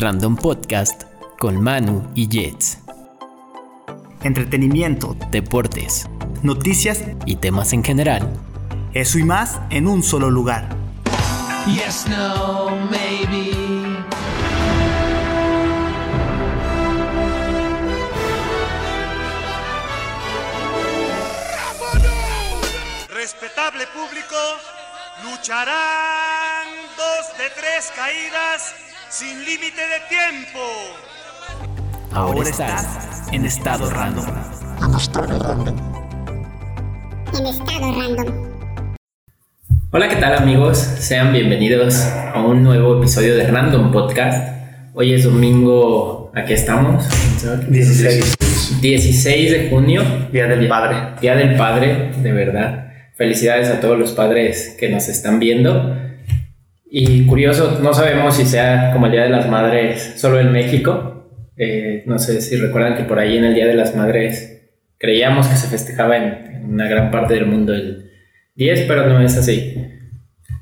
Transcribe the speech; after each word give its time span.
Random 0.00 0.34
Podcast 0.34 1.02
con 1.38 1.60
Manu 1.60 2.02
y 2.14 2.26
Jets. 2.26 2.78
Entretenimiento, 4.22 5.14
Deportes 5.30 6.08
noticias, 6.42 7.04
y 7.26 7.36
temas 7.36 7.74
en 7.74 7.84
general. 7.84 8.26
eso 8.94 9.18
y 9.18 9.24
más 9.24 9.60
en 9.68 9.86
un 9.86 10.02
solo 10.02 10.30
lugar. 10.30 10.70
Yes, 11.66 12.06
no, 12.08 12.70
maybe. 12.90 13.52
Respetable 23.10 23.86
público, 23.88 24.36
lucharán 25.24 26.68
dos 26.96 27.36
de 27.36 27.50
tres 27.54 27.92
caídas 27.94 28.74
sin 29.10 29.44
límite 29.44 29.82
de 29.82 29.98
tiempo. 30.08 30.60
Ahora, 32.12 32.48
estás 32.48 33.26
en 33.32 33.44
estado 33.44 33.90
random. 33.90 34.24
en 37.36 37.46
estado 37.46 37.92
random. 37.92 38.50
Hola, 39.90 40.08
¿qué 40.08 40.14
tal 40.14 40.36
amigos? 40.36 40.78
Sean 40.78 41.32
bienvenidos 41.32 42.00
a 42.04 42.40
un 42.40 42.62
nuevo 42.62 42.98
episodio 42.98 43.34
de 43.34 43.48
Random 43.48 43.90
Podcast. 43.90 44.48
Hoy 44.94 45.14
es 45.14 45.24
domingo, 45.24 46.30
aquí 46.32 46.52
estamos. 46.52 47.04
16. 47.68 48.80
16 48.80 49.50
de 49.50 49.70
junio. 49.70 50.04
Día 50.30 50.46
del 50.46 50.68
Padre. 50.68 51.20
Día 51.20 51.34
del 51.34 51.56
Padre, 51.56 52.12
de 52.16 52.30
verdad. 52.30 52.92
Felicidades 53.16 53.70
a 53.70 53.80
todos 53.80 53.98
los 53.98 54.12
padres 54.12 54.76
que 54.78 54.88
nos 54.88 55.08
están 55.08 55.40
viendo. 55.40 55.99
Y 56.92 57.24
curioso, 57.26 57.78
no 57.80 57.94
sabemos 57.94 58.34
si 58.34 58.44
sea 58.44 58.92
como 58.92 59.06
el 59.06 59.12
Día 59.12 59.22
de 59.22 59.30
las 59.30 59.48
Madres 59.48 60.14
solo 60.16 60.40
en 60.40 60.50
México. 60.50 61.28
Eh, 61.56 62.02
no 62.06 62.18
sé 62.18 62.40
si 62.40 62.56
recuerdan 62.56 62.96
que 62.96 63.04
por 63.04 63.20
ahí 63.20 63.36
en 63.36 63.44
el 63.44 63.54
Día 63.54 63.66
de 63.66 63.74
las 63.74 63.94
Madres 63.94 64.72
creíamos 64.98 65.46
que 65.46 65.54
se 65.54 65.68
festejaba 65.68 66.16
en, 66.16 66.56
en 66.56 66.74
una 66.74 66.88
gran 66.88 67.12
parte 67.12 67.34
del 67.34 67.46
mundo 67.46 67.72
el 67.72 68.10
10, 68.56 68.86
pero 68.88 69.06
no 69.06 69.20
es 69.20 69.36
así. 69.36 69.76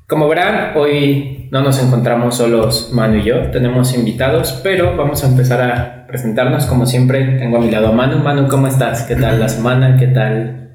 Como 0.07 0.29
verán, 0.29 0.77
hoy 0.77 1.49
no 1.51 1.63
nos 1.63 1.83
encontramos 1.83 2.37
solos 2.37 2.91
Manu 2.93 3.17
y 3.17 3.25
yo, 3.25 3.51
tenemos 3.51 3.95
invitados, 3.95 4.61
pero 4.63 4.97
vamos 4.97 5.25
a 5.25 5.29
empezar 5.29 5.63
a 5.63 6.07
presentarnos. 6.07 6.67
Como 6.67 6.85
siempre, 6.85 7.39
tengo 7.39 7.57
a 7.57 7.61
mi 7.61 7.71
lado 7.71 7.89
a 7.89 7.93
Manu. 7.93 8.19
Manu, 8.19 8.49
¿cómo 8.49 8.67
estás? 8.67 9.05
¿Qué 9.05 9.17
tal 9.17 9.41
la 9.41 9.49
semana? 9.49 9.97
¿Qué 9.99 10.09
tal? 10.09 10.68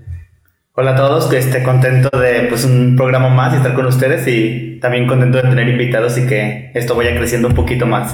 Hola 0.75 0.91
a 0.91 0.95
todos, 0.95 1.25
que 1.27 1.37
esté 1.37 1.61
contento 1.61 2.09
de 2.17 2.47
pues 2.49 2.65
un 2.65 2.95
programa 2.95 3.29
más 3.29 3.53
y 3.53 3.57
estar 3.57 3.75
con 3.75 3.85
ustedes 3.85 4.27
y 4.27 4.79
también 4.81 5.05
contento 5.07 5.37
de 5.37 5.43
tener 5.43 5.69
invitados 5.69 6.17
y 6.17 6.25
que 6.25 6.71
esto 6.73 6.95
vaya 6.95 7.15
creciendo 7.15 7.47
un 7.49 7.53
poquito 7.53 7.85
más. 7.85 8.13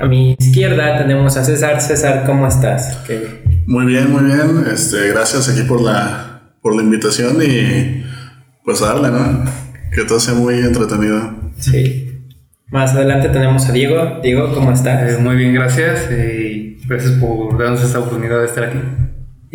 A 0.00 0.06
mi 0.06 0.36
izquierda 0.38 0.96
tenemos 0.98 1.36
a 1.36 1.44
César. 1.44 1.80
César, 1.80 2.22
¿cómo 2.26 2.46
estás? 2.46 2.98
¿Qué- 3.06 3.42
Muy 3.66 3.86
bien, 3.86 4.10
muy 4.12 4.24
bien. 4.24 4.64
Este, 4.72 5.08
gracias 5.08 5.48
aquí 5.48 5.62
por 5.62 5.80
la, 5.80 6.52
por 6.62 6.76
la 6.76 6.82
invitación 6.82 7.38
y 7.42 8.04
pues 8.64 8.80
a 8.82 8.94
darle, 8.94 9.10
¿no? 9.10 9.44
Que 9.92 10.04
todo 10.04 10.20
sea 10.20 10.34
muy 10.34 10.58
entretenido. 10.60 11.34
Sí. 11.58 12.20
Más 12.68 12.92
adelante 12.94 13.28
tenemos 13.30 13.68
a 13.68 13.72
Diego. 13.72 14.20
Diego, 14.22 14.54
¿cómo 14.54 14.70
estás? 14.72 15.10
Eh, 15.10 15.18
muy 15.20 15.34
bien, 15.36 15.52
gracias. 15.54 16.08
Y 16.10 16.78
gracias 16.86 17.12
por 17.14 17.58
darnos 17.58 17.82
esta 17.82 17.98
oportunidad 17.98 18.38
de 18.40 18.46
estar 18.46 18.64
aquí. 18.64 18.78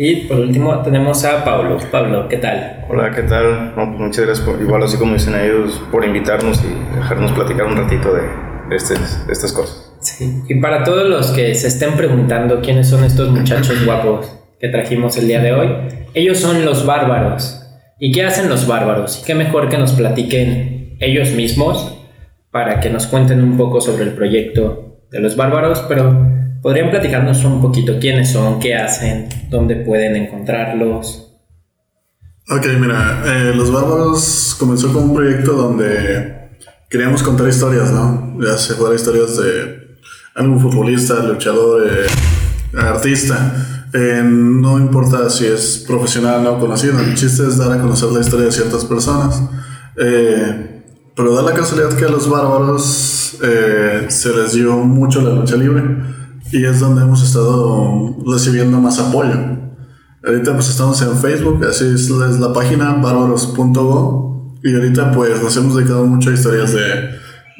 Y 0.02 0.16
por 0.28 0.38
último 0.40 0.80
tenemos 0.80 1.22
a 1.26 1.44
Pablo. 1.44 1.76
Pablo, 1.90 2.26
¿qué 2.26 2.38
tal? 2.38 2.86
Hola, 2.88 3.10
¿qué 3.14 3.20
tal? 3.24 3.74
No, 3.76 3.84
pues 3.88 4.00
muchas 4.00 4.24
gracias, 4.24 4.46
por, 4.48 4.58
igual 4.58 4.82
así 4.82 4.96
como 4.96 5.12
dicen 5.12 5.34
ellos, 5.34 5.78
por 5.92 6.02
invitarnos 6.06 6.58
y 6.64 6.96
dejarnos 6.96 7.32
platicar 7.32 7.66
un 7.66 7.76
ratito 7.76 8.10
de, 8.14 8.22
estas- 8.74 9.26
de 9.26 9.32
estas 9.34 9.52
cosas. 9.52 9.92
Sí. 10.00 10.40
Y 10.48 10.54
para 10.54 10.84
todos 10.84 11.06
los 11.06 11.32
que 11.32 11.54
se 11.54 11.68
estén 11.68 11.96
preguntando 11.98 12.62
quiénes 12.62 12.88
son 12.88 13.04
estos 13.04 13.28
muchachos 13.28 13.76
guapos 13.84 14.38
que 14.58 14.68
trajimos 14.70 15.18
el 15.18 15.28
día 15.28 15.42
de 15.42 15.52
hoy, 15.52 15.68
ellos 16.14 16.38
son 16.38 16.64
los 16.64 16.86
bárbaros. 16.86 17.62
¿Y 17.98 18.10
qué 18.12 18.24
hacen 18.24 18.48
los 18.48 18.66
bárbaros? 18.66 19.20
Y 19.20 19.26
qué 19.26 19.34
mejor 19.34 19.68
que 19.68 19.76
nos 19.76 19.92
platiquen 19.92 20.96
ellos 21.00 21.32
mismos 21.32 21.98
para 22.50 22.80
que 22.80 22.88
nos 22.88 23.06
cuenten 23.06 23.44
un 23.44 23.58
poco 23.58 23.82
sobre 23.82 24.04
el 24.04 24.14
proyecto 24.14 25.02
de 25.10 25.20
los 25.20 25.36
bárbaros, 25.36 25.84
pero 25.90 26.26
podrían 26.62 26.90
platicarnos 26.90 27.44
un 27.44 27.60
poquito 27.60 27.98
quiénes 27.98 28.32
son, 28.32 28.58
qué 28.58 28.74
hacen, 28.74 29.28
dónde 29.48 29.76
pueden 29.76 30.16
encontrarlos. 30.16 31.32
Ok, 32.48 32.66
mira, 32.78 33.22
eh, 33.24 33.52
Los 33.54 33.70
Bárbaros 33.70 34.56
comenzó 34.58 34.92
como 34.92 35.06
un 35.06 35.14
proyecto 35.14 35.52
donde 35.52 36.50
queríamos 36.88 37.22
contar 37.22 37.48
historias, 37.48 37.92
¿no? 37.92 38.36
Ya 38.40 38.56
se 38.56 38.74
fuera 38.74 38.96
historias 38.96 39.36
de 39.36 39.98
algún 40.34 40.60
futbolista, 40.60 41.22
luchador, 41.22 41.86
eh, 41.86 42.76
artista. 42.76 43.86
Eh, 43.92 44.22
no 44.24 44.78
importa 44.78 45.28
si 45.30 45.46
es 45.46 45.84
profesional 45.86 46.46
o 46.46 46.58
conocido, 46.58 47.00
el 47.00 47.14
chiste 47.14 47.44
es 47.46 47.58
dar 47.58 47.72
a 47.72 47.80
conocer 47.80 48.10
la 48.10 48.20
historia 48.20 48.46
de 48.46 48.52
ciertas 48.52 48.84
personas. 48.84 49.42
Eh, 49.96 50.82
pero 51.14 51.34
da 51.34 51.42
la 51.42 51.52
casualidad 51.52 51.96
que 51.96 52.04
a 52.04 52.08
los 52.08 52.28
bárbaros 52.28 53.36
eh, 53.42 54.06
se 54.08 54.34
les 54.34 54.52
dio 54.54 54.76
mucho 54.78 55.20
la 55.20 55.30
lucha 55.30 55.56
libre 55.56 55.82
y 56.52 56.64
es 56.64 56.80
donde 56.80 57.02
hemos 57.02 57.22
estado 57.22 58.16
recibiendo 58.26 58.80
más 58.80 58.98
apoyo. 58.98 59.36
Ahorita 60.24 60.54
pues 60.54 60.68
estamos 60.68 61.00
en 61.02 61.16
Facebook, 61.16 61.64
así 61.68 61.84
es 61.94 62.10
la, 62.10 62.26
es 62.26 62.38
la 62.38 62.52
página 62.52 62.92
bárbaros.go 62.94 64.58
y 64.62 64.74
ahorita 64.74 65.12
pues 65.12 65.42
nos 65.42 65.56
hemos 65.56 65.76
dedicado 65.76 66.04
mucho 66.04 66.30
a 66.30 66.34
historias 66.34 66.72
de, 66.74 66.80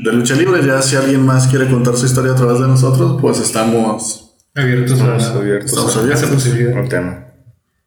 de 0.04 0.12
lucha 0.12 0.34
libre. 0.34 0.64
Ya 0.66 0.82
si 0.82 0.96
alguien 0.96 1.24
más 1.24 1.48
quiere 1.48 1.68
contar 1.68 1.96
su 1.96 2.06
historia 2.06 2.32
a 2.32 2.36
través 2.36 2.60
de 2.60 2.68
nosotros, 2.68 3.18
pues 3.20 3.40
estamos, 3.40 4.30
Abiertos 4.54 4.92
Estamos 4.92 5.24
a, 5.28 5.38
abiertos 5.38 5.70
estamos 5.70 5.96
a 5.96 6.00
abiertos. 6.00 6.22
esa 6.24 6.34
posibilidad. 6.34 6.82
un 6.82 6.88
tema. 6.88 7.26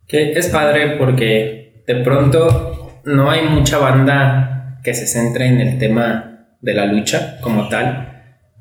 Que 0.07 0.31
es 0.31 0.47
padre 0.47 0.95
porque 0.97 1.83
de 1.85 1.95
pronto 2.03 3.01
no 3.05 3.29
hay 3.29 3.47
mucha 3.49 3.77
banda 3.79 4.79
que 4.83 4.93
se 4.93 5.07
centre 5.07 5.47
en 5.47 5.59
el 5.59 5.77
tema 5.77 6.47
de 6.61 6.73
la 6.73 6.85
lucha 6.85 7.37
como 7.41 7.67
tal. 7.67 8.09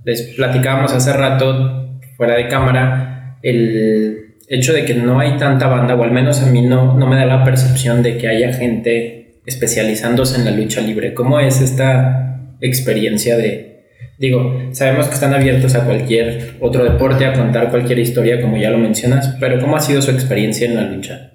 Les 0.04 0.34
platicábamos 0.34 0.92
hace 0.92 1.12
rato, 1.12 1.81
fuera 2.22 2.37
de 2.37 2.47
cámara, 2.47 3.37
el 3.43 4.37
hecho 4.47 4.72
de 4.72 4.84
que 4.84 4.94
no 4.94 5.19
hay 5.19 5.37
tanta 5.38 5.66
banda, 5.66 5.97
o 5.97 6.05
al 6.05 6.12
menos 6.12 6.41
a 6.41 6.47
mí 6.47 6.62
no, 6.62 6.97
no 6.97 7.09
me 7.09 7.16
da 7.16 7.25
la 7.25 7.43
percepción 7.43 8.00
de 8.00 8.16
que 8.16 8.28
haya 8.28 8.53
gente 8.53 9.41
especializándose 9.44 10.37
en 10.37 10.44
la 10.44 10.53
lucha 10.53 10.81
libre. 10.82 11.15
¿Cómo 11.15 11.41
es 11.41 11.61
esta 11.61 12.55
experiencia 12.61 13.37
de... 13.37 13.88
Digo, 14.21 14.56
sabemos 14.71 15.09
que 15.09 15.15
están 15.15 15.34
abiertos 15.34 15.75
a 15.75 15.84
cualquier 15.84 16.59
otro 16.61 16.84
deporte, 16.84 17.27
a 17.27 17.32
contar 17.32 17.71
cualquier 17.71 17.99
historia, 17.99 18.41
como 18.41 18.56
ya 18.56 18.71
lo 18.71 18.78
mencionas, 18.78 19.37
pero 19.41 19.61
¿cómo 19.61 19.75
ha 19.75 19.81
sido 19.81 20.00
su 20.00 20.12
experiencia 20.12 20.69
en 20.69 20.77
la 20.77 20.82
lucha? 20.82 21.32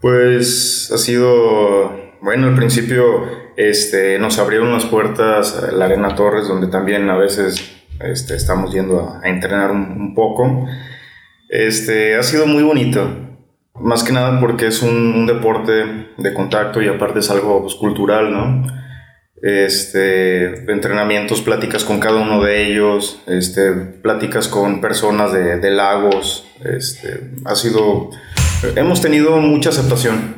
Pues 0.00 0.88
ha 0.94 0.98
sido, 0.98 2.14
bueno, 2.20 2.46
al 2.46 2.54
principio 2.54 3.26
este, 3.56 4.20
nos 4.20 4.38
abrieron 4.38 4.72
las 4.72 4.84
puertas 4.84 5.64
a 5.64 5.72
la 5.72 5.86
Arena 5.86 6.14
Torres, 6.14 6.46
donde 6.46 6.68
también 6.68 7.10
a 7.10 7.16
veces 7.16 7.81
este, 8.04 8.34
estamos 8.36 8.72
yendo 8.72 9.00
a, 9.00 9.20
a 9.22 9.28
entrenar 9.28 9.70
un, 9.70 9.92
un 9.92 10.14
poco. 10.14 10.66
Este, 11.48 12.16
ha 12.16 12.22
sido 12.22 12.46
muy 12.46 12.62
bonito, 12.62 13.06
más 13.74 14.02
que 14.02 14.12
nada 14.12 14.40
porque 14.40 14.66
es 14.66 14.82
un, 14.82 15.14
un 15.14 15.26
deporte 15.26 16.08
de 16.16 16.34
contacto 16.34 16.80
y 16.80 16.88
aparte 16.88 17.18
es 17.18 17.30
algo 17.30 17.62
pues, 17.62 17.74
cultural, 17.74 18.32
¿no? 18.32 18.66
Este, 19.42 20.70
entrenamientos, 20.70 21.42
pláticas 21.42 21.84
con 21.84 21.98
cada 21.98 22.20
uno 22.20 22.42
de 22.42 22.64
ellos, 22.64 23.20
este, 23.26 23.72
pláticas 23.72 24.46
con 24.46 24.80
personas 24.80 25.32
de, 25.32 25.58
de 25.58 25.70
lagos, 25.70 26.46
este, 26.64 27.32
ha 27.44 27.56
sido, 27.56 28.10
hemos 28.76 29.00
tenido 29.00 29.36
mucha 29.38 29.70
aceptación 29.70 30.36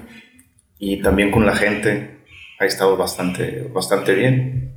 y 0.79 1.03
también 1.03 1.31
con 1.31 1.45
la 1.45 1.55
gente 1.55 2.25
ha 2.59 2.65
estado 2.65 2.97
bastante, 2.97 3.69
bastante 3.75 4.15
bien. 4.15 4.74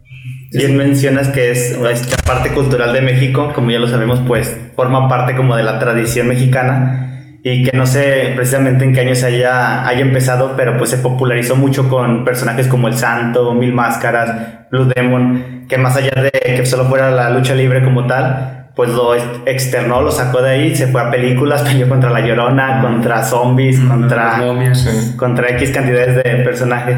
Bien 0.54 0.78
mencionas 0.78 1.28
que 1.30 1.52
es 1.52 1.78
parte 2.26 2.50
cultural 2.52 2.94
de 2.94 3.02
México, 3.02 3.52
como 3.54 3.70
ya 3.72 3.80
lo 3.80 3.88
sabemos, 3.88 4.22
pues 4.28 4.56
forma 4.76 5.08
parte 5.10 5.36
como 5.36 5.56
de 5.56 5.64
la 5.64 5.78
tradición 5.80 6.28
mexicana 6.28 7.04
y 7.44 7.64
que 7.64 7.76
no 7.78 7.86
sé 7.86 8.34
precisamente 8.36 8.84
en 8.86 8.94
qué 8.94 9.02
años 9.02 9.24
haya, 9.24 9.88
haya 9.88 10.02
empezado, 10.02 10.54
pero 10.58 10.78
pues 10.78 10.90
se 10.90 10.98
popularizó 10.98 11.56
mucho 11.56 11.90
con 11.90 12.24
personajes 12.26 12.68
como 12.68 12.88
El 12.88 12.96
Santo, 12.96 13.54
Mil 13.54 13.74
Máscaras, 13.74 14.68
Blue 14.72 14.86
Demon, 14.96 15.66
que 15.70 15.78
más 15.78 15.96
allá 15.96 16.22
de 16.22 16.32
que 16.32 16.66
solo 16.66 16.86
fuera 16.86 17.12
la 17.12 17.30
lucha 17.30 17.54
libre 17.56 17.84
como 17.84 18.06
tal, 18.08 18.70
pues 18.76 18.90
lo 18.90 19.16
ex- 19.16 19.24
externó, 19.46 20.02
lo 20.02 20.12
sacó 20.12 20.42
de 20.42 20.50
ahí, 20.52 20.76
se 20.76 20.88
fue 20.88 21.02
a 21.02 21.10
películas, 21.12 21.62
peleó 21.68 21.88
contra 21.90 22.10
La 22.10 22.22
Llorona, 22.22 22.82
contra 22.82 23.24
zombies, 23.24 23.80
contra, 23.80 24.38
Las 24.38 24.40
momias. 24.40 25.14
contra 25.18 25.50
X 25.52 25.72
cantidades 25.72 26.16
de 26.18 26.44
personajes. 26.44 26.98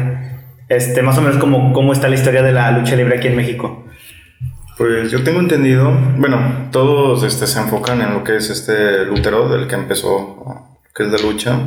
Este, 0.70 1.02
más 1.02 1.18
o 1.18 1.20
menos 1.20 1.38
como 1.38 1.72
cómo 1.72 1.92
está 1.92 2.08
la 2.08 2.14
historia 2.14 2.44
de 2.44 2.52
la 2.52 2.70
lucha 2.70 2.94
libre 2.94 3.18
aquí 3.18 3.26
en 3.26 3.34
México. 3.34 3.86
Pues 4.78 5.10
yo 5.10 5.24
tengo 5.24 5.40
entendido, 5.40 5.92
bueno, 6.16 6.68
todos 6.70 7.24
este, 7.24 7.48
se 7.48 7.58
enfocan 7.58 8.00
en 8.00 8.14
lo 8.14 8.22
que 8.22 8.36
es 8.36 8.50
este 8.50 9.04
Lutero, 9.04 9.48
del 9.48 9.66
que 9.66 9.74
empezó, 9.74 10.78
que 10.94 11.02
es 11.02 11.10
de 11.10 11.20
lucha, 11.22 11.58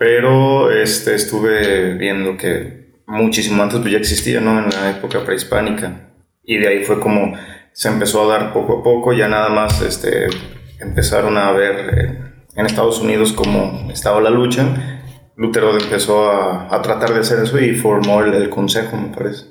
pero 0.00 0.72
este, 0.72 1.14
estuve 1.14 1.94
viendo 1.94 2.36
que 2.36 2.90
muchísimo 3.06 3.62
antes 3.62 3.78
pues, 3.78 3.92
ya 3.92 3.98
existía, 3.98 4.40
¿no? 4.40 4.58
En 4.58 4.68
la 4.68 4.90
época 4.90 5.24
prehispánica. 5.24 6.10
Y 6.42 6.58
de 6.58 6.68
ahí 6.68 6.84
fue 6.84 6.98
como 6.98 7.34
se 7.72 7.88
empezó 7.88 8.24
a 8.24 8.36
dar 8.36 8.52
poco 8.52 8.80
a 8.80 8.82
poco, 8.82 9.12
ya 9.12 9.28
nada 9.28 9.48
más 9.48 9.80
este, 9.80 10.26
empezaron 10.80 11.38
a 11.38 11.52
ver 11.52 11.94
eh, 11.94 12.18
en 12.56 12.66
Estados 12.66 12.98
Unidos 12.98 13.32
cómo 13.32 13.88
estaba 13.92 14.20
la 14.20 14.30
lucha. 14.30 14.98
Lutero 15.38 15.78
empezó 15.78 16.30
a, 16.30 16.74
a 16.74 16.82
tratar 16.82 17.14
de 17.14 17.20
hacer 17.20 17.42
eso 17.42 17.58
y 17.58 17.74
formó 17.74 18.22
el, 18.22 18.34
el 18.34 18.50
consejo, 18.50 18.96
me 18.96 19.08
parece. 19.08 19.46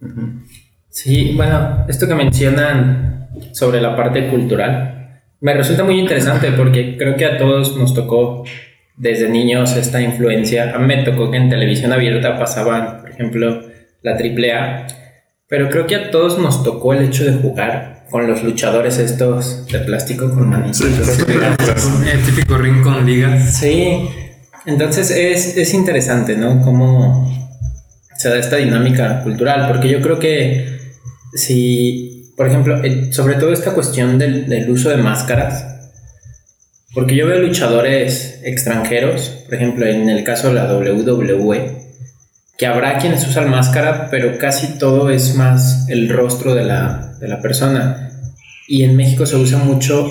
Ujú. 0.00 0.42
Sí, 0.88 1.34
bueno, 1.36 1.84
esto 1.88 2.06
que 2.06 2.14
mencionan 2.14 3.28
sobre 3.52 3.80
la 3.80 3.96
parte 3.96 4.28
cultural 4.28 4.94
me 5.40 5.54
resulta 5.54 5.84
muy 5.84 5.98
interesante 5.98 6.52
porque 6.52 6.96
creo 6.96 7.16
que 7.16 7.24
a 7.24 7.38
todos 7.38 7.76
nos 7.76 7.94
tocó 7.94 8.44
desde 8.96 9.28
niños 9.28 9.76
esta 9.76 10.00
influencia. 10.00 10.74
A 10.74 10.78
mí 10.78 10.86
me 10.86 11.04
tocó 11.04 11.30
que 11.30 11.36
en 11.36 11.48
televisión 11.48 11.92
abierta 11.92 12.38
pasaban, 12.38 13.00
por 13.00 13.10
ejemplo, 13.10 13.62
la 14.02 14.12
AAA, 14.12 14.86
pero 15.48 15.70
creo 15.70 15.86
que 15.86 15.94
a 15.94 16.10
todos 16.10 16.38
nos 16.38 16.64
tocó 16.64 16.92
el 16.92 17.04
hecho 17.04 17.24
de 17.24 17.34
jugar 17.34 18.04
con 18.10 18.26
los 18.26 18.42
luchadores 18.42 18.98
estos 18.98 19.66
de 19.66 19.78
plástico 19.80 20.28
con 20.28 20.48
manitos. 20.48 20.80
El 20.82 22.22
típico 22.24 22.58
ring 22.58 22.82
con 22.82 23.06
ligas. 23.06 23.58
Sí, 23.58 24.08
entonces 24.66 25.10
es, 25.10 25.56
es 25.56 25.74
interesante, 25.74 26.36
¿no? 26.36 26.60
Cómo 26.62 27.28
se 28.16 28.28
da 28.28 28.38
esta 28.38 28.56
dinámica 28.56 29.22
cultural, 29.22 29.68
porque 29.68 29.88
yo 29.88 30.00
creo 30.00 30.18
que 30.18 30.78
si, 31.34 32.32
por 32.36 32.48
ejemplo, 32.48 32.80
sobre 33.12 33.36
todo 33.36 33.52
esta 33.52 33.74
cuestión 33.74 34.18
del, 34.18 34.48
del 34.48 34.68
uso 34.70 34.90
de 34.90 34.96
máscaras, 34.96 35.64
porque 36.94 37.14
yo 37.14 37.26
veo 37.26 37.38
luchadores 37.38 38.40
extranjeros, 38.42 39.44
por 39.44 39.54
ejemplo, 39.54 39.86
en 39.86 40.08
el 40.08 40.24
caso 40.24 40.48
de 40.48 40.54
la 40.54 40.72
WWE, 40.72 41.78
que 42.56 42.66
habrá 42.66 42.98
quienes 42.98 43.26
usan 43.26 43.50
máscara, 43.50 44.08
pero 44.10 44.36
casi 44.36 44.78
todo 44.78 45.10
es 45.10 45.36
más 45.36 45.88
el 45.88 46.08
rostro 46.08 46.54
de 46.54 46.64
la, 46.64 47.14
de 47.20 47.28
la 47.28 47.40
persona. 47.40 48.10
Y 48.66 48.82
en 48.82 48.96
México 48.96 49.26
se 49.26 49.36
usa 49.36 49.58
mucho 49.58 50.08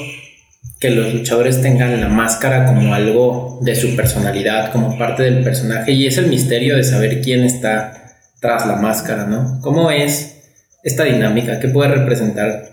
que 0.80 0.92
los 0.92 1.14
luchadores 1.14 1.62
tengan 1.62 2.00
la 2.00 2.08
máscara 2.08 2.66
como 2.66 2.94
algo 2.94 3.60
de 3.62 3.76
su 3.76 3.96
personalidad, 3.96 4.72
como 4.72 4.98
parte 4.98 5.24
del 5.24 5.44
personaje, 5.44 5.92
y 5.92 6.06
es 6.06 6.18
el 6.18 6.28
misterio 6.28 6.76
de 6.76 6.84
saber 6.84 7.22
quién 7.22 7.44
está 7.44 7.94
tras 8.40 8.68
la 8.68 8.76
máscara, 8.76 9.26
¿no? 9.26 9.60
¿Cómo 9.62 9.90
es 9.90 10.38
esta 10.84 11.04
dinámica? 11.04 11.60
¿Qué 11.60 11.70
puede 11.70 11.96
representar 11.96 12.70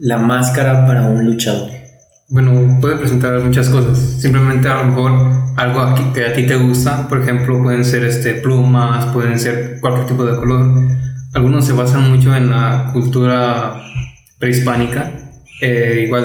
la 0.00 0.18
máscara 0.18 0.86
para 0.86 1.06
un 1.06 1.24
luchador? 1.24 1.70
Bueno, 2.28 2.78
puede 2.80 2.96
presentar 2.96 3.40
muchas 3.40 3.68
cosas. 3.68 3.98
Simplemente 3.98 4.68
a 4.68 4.82
lo 4.82 4.84
mejor 4.84 5.12
algo 5.56 6.12
que 6.12 6.26
a 6.26 6.32
ti 6.32 6.46
te 6.46 6.56
gusta, 6.56 7.08
por 7.08 7.22
ejemplo, 7.22 7.60
pueden 7.62 7.84
ser 7.84 8.04
este, 8.04 8.34
plumas, 8.34 9.06
pueden 9.06 9.38
ser 9.38 9.78
cualquier 9.80 10.06
tipo 10.06 10.24
de 10.24 10.36
color. 10.36 10.88
Algunos 11.34 11.66
se 11.66 11.72
basan 11.72 12.10
mucho 12.10 12.34
en 12.36 12.50
la 12.50 12.90
cultura 12.92 13.82
prehispánica, 14.38 15.10
eh, 15.60 16.04
igual 16.06 16.24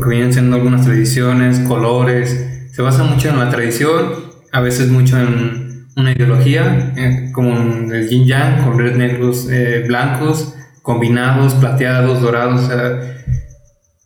que 0.00 0.08
vienen 0.08 0.32
siendo 0.32 0.56
algunas 0.56 0.84
tradiciones, 0.84 1.60
colores. 1.60 2.68
Se 2.72 2.82
basa 2.82 3.04
mucho 3.04 3.28
en 3.28 3.38
la 3.38 3.50
tradición, 3.50 4.14
a 4.52 4.60
veces 4.60 4.88
mucho 4.90 5.18
en 5.18 5.86
una 5.96 6.12
ideología, 6.12 6.92
eh, 6.96 7.30
como 7.32 7.56
el 7.92 8.08
yin 8.08 8.26
yang, 8.26 8.64
con 8.64 8.78
red 8.78 8.96
negros, 8.96 9.48
eh, 9.50 9.84
blancos, 9.86 10.54
combinados, 10.82 11.54
plateados, 11.54 12.20
dorados. 12.20 12.64
o 12.64 12.66
sea, 12.66 13.00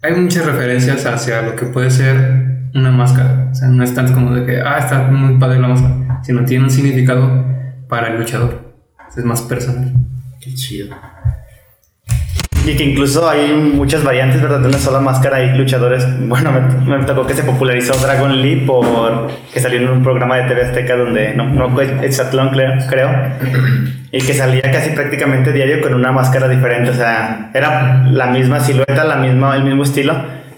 hay 0.02 0.14
muchas 0.14 0.46
referencias 0.46 1.04
hacia 1.04 1.42
lo 1.42 1.56
que 1.56 1.66
puede 1.66 1.90
ser 1.90 2.68
una 2.74 2.90
máscara. 2.90 3.48
O 3.50 3.54
sea, 3.54 3.68
no 3.68 3.82
es 3.82 3.94
tanto 3.94 4.14
como 4.14 4.34
de 4.34 4.46
que, 4.46 4.60
ah, 4.60 4.78
está 4.78 5.02
muy 5.08 5.38
padre 5.38 5.58
la 5.58 5.68
máscara, 5.68 6.20
sino 6.22 6.44
tiene 6.44 6.64
un 6.64 6.70
significado 6.70 7.44
para 7.88 8.08
el 8.08 8.18
luchador. 8.18 8.74
Es 9.16 9.24
más 9.24 9.42
personal. 9.42 9.92
Qué 10.40 10.54
chido. 10.54 10.96
Y 12.66 12.76
que 12.76 12.84
incluso 12.84 13.28
hay 13.28 13.52
muchas 13.52 14.04
variantes, 14.04 14.40
¿verdad? 14.42 14.60
De 14.60 14.68
una 14.68 14.78
sola 14.78 15.00
máscara. 15.00 15.38
Hay 15.38 15.56
luchadores. 15.56 16.06
Bueno, 16.20 16.52
me, 16.86 17.04
tocó 17.04 17.26
que 17.26 17.34
se 17.34 17.42
popularizó 17.42 17.94
Dragon 17.94 18.40
Lee 18.40 18.64
por 18.66 19.28
que 19.52 19.60
salió 19.60 19.80
en 19.80 19.88
un 19.88 20.02
programa 20.02 20.36
de 20.36 20.42
TV 20.44 20.62
Azteca 20.62 20.96
donde 20.96 21.34
no, 21.34 21.48
no 21.48 21.70
fue 21.70 21.84
Exatlón, 22.02 22.50
creo, 22.50 22.72
creo. 22.88 23.10
Y 24.12 24.20
que 24.20 24.34
salía 24.34 24.62
casi 24.70 24.90
prácticamente 24.90 25.52
diario 25.52 25.80
con 25.80 25.94
una 25.94 26.12
máscara 26.12 26.48
diferente. 26.48 26.90
O 26.90 26.94
sea, 26.94 27.50
era 27.54 28.04
la 28.04 28.26
misma 28.26 28.60
silueta, 28.60 29.04
la 29.04 29.16
misma, 29.16 29.56
el 29.56 29.64
mismo 29.64 29.82
estilo, 29.82 30.14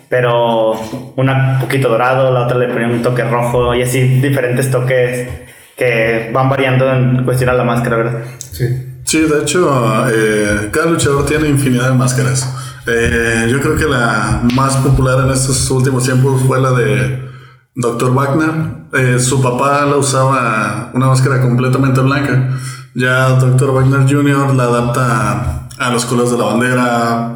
pero 0.09 0.73
una 1.17 1.59
poquito 1.61 1.89
dorado, 1.89 2.33
la 2.33 2.41
otra 2.41 2.59
le 2.59 2.69
ponía 2.69 2.89
un 2.89 3.03
toque 3.03 3.23
rojo 3.23 3.75
y 3.75 3.83
así 3.83 4.21
diferentes 4.21 4.71
toques 4.71 5.29
que 5.77 6.31
van 6.33 6.49
variando 6.49 6.93
en 6.93 7.25
cuestión 7.25 7.51
a 7.51 7.55
la 7.55 7.65
máscara, 7.65 7.97
¿verdad? 7.97 8.19
Sí. 8.39 8.92
Sí, 9.13 9.21
de 9.21 9.43
hecho, 9.43 9.71
eh, 10.09 10.71
cada 10.73 10.87
luchador 10.87 11.27
tiene 11.27 11.47
infinidad 11.47 11.91
de 11.91 11.95
máscaras. 11.95 12.49
Eh, 12.87 13.47
yo 13.51 13.61
creo 13.61 13.77
que 13.77 13.85
la 13.85 14.41
más 14.55 14.75
popular 14.77 15.27
en 15.27 15.31
estos 15.33 15.71
últimos 15.71 16.05
tiempos 16.05 16.41
fue 16.47 16.59
la 16.59 16.71
de 16.71 17.23
Dr. 17.75 18.15
Wagner. 18.15 18.87
Eh, 18.95 19.19
su 19.19 19.43
papá 19.43 19.85
la 19.85 19.97
usaba 19.97 20.91
una 20.95 21.09
máscara 21.09 21.43
completamente 21.43 22.01
blanca. 22.01 22.59
Ya 22.95 23.29
Dr. 23.39 23.73
Wagner 23.73 24.11
Jr. 24.11 24.55
la 24.55 24.63
adapta 24.63 25.69
a 25.79 25.91
los 25.91 26.07
colores 26.07 26.31
de 26.31 26.39
la 26.39 26.45
bandera, 26.45 27.35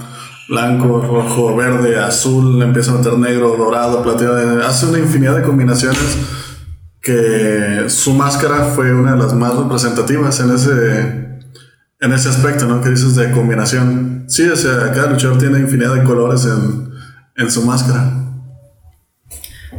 blanco, 0.48 1.02
rojo, 1.06 1.54
verde, 1.56 1.98
azul, 1.98 2.62
empieza 2.62 2.92
a 2.92 2.94
meter 2.94 3.18
negro, 3.18 3.54
dorado, 3.54 4.02
plateado. 4.02 4.66
Hace 4.66 4.86
una 4.86 4.98
infinidad 5.00 5.36
de 5.36 5.42
combinaciones 5.42 6.16
que 7.02 7.84
su 7.88 8.14
máscara 8.14 8.64
fue 8.64 8.94
una 8.94 9.12
de 9.12 9.18
las 9.18 9.34
más 9.34 9.54
representativas 9.54 10.40
en 10.40 10.50
ese 10.52 11.25
en 12.00 12.12
ese 12.12 12.28
aspecto, 12.28 12.66
¿no? 12.66 12.82
Que 12.82 12.90
dices 12.90 13.16
de 13.16 13.30
combinación. 13.30 14.24
Sí, 14.28 14.48
o 14.48 14.56
sea, 14.56 14.92
cada 14.92 15.10
luchador 15.10 15.38
tiene 15.38 15.58
infinidad 15.58 15.94
de 15.94 16.02
colores 16.02 16.44
en, 16.44 16.90
en 17.36 17.50
su 17.50 17.64
máscara. 17.64 18.12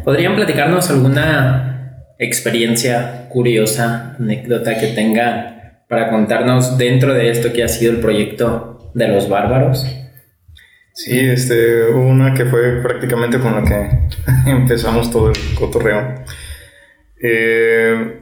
¿Podrían 0.03 0.35
platicarnos 0.35 0.89
alguna 0.89 2.05
experiencia 2.19 3.27
curiosa, 3.29 4.15
anécdota 4.19 4.79
que 4.79 4.87
tengan 4.87 5.57
para 5.87 6.09
contarnos 6.09 6.77
dentro 6.77 7.13
de 7.13 7.29
esto 7.29 7.53
que 7.53 7.63
ha 7.63 7.67
sido 7.67 7.91
el 7.91 7.99
proyecto 7.99 8.91
de 8.93 9.07
los 9.07 9.29
bárbaros? 9.29 9.85
Sí, 10.93 11.19
este, 11.19 11.91
hubo 11.91 12.07
una 12.07 12.33
que 12.33 12.45
fue 12.45 12.81
prácticamente 12.81 13.39
con 13.39 13.53
la 13.53 13.63
que 13.63 14.09
empezamos 14.49 15.11
todo 15.11 15.29
el 15.29 15.37
cotorreo. 15.55 16.23
Eh, 17.21 18.19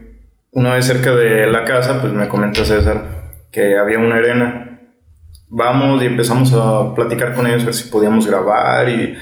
una 0.52 0.74
vez 0.74 0.86
cerca 0.86 1.16
de 1.16 1.48
la 1.48 1.64
casa, 1.64 2.02
pues 2.02 2.12
me 2.14 2.28
comentó 2.28 2.66
César 2.66 3.15
que 3.56 3.78
había 3.78 3.98
una 3.98 4.18
arena. 4.18 4.81
Vamos 5.48 6.04
y 6.04 6.07
empezamos 6.07 6.52
a 6.54 6.94
platicar 6.94 7.34
con 7.34 7.48
ellos, 7.48 7.63
a 7.63 7.68
ver 7.68 7.74
si 7.74 7.90
podíamos 7.90 8.28
grabar 8.28 8.90
y 8.90 9.16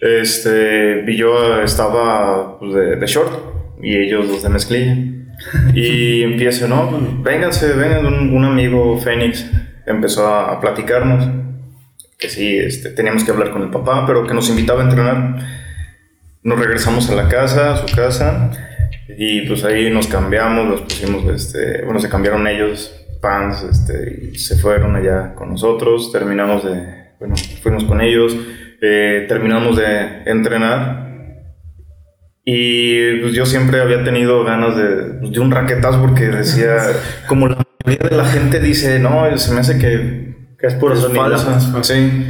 este, 0.00 1.04
y 1.06 1.16
yo 1.16 1.60
estaba 1.62 2.58
pues, 2.58 2.72
de, 2.72 2.96
de 2.96 3.06
short 3.06 3.32
y 3.82 3.94
ellos 3.94 4.26
los 4.26 4.42
de 4.42 4.48
mezclilla. 4.48 4.96
Y 5.74 6.22
empiezo, 6.22 6.66
no, 6.66 6.88
pues, 6.88 7.22
vénganse, 7.22 7.74
vengan, 7.74 8.06
un, 8.06 8.34
un 8.34 8.44
amigo 8.46 8.98
Fénix 8.98 9.44
empezó 9.86 10.26
a, 10.26 10.54
a 10.54 10.60
platicarnos 10.60 11.28
que 12.18 12.30
sí, 12.30 12.56
este, 12.56 12.88
teníamos 12.90 13.22
que 13.24 13.32
hablar 13.32 13.50
con 13.50 13.60
el 13.62 13.70
papá, 13.70 14.06
pero 14.06 14.26
que 14.26 14.32
nos 14.32 14.48
invitaba 14.48 14.80
a 14.80 14.84
entrenar. 14.84 15.36
Nos 16.42 16.58
regresamos 16.58 17.10
a 17.10 17.14
la 17.14 17.28
casa, 17.28 17.74
a 17.74 17.76
su 17.76 17.94
casa, 17.94 18.50
y 19.18 19.42
pues 19.42 19.62
ahí 19.64 19.90
nos 19.90 20.06
cambiamos, 20.06 20.66
nos 20.66 20.80
pusimos, 20.80 21.26
este, 21.34 21.82
bueno, 21.84 22.00
se 22.00 22.08
cambiaron 22.08 22.46
ellos, 22.46 23.05
pants, 23.26 23.64
este, 23.64 24.30
y 24.32 24.38
se 24.38 24.56
fueron 24.56 24.94
allá 24.94 25.34
con 25.34 25.50
nosotros, 25.50 26.12
terminamos 26.12 26.64
de, 26.64 27.10
bueno, 27.18 27.34
fuimos 27.62 27.84
con 27.84 28.00
ellos, 28.00 28.36
eh, 28.80 29.26
terminamos 29.28 29.76
de 29.76 30.22
entrenar. 30.26 31.04
Y 32.44 33.20
pues 33.22 33.34
yo 33.34 33.44
siempre 33.44 33.80
había 33.80 34.04
tenido 34.04 34.44
ganas 34.44 34.76
de, 34.76 35.18
pues, 35.20 35.32
de 35.32 35.40
un 35.40 35.50
raquetazo 35.50 36.00
porque 36.00 36.26
decía, 36.26 36.76
como 37.28 37.48
la 37.48 37.58
mayoría 37.84 38.08
de 38.08 38.16
la 38.16 38.24
gente 38.24 38.60
dice, 38.60 39.00
no, 39.00 39.36
se 39.36 39.52
me 39.52 39.60
hace 39.60 39.78
que, 39.78 40.36
Que 40.56 40.68
es 40.68 40.74
puro 40.74 40.94
es 40.94 41.00
sonido. 41.00 41.22
falsa. 41.22 41.82
Sí, 41.82 42.26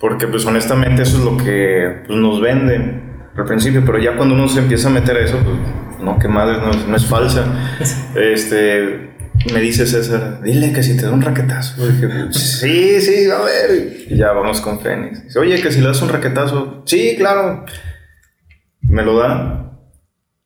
porque 0.00 0.26
pues 0.26 0.44
honestamente 0.46 1.02
eso 1.02 1.18
es 1.18 1.24
lo 1.24 1.36
que 1.36 2.02
pues, 2.06 2.18
nos 2.18 2.40
venden 2.40 3.28
al 3.36 3.44
principio, 3.44 3.82
pero 3.86 3.98
ya 3.98 4.16
cuando 4.16 4.34
uno 4.34 4.48
se 4.48 4.58
empieza 4.58 4.88
a 4.88 4.92
meter 4.92 5.16
a 5.16 5.20
eso, 5.20 5.38
pues 5.44 6.02
no, 6.02 6.18
que 6.18 6.26
madre, 6.26 6.58
no, 6.58 6.72
no 6.88 6.96
es 6.96 7.06
falsa. 7.06 7.44
Este, 8.16 9.15
me 9.52 9.60
dice 9.60 9.86
César, 9.86 10.40
dile 10.42 10.72
que 10.72 10.82
si 10.82 10.96
te 10.96 11.02
da 11.06 11.12
un 11.12 11.22
raquetazo. 11.22 11.86
Dije, 11.86 12.08
sí, 12.30 13.00
sí, 13.00 13.30
a 13.30 13.42
ver. 13.42 14.06
Y 14.08 14.16
ya 14.16 14.32
vamos 14.32 14.60
con 14.60 14.80
Fénix. 14.80 15.24
Dice, 15.24 15.38
Oye, 15.38 15.60
que 15.60 15.70
si 15.70 15.80
le 15.80 15.88
das 15.88 16.02
un 16.02 16.08
raquetazo, 16.08 16.82
sí, 16.86 17.14
claro. 17.16 17.64
Me 18.82 19.02
lo 19.04 19.18
da. 19.18 19.78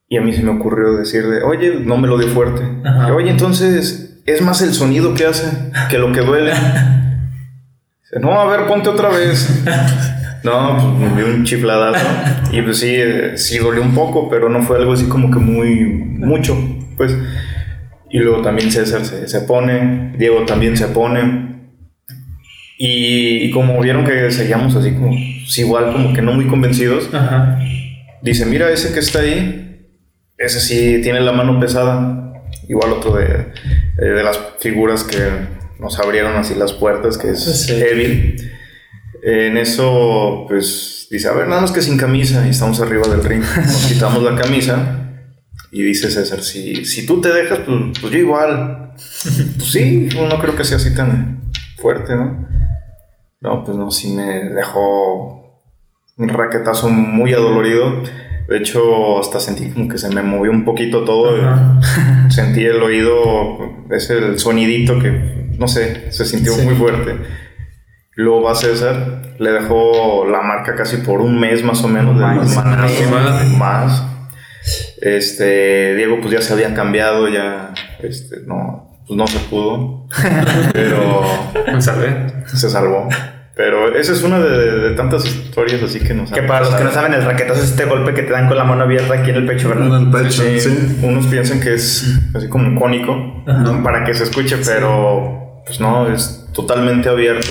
Y 0.09 0.17
a 0.17 0.23
mí 0.23 0.33
se 0.33 0.43
me 0.43 0.51
ocurrió 0.51 0.97
decirle, 0.97 1.43
oye, 1.43 1.81
no 1.81 1.97
me 1.97 2.09
lo 2.09 2.19
dio 2.19 2.29
fuerte. 2.29 2.63
Oye, 3.15 3.31
entonces 3.31 4.21
es 4.27 4.43
más 4.43 4.61
el 4.63 4.73
sonido 4.73 5.15
que 5.15 5.25
hace 5.27 5.47
que 5.89 5.99
lo 5.99 6.13
que 6.13 6.21
duele. 6.21 6.53
Dice, 6.53 8.21
No, 8.21 8.41
a 8.41 8.47
ver, 8.47 8.67
ponte 8.67 8.89
otra 8.89 9.09
vez. 9.11 9.63
No, 10.43 10.97
pues 10.99 11.13
me 11.13 11.23
dio 11.23 11.35
un 11.35 11.45
chifladazo. 11.45 12.07
Y 12.51 12.63
pues 12.63 12.79
sí, 12.79 12.95
eh, 12.97 13.37
sí 13.37 13.59
dolió 13.59 13.83
un 13.83 13.95
poco, 13.95 14.31
pero 14.31 14.49
no 14.49 14.63
fue 14.63 14.79
algo 14.79 14.95
así 14.95 15.05
como 15.07 15.31
que 15.31 15.39
muy 15.39 15.85
mucho, 15.85 16.57
pues. 16.97 17.15
Y 18.11 18.19
luego 18.19 18.43
también 18.43 18.71
César 18.73 19.05
se, 19.05 19.29
se 19.29 19.41
pone, 19.43 20.13
Diego 20.19 20.45
también 20.45 20.77
se 20.77 20.89
pone. 20.89 21.49
Y, 22.79 23.45
y 23.45 23.51
como 23.51 23.81
vieron 23.81 24.05
que 24.05 24.31
seguíamos 24.31 24.75
así 24.75 24.93
como, 24.93 25.09
pues, 25.11 25.59
igual 25.59 25.93
como 25.93 26.13
que 26.15 26.23
no 26.23 26.33
muy 26.33 26.47
convencidos, 26.47 27.09
Ajá. 27.13 27.59
dice, 28.23 28.47
mira 28.47 28.71
ese 28.71 28.93
que 28.93 29.01
está 29.01 29.21
ahí, 29.21 29.87
ese 30.39 30.61
sí 30.61 31.01
tiene 31.03 31.21
la 31.21 31.33
mano 31.33 31.61
pesada. 31.61 32.17
Igual 32.69 32.93
otro 32.93 33.17
de, 33.17 33.25
eh, 33.27 34.05
de 34.05 34.23
las 34.23 34.39
figuras 34.61 35.05
que 35.05 35.19
nos 35.79 35.99
abrieron 35.99 36.37
así 36.37 36.55
las 36.55 36.73
puertas, 36.73 37.19
que 37.19 37.31
es 37.31 37.67
Sí. 37.67 37.73
Evil. 37.75 38.37
En 39.23 39.59
eso, 39.59 40.47
pues, 40.49 41.07
dice, 41.11 41.29
a 41.29 41.33
ver, 41.33 41.49
nada 41.49 41.61
más 41.61 41.73
que 41.73 41.83
sin 41.83 41.99
camisa, 41.99 42.47
y 42.47 42.51
estamos 42.51 42.81
arriba 42.81 43.07
del 43.09 43.23
ring. 43.25 43.43
Nos 43.57 43.87
quitamos 43.87 44.23
la 44.23 44.35
camisa. 44.41 45.00
Y 45.73 45.83
dice 45.83 46.11
César, 46.11 46.41
si, 46.43 46.85
si 46.85 47.07
tú 47.07 47.21
te 47.21 47.29
dejas, 47.33 47.61
pues, 47.61 47.79
pues 48.01 48.13
yo 48.13 48.19
igual. 48.19 48.93
Pues 48.95 49.71
sí, 49.71 50.09
no 50.29 50.39
creo 50.41 50.57
que 50.57 50.65
sea 50.65 50.77
así 50.79 50.95
tan 50.95 51.43
fuerte, 51.79 52.15
¿no? 52.17 52.47
No, 53.41 53.65
pues 53.65 53.77
no, 53.77 53.91
sí 53.91 54.09
me 54.13 54.51
dejó 54.51 55.63
un 56.17 56.29
raquetazo 56.29 56.89
muy 56.89 57.33
adolorido. 57.33 58.03
De 58.49 58.59
hecho, 58.59 59.21
hasta 59.21 59.39
sentí 59.39 59.71
como 59.71 59.89
que 59.89 59.97
se 59.97 60.11
me 60.13 60.23
movió 60.23 60.51
un 60.51 60.65
poquito 60.65 61.05
todo. 61.05 61.31
sentí 62.31 62.65
el 62.65 62.83
oído, 62.83 63.59
es 63.91 64.11
el 64.11 64.39
sonidito 64.41 64.99
que, 64.99 65.49
no 65.57 65.69
sé, 65.69 66.11
se 66.11 66.25
sintió 66.25 66.53
Sí. 66.53 66.63
muy 66.63 66.75
fuerte. 66.75 67.15
Luego 68.17 68.43
va 68.43 68.55
César, 68.57 69.23
le 69.39 69.53
dejó 69.53 70.27
la 70.27 70.43
marca 70.43 70.75
casi 70.75 70.99
por 70.99 71.21
un 71.21 71.39
mes 71.41 71.63
más 71.65 71.83
o 71.85 71.89
menos 71.89 72.17
de 72.19 72.25
Más. 72.27 72.57
manazos, 72.57 73.11
Más. 73.11 73.57
más. 73.57 74.05
Este, 75.01 75.95
Diego 75.95 76.19
pues 76.21 76.33
ya 76.33 76.43
se 76.43 76.53
había 76.53 76.75
cambiado, 76.75 77.29
ya 77.29 77.73
este, 78.03 78.41
no, 78.47 79.01
pues 79.07 79.17
no 79.17 79.27
se 79.27 79.39
pudo, 79.41 80.07
pero 80.73 81.23
Me 81.73 81.81
salvé. 81.81 82.45
se 82.47 82.69
salvó. 82.69 83.09
Pero 83.57 83.95
esa 83.95 84.13
es 84.13 84.23
una 84.23 84.39
de, 84.39 84.79
de 84.91 84.91
tantas 84.97 85.27
historias 85.27 85.83
así 85.83 86.01
que 86.01 86.15
nos 86.15 86.31
Que 86.31 86.41
han 86.41 86.47
para 86.47 86.61
los 86.65 86.75
que 86.75 86.85
no 86.85 86.91
saben, 86.93 87.13
el 87.13 87.25
raquetazo 87.25 87.61
es 87.63 87.71
este 87.71 87.85
golpe 87.85 88.15
que 88.15 88.23
te 88.23 88.33
dan 88.33 88.49
con 88.49 88.57
la 88.57 88.65
mano 88.65 88.85
abierta 88.85 89.13
aquí 89.15 89.31
en 89.31 89.37
el 89.37 89.47
pecho, 89.47 89.71
En 89.73 89.79
¿verdad? 89.81 90.01
el 90.01 90.11
pecho, 90.11 90.43
Sí, 90.43 90.61
sí. 90.61 90.99
Unos 91.03 91.27
piensan 91.27 91.61
que 91.61 91.75
es 91.75 92.19
así 92.35 92.49
como 92.49 92.79
cónico 92.81 93.45
para 93.83 94.05
que 94.05 94.15
se 94.15 94.25
escuche, 94.25 94.57
pero 94.65 95.63
pues 95.67 95.79
no, 95.81 96.11
es 96.11 96.47
totalmente 96.55 97.09
abierto 97.11 97.51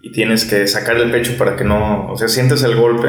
y 0.00 0.10
tienes 0.10 0.44
que 0.46 0.66
sacar 0.66 0.96
el 0.96 1.10
pecho 1.12 1.36
para 1.38 1.54
que 1.54 1.62
no, 1.64 2.10
o 2.10 2.16
sea, 2.16 2.26
sientes 2.28 2.62
el 2.64 2.74
golpe, 2.74 3.08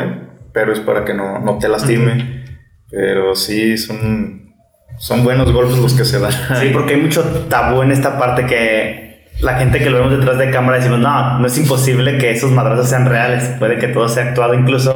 pero 0.53 0.74
es 0.74 0.79
para 0.81 1.05
que 1.05 1.13
no, 1.15 1.39
no 1.39 1.57
te 1.57 1.67
lastime. 1.69 2.46
Pero 2.89 3.36
sí, 3.36 3.77
son, 3.77 4.53
son 4.98 5.24
buenos 5.24 5.51
golpes 5.51 5.77
los 5.77 5.94
que 5.94 6.06
se 6.06 6.20
dan. 6.20 6.32
Sí, 6.60 6.70
porque 6.72 6.96
hay 6.96 7.01
mucho 7.01 7.24
tabú 7.50 7.82
en 7.82 7.91
esta 7.91 8.17
parte 8.17 8.46
que 8.46 9.08
la 9.41 9.56
gente 9.56 9.79
que 9.79 9.89
lo 9.89 10.00
vemos 10.00 10.17
detrás 10.17 10.38
de 10.38 10.50
cámara 10.50 10.77
decimos, 10.77 11.00
no, 11.00 11.39
no 11.39 11.46
es 11.46 11.58
imposible 11.58 12.17
que 12.17 12.32
esos 12.32 12.51
madrazos 12.51 12.89
sean 12.89 13.06
reales, 13.06 13.44
puede 13.60 13.77
que 13.77 13.88
todo 13.88 14.10
sea 14.10 14.29
actuado. 14.29 14.53
Incluso 14.53 14.94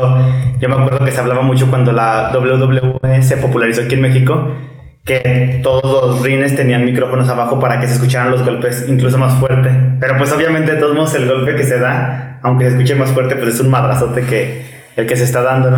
yo 0.60 0.70
me 0.70 0.76
acuerdo 0.76 1.06
que 1.06 1.12
se 1.12 1.20
hablaba 1.20 1.42
mucho 1.42 1.70
cuando 1.70 1.92
la 1.92 2.32
WWE 2.34 3.22
se 3.22 3.38
popularizó 3.38 3.84
aquí 3.84 3.96
en 3.96 4.02
México, 4.02 4.52
que 5.06 5.60
todos 5.64 6.08
los 6.08 6.22
rines 6.22 6.56
tenían 6.56 6.86
micrófonos 6.86 7.28
abajo 7.30 7.60
para 7.60 7.80
que 7.80 7.88
se 7.88 7.94
escucharan 7.94 8.32
los 8.32 8.44
golpes 8.44 8.86
incluso 8.88 9.18
más 9.18 9.36
fuerte. 9.36 9.70
Pero 10.00 10.18
pues 10.18 10.32
obviamente 10.32 10.74
de 10.74 10.80
todos 10.80 10.96
modos 10.96 11.14
el 11.16 11.28
golpe 11.28 11.56
que 11.56 11.64
se 11.64 11.80
da, 11.80 12.40
aunque 12.42 12.66
se 12.66 12.72
escuche 12.72 12.96
más 12.96 13.12
fuerte, 13.12 13.36
pues 13.36 13.56
es 13.56 13.60
un 13.60 13.70
madrazote 13.70 14.22
que 14.22 14.71
el 14.96 15.08
que 15.08 15.16
se 15.16 15.24
está 15.24 15.42
dando, 15.42 15.72
¿no? 15.72 15.78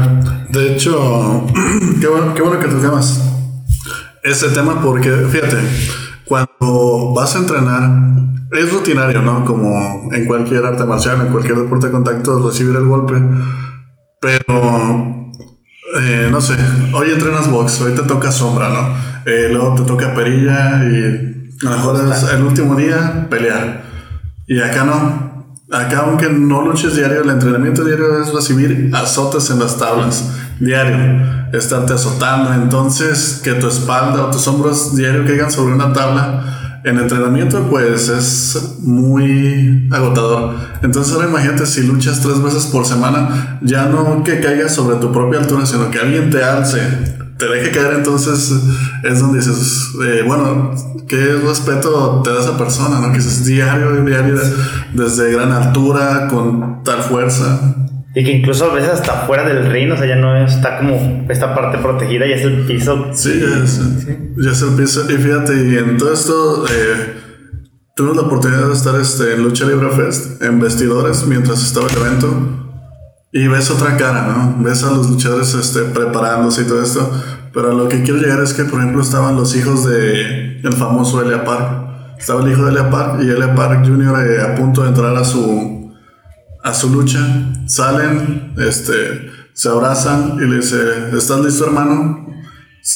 De 0.50 0.74
hecho, 0.74 1.46
qué 2.02 2.08
bueno, 2.08 2.34
qué 2.34 2.42
bueno 2.42 2.60
que 2.60 2.68
tocamos 2.68 3.22
ese 4.24 4.50
tema 4.50 4.82
porque, 4.82 5.10
fíjate, 5.10 5.58
cuando 6.26 7.14
vas 7.14 7.36
a 7.36 7.40
entrenar, 7.40 7.90
es 8.52 8.72
rutinario, 8.72 9.22
¿no? 9.22 9.44
Como 9.46 10.12
en 10.14 10.26
cualquier 10.26 10.66
arte 10.66 10.86
marcial, 10.86 11.22
en 11.22 11.32
cualquier 11.32 11.58
deporte 11.58 11.88
de 11.88 11.92
contacto, 11.92 12.48
recibir 12.48 12.76
el 12.76 12.86
golpe. 12.86 13.16
Pero, 14.22 15.32
eh, 16.00 16.30
no 16.32 16.40
sé, 16.40 16.56
hoy 16.94 17.12
entrenas 17.12 17.50
box, 17.50 17.82
hoy 17.82 17.94
te 17.94 18.04
toca 18.04 18.32
sombra, 18.32 18.70
¿no? 18.70 18.96
Eh, 19.26 19.50
luego 19.52 19.76
te 19.76 19.84
toca 19.84 20.14
perilla 20.14 20.84
y 20.86 21.44
a 21.66 21.70
lo 21.70 21.78
mejor 21.78 22.10
es 22.10 22.24
el 22.32 22.44
último 22.44 22.76
día 22.76 23.28
pelear. 23.30 23.84
Y 24.48 24.62
acá 24.62 24.84
no. 24.84 25.33
Acá, 25.74 26.04
aunque 26.06 26.30
no 26.30 26.62
luches 26.62 26.96
diario, 26.96 27.24
el 27.24 27.30
entrenamiento 27.32 27.84
diario 27.84 28.22
es 28.22 28.32
recibir 28.32 28.92
azotes 28.94 29.50
en 29.50 29.58
las 29.58 29.76
tablas. 29.76 30.30
Diario. 30.60 31.50
Estarte 31.52 31.94
azotando. 31.94 32.54
Entonces, 32.54 33.42
que 33.44 33.54
tu 33.54 33.68
espalda 33.68 34.28
o 34.28 34.30
tus 34.30 34.48
hombros 34.48 34.96
diario 34.96 35.26
caigan 35.26 35.50
sobre 35.50 35.74
una 35.74 35.92
tabla. 35.92 36.82
En 36.84 37.00
entrenamiento, 37.00 37.68
pues 37.72 38.08
es 38.08 38.76
muy 38.82 39.90
agotador. 39.92 40.54
Entonces, 40.84 41.12
ahora 41.12 41.28
imagínate 41.28 41.66
si 41.66 41.82
luchas 41.82 42.22
tres 42.22 42.40
veces 42.44 42.68
por 42.68 42.86
semana, 42.86 43.58
ya 43.62 43.86
no 43.86 44.24
que 44.24 44.42
caigas 44.42 44.76
sobre 44.76 44.98
tu 44.98 45.12
propia 45.12 45.40
altura, 45.40 45.66
sino 45.66 45.90
que 45.90 45.98
alguien 45.98 46.30
te 46.30 46.44
alce, 46.44 46.82
te 47.38 47.48
deje 47.48 47.72
caer. 47.72 47.96
Entonces, 47.96 48.54
es 49.04 49.20
donde 49.20 49.40
dices, 49.40 49.92
eh, 50.06 50.24
bueno, 50.26 50.74
qué 51.08 51.36
respeto 51.46 52.22
te 52.24 52.32
da 52.32 52.40
esa 52.40 52.58
persona, 52.58 53.00
¿no? 53.00 53.12
Que 53.12 53.20
es 53.20 53.46
diario, 53.46 54.04
diario, 54.04 54.36
desde 54.94 55.32
gran 55.32 55.52
altura, 55.52 56.28
con 56.30 56.84
tal 56.84 57.02
fuerza. 57.02 57.76
Y 58.16 58.24
que 58.24 58.32
incluso 58.32 58.70
a 58.70 58.74
veces 58.76 58.92
hasta 58.92 59.26
fuera 59.26 59.44
del 59.44 59.72
ring, 59.72 59.92
o 59.92 59.98
sea, 59.98 60.06
ya 60.06 60.16
no 60.16 60.38
está 60.46 60.78
como 60.78 61.26
esta 61.30 61.56
parte 61.56 61.80
protegida, 61.80 62.28
ya 62.28 62.36
es 62.36 62.44
el 62.44 62.62
piso. 62.62 63.08
Sí, 63.14 63.42
ya 63.42 63.64
es, 63.64 63.80
ya 64.38 64.52
es 64.52 64.62
el 64.62 64.76
piso. 64.76 65.06
Y 65.10 65.18
fíjate, 65.18 65.56
y 65.56 65.78
en 65.78 65.98
todo 65.98 66.14
esto, 66.14 66.66
eh, 66.68 67.16
tuve 67.96 68.16
la 68.16 68.22
oportunidad 68.22 68.68
de 68.68 68.74
estar 68.74 69.00
este, 69.00 69.34
en 69.34 69.44
Lucha 69.44 69.66
Libre 69.66 69.90
Fest, 69.90 70.44
en 70.44 70.60
vestidores, 70.60 71.26
mientras 71.26 71.64
estaba 71.64 71.88
el 71.88 71.98
evento. 71.98 72.63
Y 73.34 73.48
ves 73.48 73.72
otra 73.72 73.98
cara, 73.98 74.28
¿no? 74.28 74.64
Ves 74.64 74.84
a 74.84 74.92
los 74.92 75.10
luchadores 75.10 75.54
este, 75.56 75.82
preparándose 75.82 76.62
y 76.62 76.66
todo 76.66 76.84
esto. 76.84 77.12
Pero 77.52 77.74
lo 77.74 77.90
que 77.90 78.04
quiero 78.04 78.20
llegar 78.20 78.40
es 78.42 78.54
que, 78.54 78.64
por 78.64 78.80
ejemplo, 78.80 79.02
estaban 79.02 79.36
los 79.36 79.56
hijos 79.56 79.86
de 79.86 80.60
el 80.62 80.74
famoso 80.74 81.22
Elia 81.22 81.44
Park. 81.44 82.16
Estaba 82.20 82.44
el 82.44 82.52
hijo 82.52 82.64
de 82.64 82.72
Elia 82.72 82.90
Park 82.92 83.22
y 83.24 83.30
Elia 83.30 83.56
Park 83.56 83.86
Jr. 83.86 84.28
eh, 84.28 84.42
a 84.42 84.56
punto 84.56 84.84
de 84.84 84.90
entrar 84.90 85.16
a 85.18 85.26
su 85.26 85.74
a 86.64 86.74
su 86.74 86.90
lucha, 86.90 87.20
salen, 87.68 88.54
este, 88.58 89.30
se 89.54 89.68
abrazan 89.68 90.38
y 90.38 90.48
le 90.48 90.58
dice, 90.58 90.78
¿estás 91.12 91.42
listo 91.42 91.66
hermano? 91.66 92.26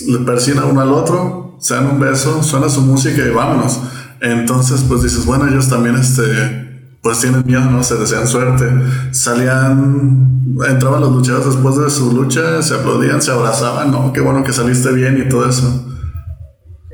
Le 0.07 0.19
persina 0.19 0.63
uno 0.63 0.79
al 0.79 0.93
otro, 0.93 1.57
se 1.59 1.73
dan 1.73 1.87
un 1.87 1.99
beso, 1.99 2.41
suena 2.43 2.69
su 2.69 2.81
música 2.81 3.21
y 3.25 3.29
vámonos. 3.29 3.81
Entonces, 4.21 4.85
pues 4.87 5.03
dices, 5.03 5.25
bueno, 5.25 5.47
ellos 5.47 5.67
también, 5.67 5.95
este, 5.95 6.66
pues 7.07 7.21
tienen 7.21 7.45
miedo, 7.45 7.61
¿no? 7.61 7.81
Se 7.83 7.95
desean 7.95 8.27
suerte. 8.27 8.65
Salían, 9.11 10.57
entraban 10.69 10.99
los 10.99 11.13
luchadores 11.13 11.45
después 11.45 11.77
de 11.77 11.89
su 11.89 12.11
lucha, 12.11 12.61
se 12.61 12.73
aplaudían, 12.73 13.21
se 13.21 13.31
abrazaban, 13.31 13.91
¿no? 13.91 14.11
Qué 14.11 14.19
bueno 14.19 14.43
que 14.43 14.51
saliste 14.51 14.91
bien 14.91 15.23
y 15.25 15.29
todo 15.29 15.49
eso. 15.49 15.89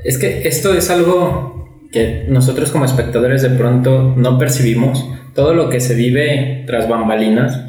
Es 0.04 0.16
que 0.16 0.46
esto 0.46 0.72
es 0.72 0.88
algo 0.88 1.80
que 1.90 2.26
nosotros 2.28 2.70
como 2.70 2.84
espectadores 2.84 3.42
de 3.42 3.50
pronto 3.50 4.14
no 4.16 4.38
percibimos. 4.38 5.04
Todo 5.34 5.52
lo 5.52 5.68
que 5.68 5.80
se 5.80 5.96
vive 5.96 6.62
tras 6.68 6.88
bambalinas 6.88 7.60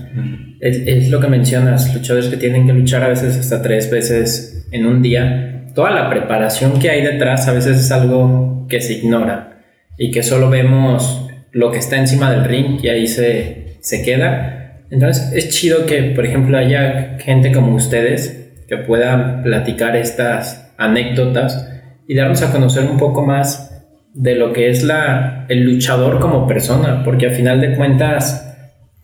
es, 0.60 0.84
es 0.86 1.10
lo 1.10 1.20
que 1.20 1.28
mencionas, 1.28 1.96
luchadores 1.96 2.28
que 2.28 2.38
tienen 2.38 2.68
que 2.68 2.74
luchar 2.74 3.02
a 3.02 3.08
veces 3.08 3.40
hasta 3.40 3.64
tres 3.64 3.90
veces 3.90 4.68
en 4.70 4.86
un 4.86 5.02
día. 5.02 5.66
Toda 5.74 5.90
la 5.90 6.12
preparación 6.12 6.78
que 6.78 6.92
hay 6.92 7.02
detrás 7.02 7.48
a 7.48 7.54
veces 7.54 7.80
es 7.80 7.92
algo 7.92 8.68
que 8.70 8.82
se 8.82 8.94
ignora 8.94 9.64
y 9.98 10.12
que 10.12 10.22
solo 10.22 10.52
vemos 10.52 11.25
lo 11.56 11.72
que 11.72 11.78
está 11.78 11.96
encima 11.96 12.30
del 12.32 12.44
ring 12.44 12.80
y 12.84 12.90
ahí 12.90 13.08
se, 13.08 13.78
se 13.80 14.04
queda. 14.04 14.82
Entonces 14.92 15.32
es 15.34 15.56
chido 15.56 15.86
que, 15.86 16.04
por 16.14 16.26
ejemplo, 16.26 16.58
haya 16.58 17.18
gente 17.18 17.54
como 17.54 17.74
ustedes 17.74 18.52
que 18.68 18.76
puedan 18.76 19.42
platicar 19.42 19.96
estas 19.96 20.74
anécdotas 20.78 21.72
y 22.10 22.16
darnos 22.16 22.42
a 22.42 22.52
conocer 22.52 22.84
un 22.84 22.98
poco 22.98 23.26
más 23.26 23.86
de 24.14 24.36
lo 24.36 24.52
que 24.52 24.70
es 24.70 24.84
la, 24.84 25.46
el 25.48 25.64
luchador 25.64 26.20
como 26.20 26.46
persona, 26.46 27.04
porque 27.06 27.28
al 27.28 27.36
final 27.36 27.62
de 27.62 27.76
cuentas 27.76 28.54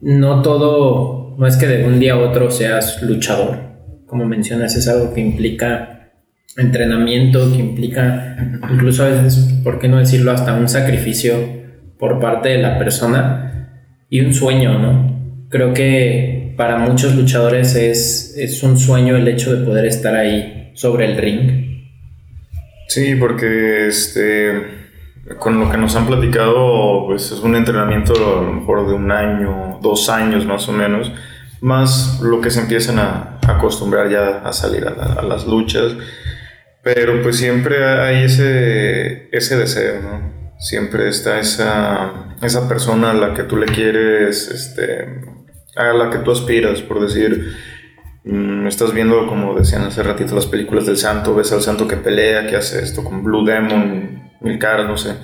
no 0.01 0.41
todo, 0.41 1.38
no 1.38 1.48
es 1.48 1.55
que 1.55 1.67
de 1.67 1.86
un 1.86 2.01
día 2.01 2.15
a 2.15 2.17
otro 2.17 2.51
seas 2.51 3.01
luchador, 3.01 3.60
como 4.05 4.25
mencionas, 4.25 4.75
es 4.75 4.89
algo 4.89 5.13
que 5.13 5.22
implica 5.22 6.12
entrenamiento, 6.58 7.50
que 7.50 7.60
implica 7.60 8.36
incluso 8.70 9.05
a 9.05 9.08
veces, 9.08 9.62
¿por 9.63 9.79
qué 9.79 9.88
no 9.88 10.00
decirlo?, 10.00 10.34
hasta 10.34 10.53
un 10.53 10.67
sacrificio 10.67 11.61
por 12.01 12.20
parte 12.20 12.50
de 12.50 12.58
la 12.58 12.79
persona 12.79 13.70
y 14.10 14.22
un 14.22 14.34
sueño, 14.34 14.79
¿no? 14.79 15.46
Creo 15.50 15.72
que 15.74 16.53
para 16.58 16.77
muchos 16.77 17.15
luchadores 17.15 17.75
es, 17.75 18.36
es 18.38 18.63
un 18.63 18.77
sueño 18.77 19.15
el 19.15 19.27
hecho 19.27 19.55
de 19.55 19.63
poder 19.65 19.86
estar 19.86 20.15
ahí 20.15 20.72
sobre 20.74 21.05
el 21.05 21.15
ring. 21.17 21.86
Sí, 22.88 23.15
porque 23.15 23.88
este, 23.88 24.51
con 25.38 25.60
lo 25.60 25.70
que 25.70 25.77
nos 25.77 25.96
han 25.96 26.08
platicado, 26.08 27.05
pues 27.05 27.31
es 27.31 27.39
un 27.39 27.55
entrenamiento 27.55 28.13
a 28.15 28.41
lo 28.43 28.51
mejor 28.53 28.88
de 28.88 28.93
un 28.96 29.12
año, 29.12 29.79
dos 29.81 30.10
años 30.10 30.46
más 30.46 30.67
o 30.67 30.72
menos, 30.74 31.12
más 31.62 32.20
lo 32.22 32.41
que 32.41 32.50
se 32.50 32.62
empiezan 32.62 32.98
a 32.98 33.38
acostumbrar 33.48 34.10
ya 34.10 34.39
a 34.39 34.51
salir 34.53 34.88
a, 34.88 34.91
la- 34.91 35.13
a 35.20 35.24
las 35.24 35.46
luchas. 35.46 35.93
Pero 36.84 37.22
pues 37.22 37.38
siempre 37.38 37.86
hay 37.86 38.24
ese, 38.24 39.29
ese 39.31 39.55
deseo, 39.58 40.01
¿no? 40.01 40.40
Siempre 40.62 41.10
está 41.10 41.39
esa, 41.39 42.36
esa 42.41 42.70
persona 42.70 43.12
a 43.12 43.13
la 43.13 43.34
que 43.34 43.44
tú 43.44 43.58
le 43.58 43.65
quieres, 43.65 44.48
este, 44.48 45.22
a 45.75 45.91
la 45.91 46.10
que 46.12 46.20
tú 46.20 46.32
aspiras, 46.32 46.82
por 46.82 47.01
decir, 47.01 47.56
mm, 48.24 48.68
estás 48.68 48.94
viendo, 48.94 49.27
como 49.27 49.56
decían 49.56 49.82
hace 49.82 50.03
ratito, 50.03 50.36
las 50.36 50.46
películas 50.46 50.86
del 50.86 50.98
santo, 50.98 51.36
ves 51.36 51.51
al 51.51 51.62
santo 51.62 51.88
que 51.88 51.98
pelea, 51.98 52.46
que 52.46 52.56
hace 52.56 52.82
esto 52.82 53.03
con 53.03 53.24
Blue 53.24 53.44
Demon, 53.44 54.32
mil 54.39 54.60
caras, 54.60 54.88
no 54.88 54.98
sé. 54.98 55.15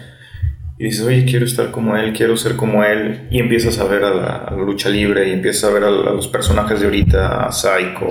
Y 0.79 0.85
dices, 0.85 1.05
oye, 1.05 1.25
quiero 1.25 1.45
estar 1.45 1.71
como 1.71 1.95
él, 1.95 2.13
quiero 2.13 2.35
ser 2.35 2.55
como 2.55 2.83
él. 2.83 3.27
Y 3.31 3.39
empiezas 3.39 3.79
a 3.79 3.85
ver 3.85 4.03
a 4.03 4.13
la, 4.13 4.55
lucha 4.57 4.89
libre 4.89 5.29
y 5.29 5.33
empiezas 5.33 5.69
a 5.69 5.73
ver 5.73 5.83
a, 5.83 5.89
los 5.89 6.27
personajes 6.27 6.79
de 6.79 6.85
ahorita, 6.85 7.45
a 7.45 7.51
Psycho. 7.51 8.07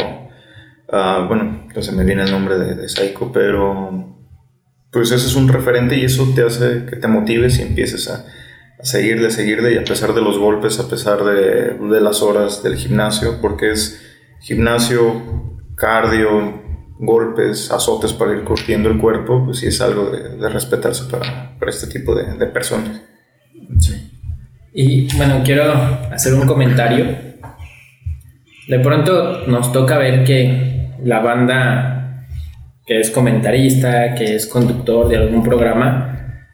bueno, 1.28 1.68
no 1.74 1.82
se 1.82 1.92
me 1.92 2.04
viene 2.04 2.22
el 2.24 2.30
nombre 2.30 2.58
de, 2.58 2.74
de 2.74 2.88
Psycho, 2.88 3.30
pero 3.32 4.15
pues 4.96 5.12
ese 5.12 5.26
es 5.26 5.34
un 5.34 5.46
referente 5.46 5.94
y 5.98 6.06
eso 6.06 6.26
te 6.34 6.42
hace 6.42 6.86
que 6.86 6.96
te 6.96 7.06
motives 7.06 7.58
y 7.58 7.62
empieces 7.62 8.08
a, 8.08 8.24
a 8.80 8.82
seguirle, 8.82 9.30
seguirle 9.30 9.74
y 9.74 9.76
a 9.76 9.84
pesar 9.84 10.14
de 10.14 10.22
los 10.22 10.38
golpes, 10.38 10.80
a 10.80 10.88
pesar 10.88 11.22
de, 11.22 11.74
de 11.74 12.00
las 12.00 12.22
horas 12.22 12.62
del 12.62 12.76
gimnasio, 12.76 13.42
porque 13.42 13.72
es 13.72 14.02
gimnasio, 14.40 15.22
cardio, 15.74 16.62
golpes, 16.98 17.70
azotes 17.70 18.14
para 18.14 18.32
ir 18.32 18.44
curtiendo 18.44 18.88
el 18.88 18.96
cuerpo, 18.96 19.44
pues 19.44 19.58
sí 19.58 19.66
es 19.66 19.82
algo 19.82 20.06
de, 20.06 20.48
respetarse 20.48 21.04
para, 21.10 21.58
para 21.58 21.70
este 21.70 21.88
tipo 21.88 22.14
de, 22.14 22.32
de 22.32 22.46
personas. 22.46 22.98
Y 24.72 25.14
bueno, 25.14 25.42
quiero 25.44 25.74
hacer 26.10 26.32
un 26.32 26.46
comentario. 26.46 27.04
De 28.66 28.78
pronto 28.78 29.46
nos 29.46 29.70
toca 29.74 29.98
ver 29.98 30.24
que 30.24 30.88
la 31.04 31.18
banda 31.18 31.95
que 32.86 33.00
es 33.00 33.10
comentarista, 33.10 34.14
que 34.14 34.36
es 34.36 34.46
conductor 34.46 35.08
de 35.08 35.16
algún 35.16 35.42
programa, 35.42 36.44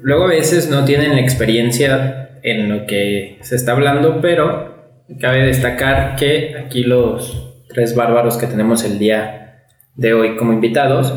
luego 0.00 0.24
a 0.24 0.28
veces 0.28 0.70
no 0.70 0.84
tienen 0.84 1.18
experiencia 1.18 2.38
en 2.42 2.68
lo 2.68 2.86
que 2.86 3.38
se 3.42 3.56
está 3.56 3.72
hablando, 3.72 4.20
pero 4.20 5.04
cabe 5.20 5.44
destacar 5.44 6.16
que 6.16 6.56
aquí 6.56 6.84
los 6.84 7.64
tres 7.68 7.94
bárbaros 7.96 8.36
que 8.36 8.46
tenemos 8.46 8.84
el 8.84 8.98
día 8.98 9.66
de 9.94 10.14
hoy 10.14 10.36
como 10.36 10.52
invitados, 10.52 11.14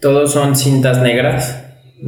todos 0.00 0.32
son 0.32 0.56
cintas 0.56 1.00
negras 1.02 1.64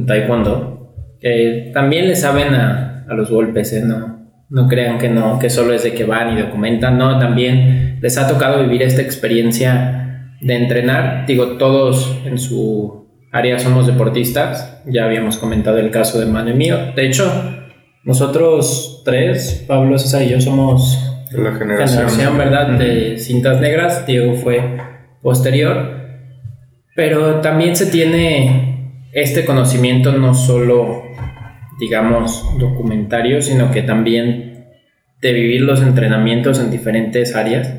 taekwondo, 0.07 0.93
que 1.21 1.71
también 1.73 2.07
le 2.07 2.15
saben 2.15 2.53
a, 2.55 3.05
a 3.07 3.13
los 3.13 3.29
golpes, 3.29 3.71
¿eh? 3.71 3.83
no, 3.85 4.31
no 4.49 4.67
crean 4.67 4.97
que 4.97 5.09
no, 5.09 5.39
que 5.39 5.49
solo 5.49 5.73
es 5.73 5.83
de 5.83 5.93
que 5.93 6.03
van 6.05 6.37
y 6.37 6.41
documentan, 6.41 6.97
no, 6.97 7.19
también 7.19 7.99
les 8.01 8.17
ha 8.17 8.27
tocado 8.27 8.61
vivir 8.63 8.81
esta 8.81 9.01
experiencia 9.01 10.04
de 10.45 10.55
entrenar, 10.55 11.25
digo, 11.25 11.57
todos 11.57 12.15
en 12.23 12.37
su 12.37 13.07
área 13.31 13.57
somos 13.57 13.87
deportistas, 13.87 14.79
ya 14.85 15.05
habíamos 15.05 15.37
comentado 15.37 15.79
el 15.79 15.89
caso 15.89 16.19
de 16.19 16.27
Manu 16.27 16.51
y 16.51 16.53
mío, 16.53 16.77
de 16.95 17.07
hecho, 17.07 17.25
nosotros 18.03 19.01
tres, 19.03 19.65
Pablo, 19.67 19.97
César 19.97 20.21
y 20.21 20.29
yo 20.29 20.39
somos 20.39 20.99
la 21.31 21.53
generación. 21.53 22.07
generación, 22.07 22.37
¿verdad? 22.37 22.77
De 22.77 23.17
cintas 23.17 23.59
negras, 23.59 24.05
Diego 24.05 24.35
fue 24.35 24.77
posterior, 25.23 25.95
pero 26.95 27.41
también 27.41 27.75
se 27.75 27.87
tiene 27.87 29.01
este 29.13 29.45
conocimiento 29.45 30.11
no 30.11 30.35
solo, 30.35 31.05
digamos, 31.79 32.45
documentario, 32.59 33.41
sino 33.41 33.71
que 33.71 33.81
también 33.81 34.67
de 35.21 35.33
vivir 35.33 35.61
los 35.61 35.81
entrenamientos 35.81 36.59
en 36.59 36.69
diferentes 36.69 37.35
áreas. 37.35 37.73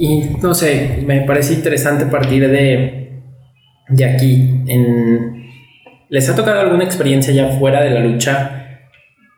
Y 0.00 0.30
no 0.40 0.54
sé, 0.54 1.04
me 1.06 1.20
parece 1.20 1.52
interesante 1.52 2.06
partir 2.06 2.48
de, 2.48 3.20
de 3.90 4.04
aquí. 4.06 4.64
¿Les 6.08 6.26
ha 6.30 6.34
tocado 6.34 6.58
alguna 6.58 6.84
experiencia 6.84 7.34
ya 7.34 7.50
fuera 7.58 7.82
de 7.82 7.90
la 7.90 8.00
lucha 8.00 8.80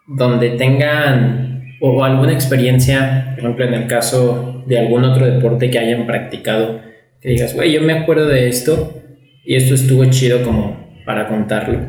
donde 0.06 0.50
tengan 0.50 1.64
o 1.80 2.04
alguna 2.04 2.32
experiencia, 2.32 3.32
por 3.34 3.40
ejemplo, 3.40 3.64
en 3.64 3.74
el 3.74 3.86
caso 3.88 4.62
de 4.68 4.78
algún 4.78 5.02
otro 5.02 5.26
deporte 5.26 5.68
que 5.68 5.80
hayan 5.80 6.06
practicado, 6.06 6.80
que 7.20 7.30
digas, 7.30 7.56
güey, 7.56 7.72
yo 7.72 7.82
me 7.82 7.94
acuerdo 7.94 8.28
de 8.28 8.48
esto 8.48 9.02
y 9.44 9.56
esto 9.56 9.74
estuvo 9.74 10.04
chido 10.10 10.44
como 10.44 10.76
para 11.04 11.26
contarlo? 11.26 11.80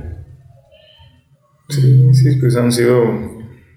Sí, 1.69 2.11
sí, 2.11 2.37
pues 2.39 2.55
han 2.55 2.71
sido 2.71 3.03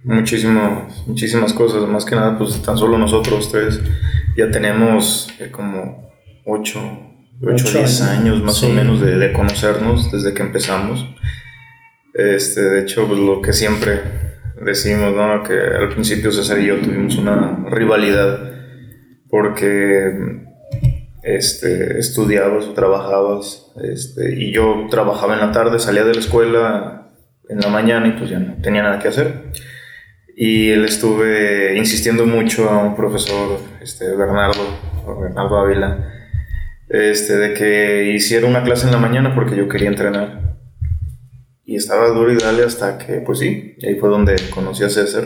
muchísimas, 0.05 1.07
muchísimas 1.07 1.53
cosas, 1.53 1.87
más 1.87 2.07
que 2.07 2.17
nada, 2.17 2.39
pues 2.39 2.63
tan 2.63 2.79
solo 2.79 2.97
nosotros 2.97 3.53
tres 3.53 3.79
ya 4.37 4.51
tenemos 4.51 5.29
eh, 5.40 5.51
como 5.51 6.11
8, 6.44 6.81
8 7.42 7.53
Ocho 7.53 7.79
10 7.79 8.01
años. 8.03 8.03
años 8.03 8.42
más 8.42 8.57
Sí. 8.57 8.66
o 8.66 8.68
menos 8.70 9.01
de, 9.01 9.16
de 9.18 9.33
conocernos 9.33 10.11
desde 10.12 10.33
que 10.35 10.42
empezamos. 10.42 11.07
Este, 12.14 12.61
de 12.62 12.81
hecho, 12.83 13.07
pues 13.07 13.18
lo 13.20 13.42
que 13.42 13.53
siempre 13.53 14.01
decimos, 14.64 15.14
¿no? 15.14 15.42
Que 15.42 15.53
al 15.59 15.90
principio 15.90 16.33
César 16.33 16.59
y 16.61 16.66
yo 16.66 16.79
tuvimos 16.81 17.16
una 17.18 17.64
rivalidad 17.70 18.53
porque 19.29 20.44
este, 21.22 21.99
estudiabas 21.99 22.64
o 22.66 22.72
trabajabas 22.72 23.72
este, 23.83 24.35
y 24.35 24.53
yo 24.53 24.87
trabajaba 24.90 25.35
en 25.35 25.40
la 25.40 25.53
tarde, 25.53 25.79
salía 25.79 26.05
de 26.05 26.14
la 26.14 26.20
escuela 26.20 27.11
en 27.49 27.61
la 27.61 27.68
mañana 27.68 28.09
y 28.09 28.12
pues 28.12 28.31
ya 28.31 28.38
no 28.38 28.55
tenía 28.62 28.83
nada 28.83 28.99
que 28.99 29.09
hacer. 29.09 29.51
Y 30.38 30.77
le 30.77 30.85
estuve 30.85 31.79
insistiendo 31.79 32.27
mucho 32.27 32.68
a 32.68 32.85
un 32.85 32.94
profesor, 32.94 33.59
este, 33.81 34.14
Bernardo, 34.14 34.62
Bernardo 35.18 35.59
Ávila, 35.59 36.12
este, 36.90 37.37
de 37.38 37.55
que 37.55 38.12
hiciera 38.14 38.46
una 38.46 38.62
clase 38.62 38.85
en 38.85 38.92
la 38.92 38.99
mañana 38.99 39.35
porque 39.35 39.57
yo 39.57 39.66
quería 39.66 39.88
entrenar. 39.88 40.59
Y 41.64 41.77
estaba 41.77 42.09
duro 42.09 42.31
y 42.31 42.37
dale 42.37 42.64
hasta 42.64 42.99
que, 42.99 43.22
pues 43.22 43.38
sí, 43.38 43.77
ahí 43.83 43.94
fue 43.94 44.11
donde 44.11 44.37
conocí 44.51 44.85
a 44.85 44.90
César 44.90 45.25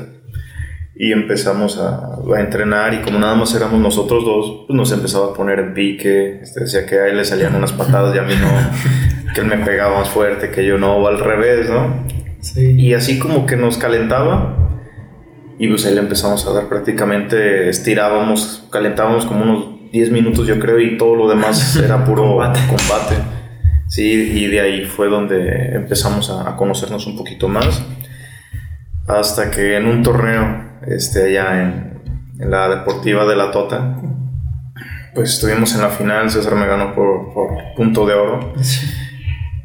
y 0.94 1.10
empezamos 1.10 1.76
a, 1.78 2.18
a 2.36 2.40
entrenar 2.40 2.94
y 2.94 2.98
como 2.98 3.18
nada 3.18 3.34
más 3.34 3.52
éramos 3.54 3.80
nosotros 3.80 4.24
dos, 4.24 4.64
pues 4.68 4.76
nos 4.76 4.92
empezaba 4.92 5.30
a 5.30 5.34
poner 5.34 5.58
en 5.58 5.74
pique, 5.74 6.40
este, 6.40 6.60
decía 6.60 6.86
que 6.86 7.00
a 7.00 7.08
él 7.08 7.16
le 7.16 7.24
salían 7.24 7.56
unas 7.56 7.72
patadas 7.72 8.14
y 8.14 8.18
a 8.18 8.22
mí 8.22 8.34
no, 8.40 8.48
que 9.34 9.40
él 9.40 9.48
me 9.48 9.58
pegaba 9.58 9.98
más 9.98 10.08
fuerte, 10.08 10.52
que 10.52 10.64
yo 10.64 10.78
no, 10.78 10.98
o 10.98 11.08
al 11.08 11.18
revés, 11.18 11.68
¿no? 11.68 12.06
Y 12.56 12.94
así 12.94 13.18
como 13.18 13.44
que 13.44 13.56
nos 13.56 13.76
calentaba 13.76 14.69
y 15.60 15.68
pues 15.68 15.84
ahí 15.84 15.94
le 15.94 16.00
empezamos 16.00 16.46
a 16.46 16.54
dar 16.54 16.68
prácticamente, 16.70 17.68
estirábamos, 17.68 18.66
calentábamos 18.72 19.26
como 19.26 19.42
unos 19.42 19.92
10 19.92 20.10
minutos 20.10 20.46
yo 20.46 20.58
creo 20.58 20.80
y 20.80 20.96
todo 20.96 21.14
lo 21.14 21.28
demás 21.28 21.76
era 21.84 22.02
puro 22.02 22.22
Combate. 22.22 22.60
combate. 22.66 23.16
Sí, 23.86 24.02
y 24.36 24.46
de 24.46 24.58
ahí 24.58 24.84
fue 24.86 25.08
donde 25.08 25.74
empezamos 25.74 26.30
a, 26.30 26.48
a 26.48 26.56
conocernos 26.56 27.06
un 27.06 27.14
poquito 27.14 27.46
más. 27.46 27.84
Hasta 29.06 29.50
que 29.50 29.76
en 29.76 29.86
un 29.86 30.02
torneo, 30.02 30.78
este, 30.86 31.24
allá 31.38 31.62
en, 31.62 32.00
en 32.38 32.50
la 32.50 32.66
deportiva 32.70 33.26
de 33.26 33.36
la 33.36 33.50
Tota, 33.50 34.00
pues 35.14 35.34
estuvimos 35.34 35.74
en 35.74 35.82
la 35.82 35.90
final, 35.90 36.30
César 36.30 36.54
me 36.54 36.66
ganó 36.66 36.94
por, 36.94 37.34
por 37.34 37.50
punto 37.76 38.06
de 38.06 38.14
oro. 38.14 38.54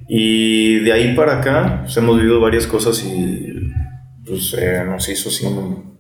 Y 0.10 0.80
de 0.80 0.92
ahí 0.92 1.16
para 1.16 1.38
acá 1.40 1.84
pues, 1.84 1.96
hemos 1.96 2.18
vivido 2.18 2.42
varias 2.42 2.68
cosas 2.68 3.02
y 3.06 3.65
pues 4.26 4.56
eh, 4.60 4.84
nos 4.86 5.08
hizo 5.10 5.30
así 5.30 5.48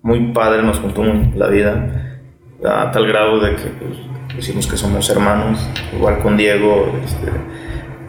muy 0.02 0.32
padre, 0.34 0.64
nos 0.64 0.80
juntó 0.80 1.04
la 1.04 1.48
vida 1.48 2.22
a 2.64 2.92
tal 2.92 3.08
grado 3.08 3.40
de 3.40 3.56
que 3.56 3.64
pues, 3.80 3.98
decimos 4.36 4.68
que 4.68 4.78
somos 4.78 5.10
hermanos, 5.10 5.60
igual 5.96 6.20
con 6.20 6.36
Diego, 6.38 6.92
este, 7.04 7.32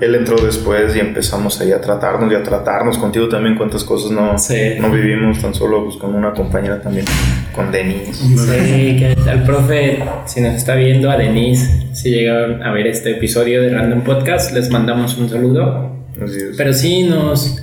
él 0.05 0.15
entró 0.15 0.37
después 0.37 0.95
y 0.95 1.01
empezamos 1.01 1.61
ahí 1.61 1.73
a 1.73 1.81
tratarnos 1.81 2.31
y 2.31 2.35
a 2.35 2.43
tratarnos, 2.43 2.99
contigo 2.99 3.29
también 3.29 3.57
cuántas 3.57 3.85
cosas 3.85 4.11
no, 4.11 4.39
Sí. 4.39 4.75
no 4.81 4.91
vivimos, 4.91 5.41
tan 5.41 5.55
solo 5.55 5.85
pues, 5.85 5.97
con 5.97 6.15
una 6.15 6.33
compañera 6.33 6.81
también, 6.81 7.07
con 7.55 7.71
Denise. 7.73 8.13
Sí, 8.15 8.97
que 8.99 9.17
al 9.31 9.43
profe, 9.45 10.03
si 10.27 10.41
nos 10.41 10.55
está 10.55 10.75
viendo, 10.75 11.11
a 11.11 11.17
Denise, 11.17 11.95
si 11.95 12.11
llegaron 12.11 12.63
a 12.63 12.73
ver 12.73 12.87
este 12.87 13.13
episodio 13.13 13.63
de 13.63 13.71
Random 13.71 14.03
Podcast, 14.03 14.53
les 14.53 14.71
mandamos 14.71 15.17
un 15.17 15.29
saludo. 15.29 15.97
Así 16.23 16.37
es. 16.37 16.57
Pero 16.57 16.73
sí 16.73 17.05
nos, 17.05 17.63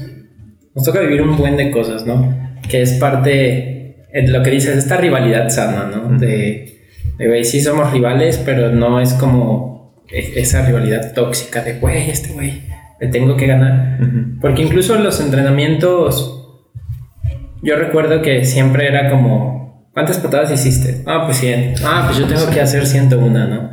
nos 0.75 0.83
toca 0.85 1.01
vivir 1.01 1.21
un 1.21 1.37
buen 1.37 1.55
de 1.57 1.69
cosas, 1.71 2.05
¿no? 2.05 2.42
Que 2.73 2.81
es 2.81 2.93
parte, 2.93 4.07
de 4.11 4.27
lo 4.29 4.41
que 4.41 4.49
dices, 4.49 4.75
esta 4.75 4.97
rivalidad 4.97 5.47
sana, 5.49 5.91
¿no? 5.93 6.17
De, 6.17 6.79
de, 7.19 7.27
güey, 7.27 7.45
sí 7.45 7.61
somos 7.61 7.91
rivales, 7.93 8.41
pero 8.43 8.71
no 8.71 8.99
es 8.99 9.13
como 9.13 10.03
e- 10.09 10.33
esa 10.37 10.65
rivalidad 10.65 11.13
tóxica 11.13 11.61
de, 11.61 11.73
güey, 11.73 12.09
este 12.09 12.29
güey, 12.33 12.63
le 12.99 13.09
tengo 13.09 13.37
que 13.37 13.45
ganar. 13.45 13.99
Porque 14.41 14.63
incluso 14.63 14.95
en 14.95 15.03
los 15.03 15.19
entrenamientos, 15.21 16.39
yo 17.61 17.75
recuerdo 17.75 18.23
que 18.23 18.43
siempre 18.43 18.87
era 18.87 19.11
como, 19.11 19.87
¿cuántas 19.93 20.17
patadas 20.17 20.51
hiciste? 20.51 21.03
Ah, 21.05 21.23
pues 21.27 21.37
100. 21.37 21.75
Ah, 21.85 22.05
pues 22.07 22.17
yo 22.17 22.25
tengo 22.25 22.49
que 22.49 22.59
hacer 22.59 22.87
101, 22.87 23.47
¿no? 23.47 23.69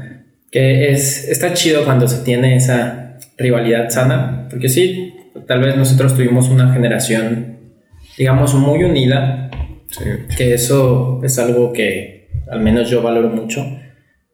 Que 0.53 0.93
es, 0.93 1.27
está 1.27 1.55
chido 1.55 1.87
cuando 1.87 2.07
se 2.07 2.23
tiene 2.23 2.55
esa 2.57 3.17
rivalidad 3.39 3.89
sana, 3.89 4.47
porque 4.51 4.69
sí, 4.69 5.15
tal 5.49 5.61
vez 5.63 5.75
nosotros 5.77 6.15
tuvimos 6.15 6.51
una 6.51 6.73
generación, 6.75 7.60
digamos, 8.21 8.55
muy 8.55 8.85
unida, 8.85 9.51
Sí. 9.89 10.05
que 10.37 10.53
eso 10.53 11.21
es 11.25 11.39
algo 11.39 11.73
que 11.73 12.29
al 12.51 12.61
menos 12.61 12.91
yo 12.91 13.01
valoro 13.03 13.31
mucho. 13.31 13.65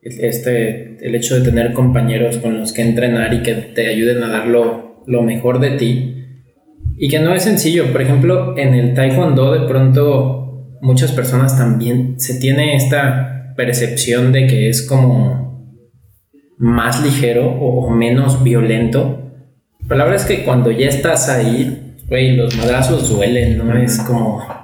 Este, 0.03 0.99
el 1.07 1.15
hecho 1.15 1.37
de 1.39 1.45
tener 1.49 1.73
compañeros 1.73 2.39
con 2.39 2.59
los 2.59 2.73
que 2.73 2.83
entrenar 2.83 3.33
y 3.33 3.43
que 3.43 3.55
te 3.55 3.87
ayuden 3.87 4.25
a 4.25 4.29
dar 4.29 4.49
lo, 4.49 5.05
lo 5.07 5.23
mejor 5.23 5.61
de 5.61 5.71
ti. 5.77 6.25
Y 6.99 7.09
que 7.09 7.21
no 7.21 7.33
es 7.33 7.45
sencillo. 7.45 7.93
Por 7.93 8.03
ejemplo, 8.03 8.59
en 8.59 8.75
el 8.75 8.93
taekwondo 8.95 9.53
de 9.53 9.69
pronto 9.69 10.77
muchas 10.83 11.13
personas 11.13 11.57
también 11.57 12.19
se 12.19 12.41
tiene 12.41 12.75
esta 12.75 13.55
percepción 13.57 14.33
de 14.33 14.49
que 14.49 14.69
es 14.69 14.83
como 14.83 15.79
más 16.59 17.05
ligero 17.05 17.47
o 17.49 17.89
menos 17.91 18.43
violento. 18.43 19.33
Pero 19.87 19.97
la 19.99 20.05
verdad 20.05 20.21
es 20.23 20.27
que 20.27 20.45
cuando 20.45 20.73
ya 20.73 20.89
estás 20.89 21.29
ahí, 21.29 21.86
güey, 22.09 22.37
los 22.37 22.57
madrazos 22.57 23.09
duelen, 23.11 23.59
¿no? 23.59 23.77
Es 23.77 23.99
como... 24.01 24.57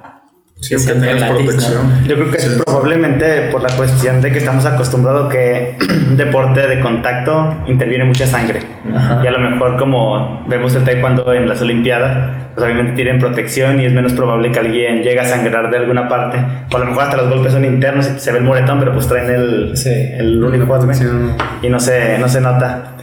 Siempre 0.61 0.93
tienes 0.93 1.15
gratis, 1.17 1.35
¿no? 1.35 1.43
protección. 1.43 2.03
Yo 2.07 2.15
creo 2.15 2.31
que 2.31 2.37
es 2.37 2.61
probablemente 2.65 3.49
por 3.51 3.61
la 3.61 3.75
cuestión 3.75 4.21
de 4.21 4.31
que 4.31 4.37
estamos 4.37 4.65
acostumbrados 4.65 5.29
que 5.29 5.75
un 6.09 6.15
deporte 6.15 6.65
de 6.65 6.79
contacto 6.79 7.53
interviene 7.67 8.05
mucha 8.05 8.25
sangre. 8.25 8.61
Ajá. 8.95 9.21
Y 9.25 9.27
a 9.27 9.31
lo 9.31 9.39
mejor 9.39 9.75
como 9.77 10.45
vemos 10.47 10.73
el 10.75 10.85
taekwondo 10.85 11.33
en 11.33 11.49
las 11.49 11.61
olimpiadas, 11.61 12.29
pues 12.55 12.63
obviamente 12.65 12.93
tienen 12.93 13.19
protección 13.19 13.81
y 13.81 13.85
es 13.87 13.91
menos 13.91 14.13
probable 14.13 14.53
que 14.53 14.59
alguien 14.59 15.03
llegue 15.03 15.19
a 15.19 15.25
sangrar 15.25 15.69
de 15.69 15.79
alguna 15.79 16.07
parte. 16.07 16.37
O 16.71 16.77
a 16.77 16.79
lo 16.79 16.85
mejor 16.85 17.03
hasta 17.03 17.17
los 17.17 17.29
golpes 17.29 17.51
son 17.51 17.65
internos 17.65 18.09
y 18.15 18.19
se 18.21 18.31
ve 18.31 18.37
el 18.37 18.45
moretón, 18.45 18.79
pero 18.79 18.93
pues 18.93 19.05
traen 19.09 19.29
el, 19.31 19.75
Sí. 19.75 19.89
el 19.89 20.41
uniforme 20.41 20.93
protección. 20.93 21.35
y 21.61 21.67
no 21.67 21.79
se, 21.81 22.17
no 22.19 22.29
se 22.29 22.39
nota. 22.39 22.95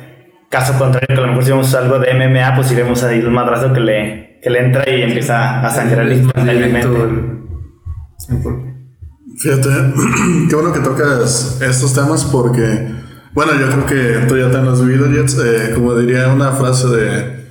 Caso 0.48 0.78
contrario, 0.78 1.08
que 1.08 1.14
a 1.14 1.20
lo 1.20 1.26
mejor 1.26 1.44
si 1.44 1.50
vemos 1.50 1.74
algo 1.74 1.98
de 1.98 2.14
MMA, 2.14 2.54
pues 2.56 2.68
si 2.68 2.74
vemos 2.74 3.04
ahí 3.04 3.20
un 3.20 3.34
madrazo 3.34 3.70
que 3.72 3.80
le, 3.80 4.29
que 4.42 4.50
le 4.50 4.66
entra 4.66 4.88
y 4.88 5.02
empieza 5.02 5.60
a 5.60 5.70
sangrar 5.70 6.06
más 6.06 6.16
instantáneamente. 6.16 6.86
el- 6.88 7.40
Fíjate, 9.38 9.68
qué 10.48 10.54
bueno 10.54 10.72
que 10.72 10.80
tocas 10.80 11.58
estos 11.62 11.94
temas 11.94 12.24
porque, 12.26 12.90
bueno, 13.32 13.52
yo 13.58 13.68
creo 13.70 13.86
que 13.86 14.26
tú 14.26 14.36
ya 14.36 14.50
te 14.50 14.60
lo 14.62 14.72
has 14.72 14.84
vivido, 14.84 15.06
Jets. 15.08 15.38
eh, 15.42 15.72
como 15.74 15.94
diría 15.94 16.28
una 16.28 16.52
frase 16.52 16.88
de, 16.88 17.46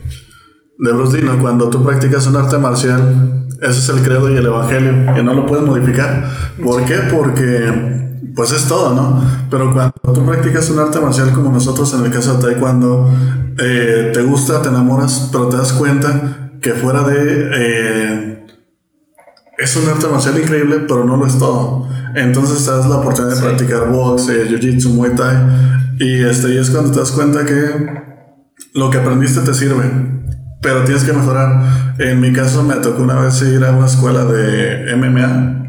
de 0.78 0.92
Bruce 0.94 1.18
Lee, 1.18 1.24
¿no? 1.26 1.40
cuando 1.40 1.70
tú 1.70 1.84
practicas 1.84 2.28
un 2.28 2.36
arte 2.36 2.58
marcial, 2.60 3.48
ese 3.62 3.80
es 3.80 3.90
el 3.90 4.04
credo 4.04 4.30
y 4.32 4.38
el 4.38 4.46
evangelio, 4.46 5.14
que 5.16 5.24
no 5.24 5.34
lo 5.34 5.46
puedes 5.46 5.66
modificar. 5.66 6.30
¿Por 6.64 6.86
qué? 6.86 6.96
Porque, 7.12 8.20
pues 8.36 8.52
es 8.52 8.68
todo, 8.68 8.94
¿no? 8.94 9.22
Pero 9.50 9.74
cuando 9.74 9.94
tú 10.14 10.26
practicas 10.26 10.70
un 10.70 10.80
arte 10.80 11.00
marcial 11.00 11.32
como 11.34 11.52
nosotros, 11.52 11.94
en 11.96 12.06
el 12.06 12.12
caso 12.12 12.36
de 12.38 12.44
Taekwondo, 12.48 13.10
eh, 13.58 14.12
te 14.14 14.22
gusta, 14.22 14.62
te 14.62 14.70
enamoras, 14.70 15.30
pero 15.32 15.50
te 15.50 15.58
das 15.58 15.74
cuenta 15.74 16.49
que 16.62 16.74
fuera 16.74 17.04
de... 17.04 17.50
eh, 17.54 18.48
es 19.58 19.76
un 19.76 19.90
arte 19.90 20.08
marcial 20.08 20.40
increíble, 20.40 20.86
pero 20.88 21.04
no 21.06 21.18
lo 21.18 21.26
es 21.28 21.38
todo. 21.38 21.88
Entonces 22.16 22.64
te 22.66 22.72
das 22.72 22.88
la 22.88 22.98
oportunidad 22.98 23.36
de 23.36 23.42
practicar 23.42 23.90
box, 23.90 24.30
eh, 24.30 24.48
jiu-jitsu, 24.50 24.90
muay 24.94 25.16
thai. 25.16 25.36
Y, 26.00 26.24
este, 26.24 26.54
y 26.54 26.58
es 26.58 26.70
cuando 26.70 26.92
te 26.92 27.00
das 27.00 27.12
cuenta 27.12 27.44
que 27.46 27.56
lo 28.74 28.90
que 28.90 28.98
aprendiste 29.00 29.42
te 29.42 29.54
sirve, 29.54 29.84
pero 30.62 30.84
tienes 30.86 31.04
que 31.04 31.12
mejorar. 31.14 31.96
En 32.00 32.22
mi 32.22 32.32
caso 32.32 32.64
me 32.64 32.76
tocó 32.76 33.04
una 33.04 33.20
vez 33.20 33.42
ir 33.42 33.64
a 33.66 33.72
una 33.72 33.86
escuela 33.88 34.24
de 34.26 34.96
MMA. 34.96 35.66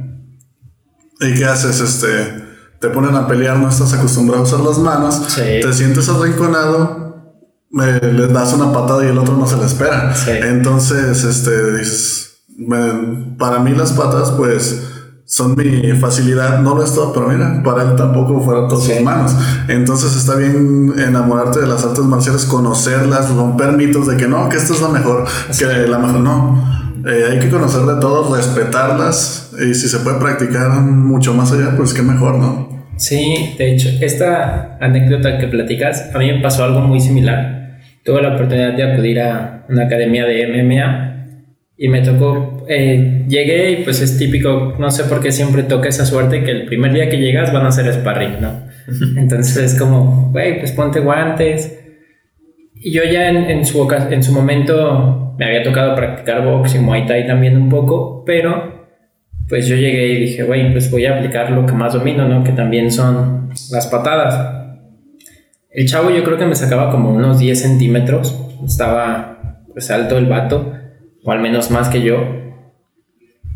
¿Y 1.20 1.34
qué 1.34 1.44
haces? 1.46 1.80
Este, 1.80 2.44
te 2.80 2.88
ponen 2.88 3.14
a 3.16 3.26
pelear, 3.26 3.58
no 3.58 3.68
estás 3.68 3.92
acostumbrado 3.92 4.42
a 4.42 4.46
usar 4.46 4.60
las 4.60 4.78
manos, 4.78 5.16
Sí. 5.28 5.42
te 5.60 5.72
sientes 5.72 6.08
arrinconado, 6.08 6.99
me, 7.70 7.98
le 8.00 8.26
das 8.28 8.52
una 8.54 8.72
patada 8.72 9.04
y 9.04 9.08
el 9.08 9.18
otro 9.18 9.36
no 9.36 9.46
se 9.46 9.56
la 9.56 9.66
espera. 9.66 10.14
Sí. 10.14 10.30
Entonces, 10.32 11.24
este, 11.24 11.76
dices, 11.78 12.42
me- 12.56 13.34
para 13.38 13.58
mí 13.60 13.72
las 13.72 13.92
patas, 13.92 14.30
pues, 14.32 14.86
son 15.24 15.54
mi 15.56 15.92
facilidad, 15.92 16.58
no 16.60 16.74
lo 16.74 16.82
es 16.82 16.92
todo, 16.92 17.12
pero 17.12 17.28
mira, 17.28 17.62
para 17.62 17.82
él 17.84 17.94
tampoco 17.96 18.40
fueron 18.40 18.68
todas 18.68 18.84
sus 18.84 19.00
manos. 19.00 19.32
Entonces 19.68 20.16
está 20.16 20.34
bien 20.34 20.92
enamorarte 20.98 21.60
de 21.60 21.68
las 21.68 21.84
artes 21.84 22.02
marciales, 22.04 22.44
conocerlas, 22.46 23.30
romper 23.30 23.72
mitos 23.72 24.08
de 24.08 24.16
que 24.16 24.26
no, 24.26 24.48
que 24.48 24.56
esta 24.56 24.74
es 24.74 24.80
la 24.82 24.88
mejor, 24.88 25.24
que 25.56 25.66
la 25.86 25.98
mejor 25.98 26.18
no. 26.20 26.80
Eh, 27.06 27.28
hay 27.30 27.38
que 27.38 27.48
conocer 27.48 27.82
de 27.82 28.00
todo, 28.00 28.34
respetarlas 28.34 29.52
y 29.58 29.72
si 29.74 29.88
se 29.88 29.98
puede 30.00 30.18
practicar 30.18 30.68
mucho 30.80 31.32
más 31.32 31.52
allá, 31.52 31.74
pues 31.76 31.94
qué 31.94 32.02
mejor, 32.02 32.34
¿no? 32.36 32.68
Sí, 32.96 33.54
de 33.56 33.72
hecho, 33.74 33.88
esta 34.00 34.76
anécdota 34.80 35.38
que 35.38 35.46
platicas, 35.46 36.06
a 36.14 36.18
mí 36.18 36.30
me 36.32 36.40
pasó 36.42 36.64
algo 36.64 36.80
muy 36.80 37.00
similar. 37.00 37.59
Tuve 38.04 38.22
la 38.22 38.34
oportunidad 38.34 38.74
de 38.74 38.82
acudir 38.82 39.20
a 39.20 39.64
una 39.68 39.84
academia 39.84 40.24
de 40.24 40.46
MMA 40.46 41.10
y 41.76 41.88
me 41.88 42.02
tocó, 42.02 42.64
eh, 42.68 43.24
llegué 43.26 43.70
y 43.70 43.76
pues 43.84 44.02
es 44.02 44.18
típico, 44.18 44.76
no 44.78 44.90
sé 44.90 45.04
por 45.04 45.22
qué 45.22 45.32
siempre 45.32 45.62
toca 45.62 45.88
esa 45.88 46.04
suerte 46.04 46.42
que 46.44 46.50
el 46.50 46.66
primer 46.66 46.92
día 46.92 47.08
que 47.08 47.18
llegas 47.18 47.52
van 47.52 47.64
a 47.64 47.68
hacer 47.68 47.90
sparring, 47.92 48.40
¿no? 48.40 48.62
Entonces 49.16 49.72
es 49.72 49.78
como, 49.78 50.30
güey, 50.30 50.58
pues 50.58 50.72
ponte 50.72 51.00
guantes. 51.00 51.78
Y 52.74 52.92
yo 52.92 53.02
ya 53.04 53.28
en, 53.28 53.36
en 53.36 53.64
su, 53.64 53.88
en 54.10 54.22
su 54.22 54.32
momento 54.32 55.34
me 55.38 55.46
había 55.46 55.62
tocado 55.62 55.94
practicar 55.94 56.44
box 56.44 56.74
y 56.74 56.78
muay 56.80 57.06
thai 57.06 57.26
también 57.26 57.56
un 57.56 57.70
poco, 57.70 58.24
pero 58.26 58.80
pues 59.48 59.66
yo 59.66 59.74
llegué 59.74 60.08
y 60.08 60.20
dije, 60.20 60.42
güey, 60.44 60.70
pues 60.72 60.90
voy 60.90 61.06
a 61.06 61.16
aplicar 61.16 61.50
lo 61.50 61.66
que 61.66 61.72
más 61.72 61.94
domino, 61.94 62.28
¿no? 62.28 62.44
Que 62.44 62.52
también 62.52 62.90
son 62.90 63.50
las 63.72 63.86
patadas. 63.86 64.59
El 65.72 65.86
chavo 65.86 66.10
yo 66.10 66.24
creo 66.24 66.36
que 66.36 66.46
me 66.46 66.56
sacaba 66.56 66.90
como 66.90 67.10
unos 67.10 67.38
10 67.38 67.60
centímetros, 67.60 68.36
estaba 68.66 69.62
pues 69.72 69.88
alto 69.92 70.18
el 70.18 70.26
vato, 70.26 70.72
o 71.24 71.30
al 71.30 71.40
menos 71.40 71.70
más 71.70 71.88
que 71.88 72.02
yo. 72.02 72.16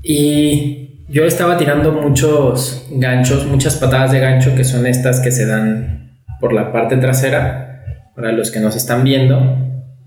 Y 0.00 1.06
yo 1.08 1.24
estaba 1.24 1.56
tirando 1.56 1.90
muchos 1.90 2.86
ganchos, 2.92 3.46
muchas 3.46 3.76
patadas 3.76 4.12
de 4.12 4.20
gancho, 4.20 4.54
que 4.54 4.62
son 4.62 4.86
estas 4.86 5.20
que 5.20 5.32
se 5.32 5.46
dan 5.46 6.20
por 6.38 6.52
la 6.52 6.72
parte 6.72 6.98
trasera, 6.98 7.82
para 8.14 8.30
los 8.30 8.52
que 8.52 8.60
nos 8.60 8.76
están 8.76 9.02
viendo. 9.02 9.58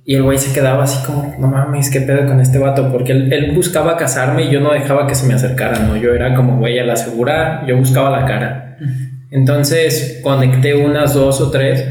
Y 0.06 0.16
el 0.16 0.24
güey 0.24 0.38
se 0.38 0.54
quedaba 0.54 0.86
así 0.86 1.06
como, 1.06 1.36
no 1.38 1.48
mames, 1.48 1.90
qué 1.90 2.00
pedo 2.00 2.26
con 2.26 2.40
este 2.40 2.58
vato, 2.58 2.90
porque 2.90 3.12
él, 3.12 3.34
él 3.34 3.52
buscaba 3.54 3.98
casarme 3.98 4.44
y 4.44 4.50
yo 4.50 4.62
no 4.62 4.72
dejaba 4.72 5.08
que 5.08 5.16
se 5.16 5.28
me 5.28 5.34
acercara, 5.34 5.80
¿no? 5.80 5.98
Yo 5.98 6.14
era 6.14 6.34
como, 6.36 6.58
güey, 6.58 6.80
a 6.80 6.86
la 6.86 6.96
segura, 6.96 7.66
yo 7.68 7.76
buscaba 7.76 8.18
la 8.18 8.26
cara. 8.26 8.78
Entonces 9.32 10.20
conecté 10.24 10.74
unas 10.76 11.14
dos 11.14 11.42
o 11.42 11.52
tres 11.52 11.86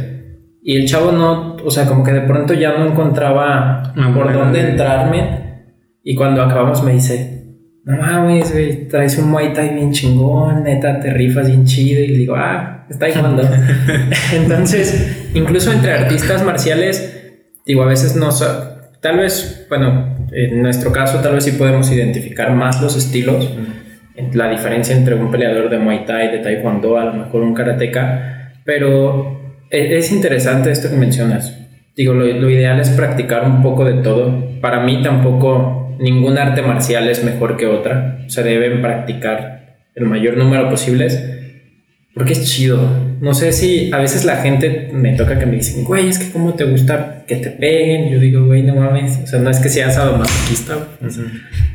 y 0.62 0.76
el 0.76 0.88
chavo 0.88 1.12
no, 1.12 1.56
o 1.64 1.70
sea, 1.70 1.86
como 1.86 2.02
que 2.02 2.12
de 2.12 2.22
pronto 2.22 2.54
ya 2.54 2.76
no 2.76 2.86
encontraba 2.86 3.92
Una 3.96 4.12
por 4.14 4.24
manera 4.26 4.44
dónde 4.44 4.62
de- 4.62 4.70
entrarme. 4.70 5.46
Y 6.02 6.14
cuando 6.14 6.42
acabamos 6.42 6.82
me 6.82 6.92
dice, 6.92 7.44
no 7.84 7.96
mames, 7.98 8.52
güey, 8.52 8.88
traes 8.88 9.18
un 9.18 9.30
Muay 9.30 9.52
Thai 9.52 9.74
bien 9.74 9.92
chingón, 9.92 10.64
neta, 10.64 10.98
te 11.00 11.10
rifas 11.10 11.46
bien 11.48 11.64
chido. 11.66 12.00
Y 12.02 12.08
le 12.08 12.18
digo, 12.18 12.34
ah, 12.36 12.86
está 12.90 13.08
cuando. 13.12 13.42
Entonces, 14.34 15.28
incluso 15.34 15.72
entre 15.72 15.92
artistas 15.92 16.44
marciales, 16.44 17.34
digo, 17.64 17.82
a 17.82 17.86
veces 17.86 18.16
no, 18.16 18.30
tal 19.00 19.18
vez, 19.18 19.66
bueno, 19.68 20.16
en 20.32 20.62
nuestro 20.62 20.92
caso 20.92 21.18
tal 21.18 21.34
vez 21.34 21.44
sí 21.44 21.52
podemos 21.52 21.90
identificar 21.92 22.52
más 22.54 22.80
los 22.82 22.96
estilos, 22.96 23.50
la 24.32 24.50
diferencia 24.50 24.96
entre 24.96 25.14
un 25.14 25.30
peleador 25.30 25.68
de 25.68 25.78
Muay 25.78 26.04
Thai, 26.04 26.30
de 26.30 26.38
Taekwondo, 26.38 26.98
a 26.98 27.04
lo 27.04 27.12
mejor 27.14 27.42
un 27.42 27.54
karateca, 27.54 28.52
pero 28.64 29.54
e- 29.70 29.96
es 29.98 30.12
interesante 30.12 30.70
esto 30.70 30.90
que 30.90 30.96
mencionas. 30.96 31.58
Digo, 31.96 32.12
lo, 32.14 32.26
lo 32.26 32.50
ideal 32.50 32.80
es 32.80 32.90
practicar 32.90 33.44
un 33.44 33.62
poco 33.62 33.84
de 33.84 34.02
todo. 34.02 34.60
Para 34.60 34.80
mí 34.80 35.02
tampoco 35.02 35.96
ningún 35.98 36.38
arte 36.38 36.62
marcial 36.62 37.08
es 37.08 37.24
mejor 37.24 37.56
que 37.56 37.66
otra. 37.66 38.18
Se 38.26 38.42
deben 38.42 38.82
practicar 38.82 39.76
el 39.94 40.04
mayor 40.04 40.36
número 40.36 40.68
posibles 40.68 41.32
porque 42.14 42.32
es 42.32 42.44
chido. 42.50 42.80
No 43.20 43.34
sé 43.34 43.52
si 43.52 43.90
a 43.92 43.98
veces 43.98 44.24
la 44.24 44.36
gente 44.36 44.88
me 44.92 45.12
toca 45.16 45.38
que 45.38 45.46
me 45.46 45.56
dicen, 45.56 45.84
güey, 45.84 46.08
es 46.08 46.18
que 46.18 46.30
cómo 46.32 46.54
te 46.54 46.64
gusta 46.64 47.24
que 47.26 47.36
te 47.36 47.50
peguen. 47.50 48.10
Yo 48.10 48.18
digo, 48.18 48.44
güey, 48.46 48.62
no 48.62 48.74
mames. 48.74 49.20
O 49.22 49.26
sea, 49.26 49.38
no 49.38 49.50
es 49.50 49.58
que 49.58 49.68
seas 49.68 49.94
sadomasoquista 49.94 50.76
o 51.06 51.10
sea, 51.10 51.24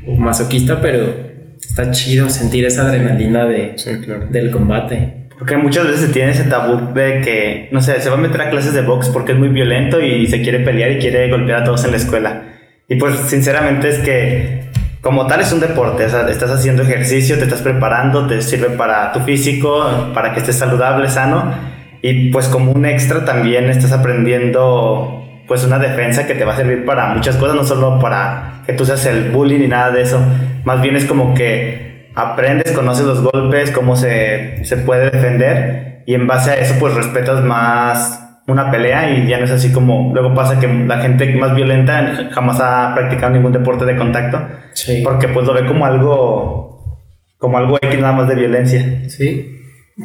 o 0.07 0.15
masoquista, 0.15 0.81
pero 0.81 1.30
está 1.71 1.89
chido 1.91 2.29
sentir 2.29 2.65
esa 2.65 2.81
adrenalina 2.81 3.45
de, 3.45 3.73
Sí, 3.77 3.91
claro. 4.03 4.27
del 4.29 4.51
combate. 4.51 5.13
Porque 5.37 5.55
muchas 5.55 5.87
veces 5.87 6.01
se 6.01 6.07
tiene 6.09 6.31
ese 6.31 6.43
tabú 6.43 6.93
de 6.93 7.21
que, 7.21 7.69
no 7.71 7.81
sé, 7.81 7.99
se 8.01 8.09
va 8.09 8.15
a 8.17 8.19
meter 8.19 8.41
a 8.41 8.49
clases 8.49 8.73
de 8.73 8.81
box 8.81 9.07
porque 9.07 9.31
es 9.31 9.37
muy 9.37 9.47
violento 9.47 10.01
y 10.01 10.27
se 10.27 10.41
quiere 10.41 10.59
pelear 10.59 10.91
y 10.91 10.99
quiere 10.99 11.29
golpear 11.29 11.61
a 11.61 11.63
todos 11.63 11.85
en 11.85 11.91
la 11.91 11.97
escuela. 11.97 12.43
Y 12.89 12.95
pues 12.95 13.15
sinceramente 13.27 13.87
es 13.87 13.99
que 13.99 14.65
como 14.99 15.25
tal 15.27 15.39
es 15.39 15.51
un 15.53 15.61
deporte, 15.61 16.05
o 16.05 16.09
sea, 16.09 16.29
estás 16.29 16.51
haciendo 16.51 16.83
ejercicio, 16.83 17.37
te 17.37 17.45
estás 17.45 17.61
preparando, 17.61 18.27
te 18.27 18.41
sirve 18.41 18.71
para 18.71 19.13
tu 19.13 19.21
físico, 19.21 20.11
para 20.13 20.33
que 20.33 20.41
estés 20.41 20.57
saludable, 20.57 21.07
sano. 21.07 21.53
Y 22.01 22.31
pues 22.31 22.47
como 22.49 22.73
un 22.73 22.85
extra 22.85 23.23
también 23.23 23.69
estás 23.69 23.93
aprendiendo 23.93 25.25
pues 25.47 25.63
una 25.63 25.79
defensa 25.79 26.27
que 26.27 26.35
te 26.35 26.43
va 26.43 26.53
a 26.53 26.57
servir 26.57 26.85
para 26.85 27.13
muchas 27.13 27.37
cosas, 27.37 27.55
no 27.55 27.63
solo 27.63 27.97
para 27.99 28.61
que 28.67 28.73
tú 28.73 28.85
seas 28.85 29.05
el 29.05 29.31
bully 29.31 29.57
ni 29.57 29.67
nada 29.67 29.89
de 29.91 30.01
eso. 30.01 30.21
Más 30.63 30.81
bien 30.81 30.95
es 30.95 31.05
como 31.05 31.33
que 31.33 32.11
aprendes, 32.15 32.71
conoces 32.73 33.05
los 33.05 33.21
golpes, 33.21 33.71
cómo 33.71 33.95
se, 33.95 34.63
se 34.65 34.77
puede 34.77 35.09
defender 35.11 36.03
y 36.05 36.15
en 36.15 36.27
base 36.27 36.51
a 36.51 36.55
eso 36.55 36.75
pues 36.79 36.93
respetas 36.93 37.43
más 37.43 38.17
una 38.47 38.69
pelea 38.71 39.11
y 39.11 39.27
ya 39.27 39.37
no 39.37 39.45
es 39.45 39.51
así 39.51 39.71
como 39.71 40.11
luego 40.13 40.33
pasa 40.33 40.59
que 40.59 40.67
la 40.67 40.97
gente 40.97 41.33
más 41.35 41.55
violenta 41.55 42.29
jamás 42.31 42.59
ha 42.59 42.93
practicado 42.95 43.31
ningún 43.33 43.51
deporte 43.53 43.85
de 43.85 43.95
contacto 43.95 44.41
Sí. 44.73 45.01
porque 45.03 45.27
pues 45.27 45.45
lo 45.45 45.53
ve 45.53 45.65
como 45.65 45.85
algo 45.85 46.97
como 47.37 47.57
algo 47.57 47.77
X 47.81 47.99
nada 47.99 48.13
más 48.13 48.27
de 48.27 48.35
violencia. 48.35 49.03
Sí. 49.09 49.57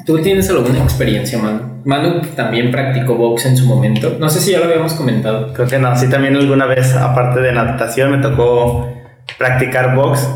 ¿Tú 0.04 0.18
tienes 0.20 0.48
alguna 0.50 0.78
experiencia, 0.82 1.38
Manu? 1.38 1.82
Manu 1.84 2.20
también 2.34 2.70
practicó 2.70 3.14
box 3.14 3.46
en 3.46 3.56
su 3.56 3.66
momento. 3.66 4.16
No 4.18 4.28
sé 4.28 4.40
si 4.40 4.52
ya 4.52 4.58
lo 4.58 4.64
habíamos 4.64 4.94
comentado. 4.94 5.52
Creo 5.52 5.68
que 5.68 5.78
no, 5.78 5.94
sí 5.96 6.08
también 6.08 6.34
alguna 6.36 6.66
vez, 6.66 6.94
aparte 6.94 7.40
de 7.40 7.52
natación, 7.52 8.10
me 8.10 8.18
tocó 8.18 8.90
practicar 9.38 9.94
box, 9.94 10.28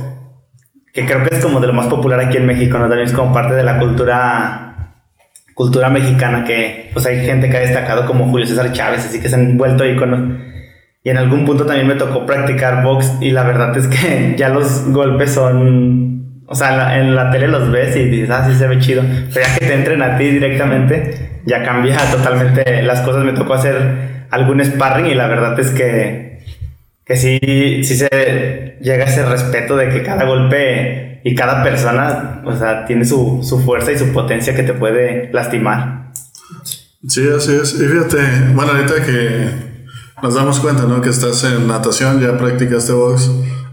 creo 1.06 1.22
que 1.24 1.34
es 1.36 1.44
como 1.44 1.60
de 1.60 1.66
lo 1.66 1.72
más 1.72 1.86
popular 1.86 2.20
aquí 2.20 2.36
en 2.36 2.46
México. 2.46 2.78
También 2.78 3.02
es 3.02 3.12
como 3.12 3.32
parte 3.32 3.54
de 3.54 3.62
la 3.62 3.78
cultura 3.78 4.70
cultura 5.60 5.90
mexicana 5.90 6.42
que 6.42 6.88
pues 6.94 7.04
hay 7.04 7.22
gente 7.26 7.50
que 7.50 7.56
ha 7.58 7.60
destacado 7.60 8.06
como 8.06 8.30
Julio 8.30 8.46
César 8.46 8.72
Chávez, 8.72 9.04
así 9.04 9.20
que 9.20 9.28
se 9.28 9.34
han 9.34 9.58
vuelto 9.58 9.84
íconos. 9.84 10.38
Y 11.04 11.10
en 11.10 11.18
algún 11.18 11.44
punto 11.44 11.66
también 11.66 11.86
me 11.86 11.96
tocó 11.96 12.24
practicar 12.24 12.82
box 12.82 13.18
y 13.20 13.30
la 13.30 13.42
verdad 13.42 13.76
es 13.76 13.86
que 13.86 14.34
ya 14.38 14.48
los 14.48 14.90
golpes 14.90 15.32
son, 15.32 16.44
o 16.46 16.54
sea, 16.54 16.70
en 16.70 16.76
la, 16.78 16.98
en 16.98 17.14
la 17.14 17.30
tele 17.30 17.48
los 17.48 17.70
ves 17.70 17.94
y 17.94 18.04
dices, 18.06 18.30
ah, 18.30 18.46
sí 18.48 18.56
se 18.56 18.66
ve 18.68 18.78
chido, 18.78 19.02
pero 19.34 19.46
ya 19.46 19.54
que 19.58 19.66
te 19.66 19.74
entren 19.74 20.00
a 20.02 20.16
ti 20.16 20.30
directamente, 20.30 21.40
ya 21.44 21.62
cambia 21.62 21.96
totalmente 22.10 22.82
las 22.82 23.02
cosas. 23.02 23.24
Me 23.24 23.32
tocó 23.32 23.52
hacer 23.52 24.26
algún 24.30 24.64
sparring 24.64 25.08
y 25.08 25.14
la 25.14 25.26
verdad 25.26 25.60
es 25.60 25.70
que, 25.72 26.29
que 27.10 27.16
sí, 27.16 27.40
sí 27.82 27.96
se 27.96 28.78
llega 28.80 29.04
ese 29.04 29.26
respeto 29.26 29.76
de 29.76 29.88
que 29.88 30.04
cada 30.04 30.26
golpe 30.26 31.20
y 31.24 31.34
cada 31.34 31.64
persona, 31.64 32.40
o 32.44 32.56
sea, 32.56 32.86
tiene 32.86 33.04
su, 33.04 33.40
su 33.42 33.58
fuerza 33.58 33.90
y 33.90 33.98
su 33.98 34.12
potencia 34.12 34.54
que 34.54 34.62
te 34.62 34.74
puede 34.74 35.28
lastimar. 35.32 36.12
Sí, 37.08 37.28
así 37.36 37.52
es. 37.60 37.74
Y 37.80 37.84
fíjate, 37.84 38.18
bueno, 38.54 38.70
ahorita 38.70 39.02
que 39.04 39.50
nos 40.22 40.36
damos 40.36 40.60
cuenta, 40.60 40.84
¿no? 40.84 41.00
Que 41.00 41.08
estás 41.08 41.42
en 41.42 41.66
natación, 41.66 42.20
ya 42.20 42.38
practicaste 42.38 42.92
box. 42.92 43.28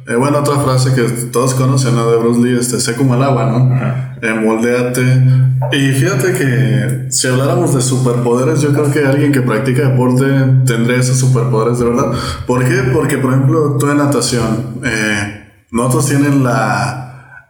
Eh, 0.07 0.15
bueno, 0.15 0.39
otra 0.39 0.55
frase 0.59 0.93
que 0.93 1.01
todos 1.31 1.53
conocen, 1.53 1.95
¿no? 1.95 2.09
De 2.09 2.17
Bruce 2.17 2.39
Lee, 2.39 2.57
este, 2.57 2.79
sé 2.79 2.95
como 2.95 3.15
el 3.15 3.23
agua, 3.23 3.45
¿no? 3.45 3.75
Eh, 4.21 4.33
moldeate. 4.33 5.01
Y 5.73 5.91
fíjate 5.91 6.31
que 6.31 7.11
si 7.11 7.27
habláramos 7.27 7.75
de 7.75 7.81
superpoderes, 7.81 8.61
yo 8.61 8.71
creo 8.71 8.89
que 8.89 9.05
alguien 9.05 9.33
que 9.33 9.41
practica 9.41 9.89
deporte 9.89 10.25
tendría 10.65 10.97
esos 10.97 11.17
superpoderes, 11.17 11.79
de 11.79 11.85
verdad. 11.85 12.13
¿Por 12.45 12.63
qué? 12.63 12.83
Porque, 12.93 13.17
por 13.17 13.33
ejemplo, 13.33 13.75
tú 13.77 13.89
en 13.89 13.97
natación, 13.97 14.79
eh, 14.85 15.45
nosotros 15.71 16.07
tienen 16.07 16.43
la 16.43 17.03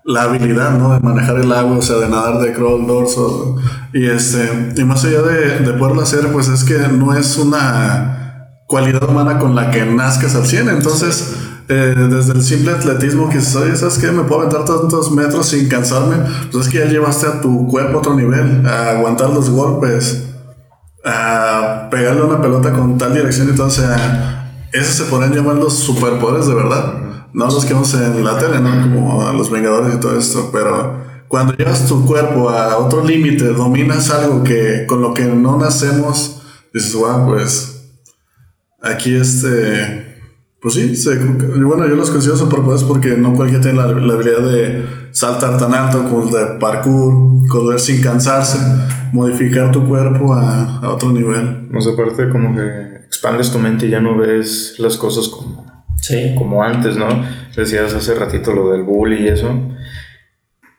la 0.07 0.23
habilidad, 0.23 0.79
¿no? 0.79 0.93
De 0.93 1.01
manejar 1.01 1.37
el 1.37 1.51
agua, 1.51 1.77
o 1.77 1.81
sea, 1.81 1.97
de 1.97 2.07
nadar 2.07 2.39
de 2.39 2.53
crawl, 2.53 2.87
dorso. 2.87 3.57
Y, 3.93 4.07
este, 4.07 4.73
y 4.77 4.83
más 4.85 5.03
allá 5.03 5.21
de, 5.21 5.59
de 5.59 5.73
poderlo 5.73 6.01
hacer, 6.01 6.31
pues 6.31 6.47
es 6.47 6.63
que 6.63 6.77
no 6.87 7.13
es 7.13 7.37
una 7.37 8.53
cualidad 8.67 9.03
humana 9.03 9.37
con 9.37 9.53
la 9.53 9.69
que 9.69 9.85
nazcas 9.85 10.33
al 10.35 10.45
100. 10.45 10.69
Entonces, 10.69 11.35
eh, 11.69 11.95
desde 12.09 12.33
el 12.33 12.43
simple 12.43 12.71
atletismo 12.71 13.29
que 13.29 13.41
soy, 13.41 13.75
¿sabes 13.75 13.97
qué? 13.97 14.11
Me 14.11 14.23
puedo 14.23 14.41
aventar 14.41 14.65
tantos 14.65 15.11
metros 15.11 15.47
sin 15.49 15.67
cansarme. 15.67 16.17
Pues 16.51 16.67
es 16.67 16.71
que 16.71 16.79
ya 16.79 16.85
llevaste 16.85 17.27
a 17.27 17.41
tu 17.41 17.67
cuerpo 17.67 17.97
a 17.97 17.99
otro 17.99 18.15
nivel, 18.15 18.65
a 18.65 18.91
aguantar 18.91 19.29
los 19.29 19.49
golpes, 19.49 20.27
a 21.03 21.87
pegarle 21.91 22.23
una 22.23 22.41
pelota 22.41 22.73
con 22.73 22.97
tal 22.97 23.13
dirección. 23.13 23.49
Entonces, 23.49 23.85
eso 24.73 25.03
se 25.03 25.09
podrían 25.09 25.33
llamar 25.33 25.55
los 25.55 25.73
superpoderes 25.73 26.47
de 26.47 26.53
verdad 26.53 27.07
no 27.37 27.45
los 27.45 27.65
que 27.65 27.73
vemos 27.73 27.93
en 27.93 28.23
la 28.23 28.39
tele, 28.39 28.59
¿no? 28.59 28.81
Como 28.81 29.27
a 29.27 29.31
los 29.31 29.51
Vengadores 29.51 29.93
y 29.93 29.99
todo 29.99 30.17
esto, 30.17 30.49
pero 30.51 31.05
cuando 31.27 31.53
llevas 31.53 31.85
tu 31.85 32.03
cuerpo 32.03 32.49
a 32.49 32.77
otro 32.77 33.03
límite, 33.03 33.53
dominas 33.53 34.09
algo 34.09 34.43
que 34.43 34.85
con 34.87 35.01
lo 35.01 35.13
que 35.13 35.25
no 35.25 35.57
nacemos, 35.57 36.41
dices, 36.73 36.95
wow, 36.95 37.27
pues 37.27 37.91
aquí 38.81 39.15
este... 39.15 40.06
Pues 40.59 40.73
sí, 40.73 40.91
bueno, 41.63 41.87
yo 41.87 41.95
los 41.95 42.09
considero 42.09 42.35
superpoderes 42.35 42.83
porque 42.83 43.09
no 43.09 43.33
cualquiera 43.33 43.61
tiene 43.61 43.77
la, 43.77 43.83
habilidad 43.83 44.41
de 44.41 44.85
saltar 45.11 45.57
tan 45.59 45.73
alto 45.73 46.03
como 46.09 46.23
el 46.23 46.31
de 46.31 46.59
parkour, 46.59 47.47
correr 47.47 47.79
sin 47.79 48.01
cansarse, 48.01 48.57
modificar 49.13 49.71
tu 49.71 49.87
cuerpo 49.87 50.33
a, 50.33 50.79
a 50.79 50.89
otro 50.89 51.11
nivel. 51.11 51.71
No 51.71 51.79
sé, 51.79 51.91
aparte 51.91 52.29
como 52.29 52.55
que 52.55 52.97
expandes 53.05 53.51
tu 53.51 53.59
mente 53.59 53.85
y 53.85 53.91
ya 53.91 53.99
no 53.99 54.17
ves 54.17 54.75
las 54.79 54.97
cosas 54.97 55.27
como 55.27 55.67
Sí. 56.01 56.35
Como 56.37 56.63
antes, 56.63 56.95
¿no? 56.95 57.07
Decías 57.55 57.93
hace 57.93 58.15
ratito 58.15 58.53
lo 58.53 58.71
del 58.71 58.83
bully 58.83 59.25
y 59.25 59.27
eso. 59.27 59.49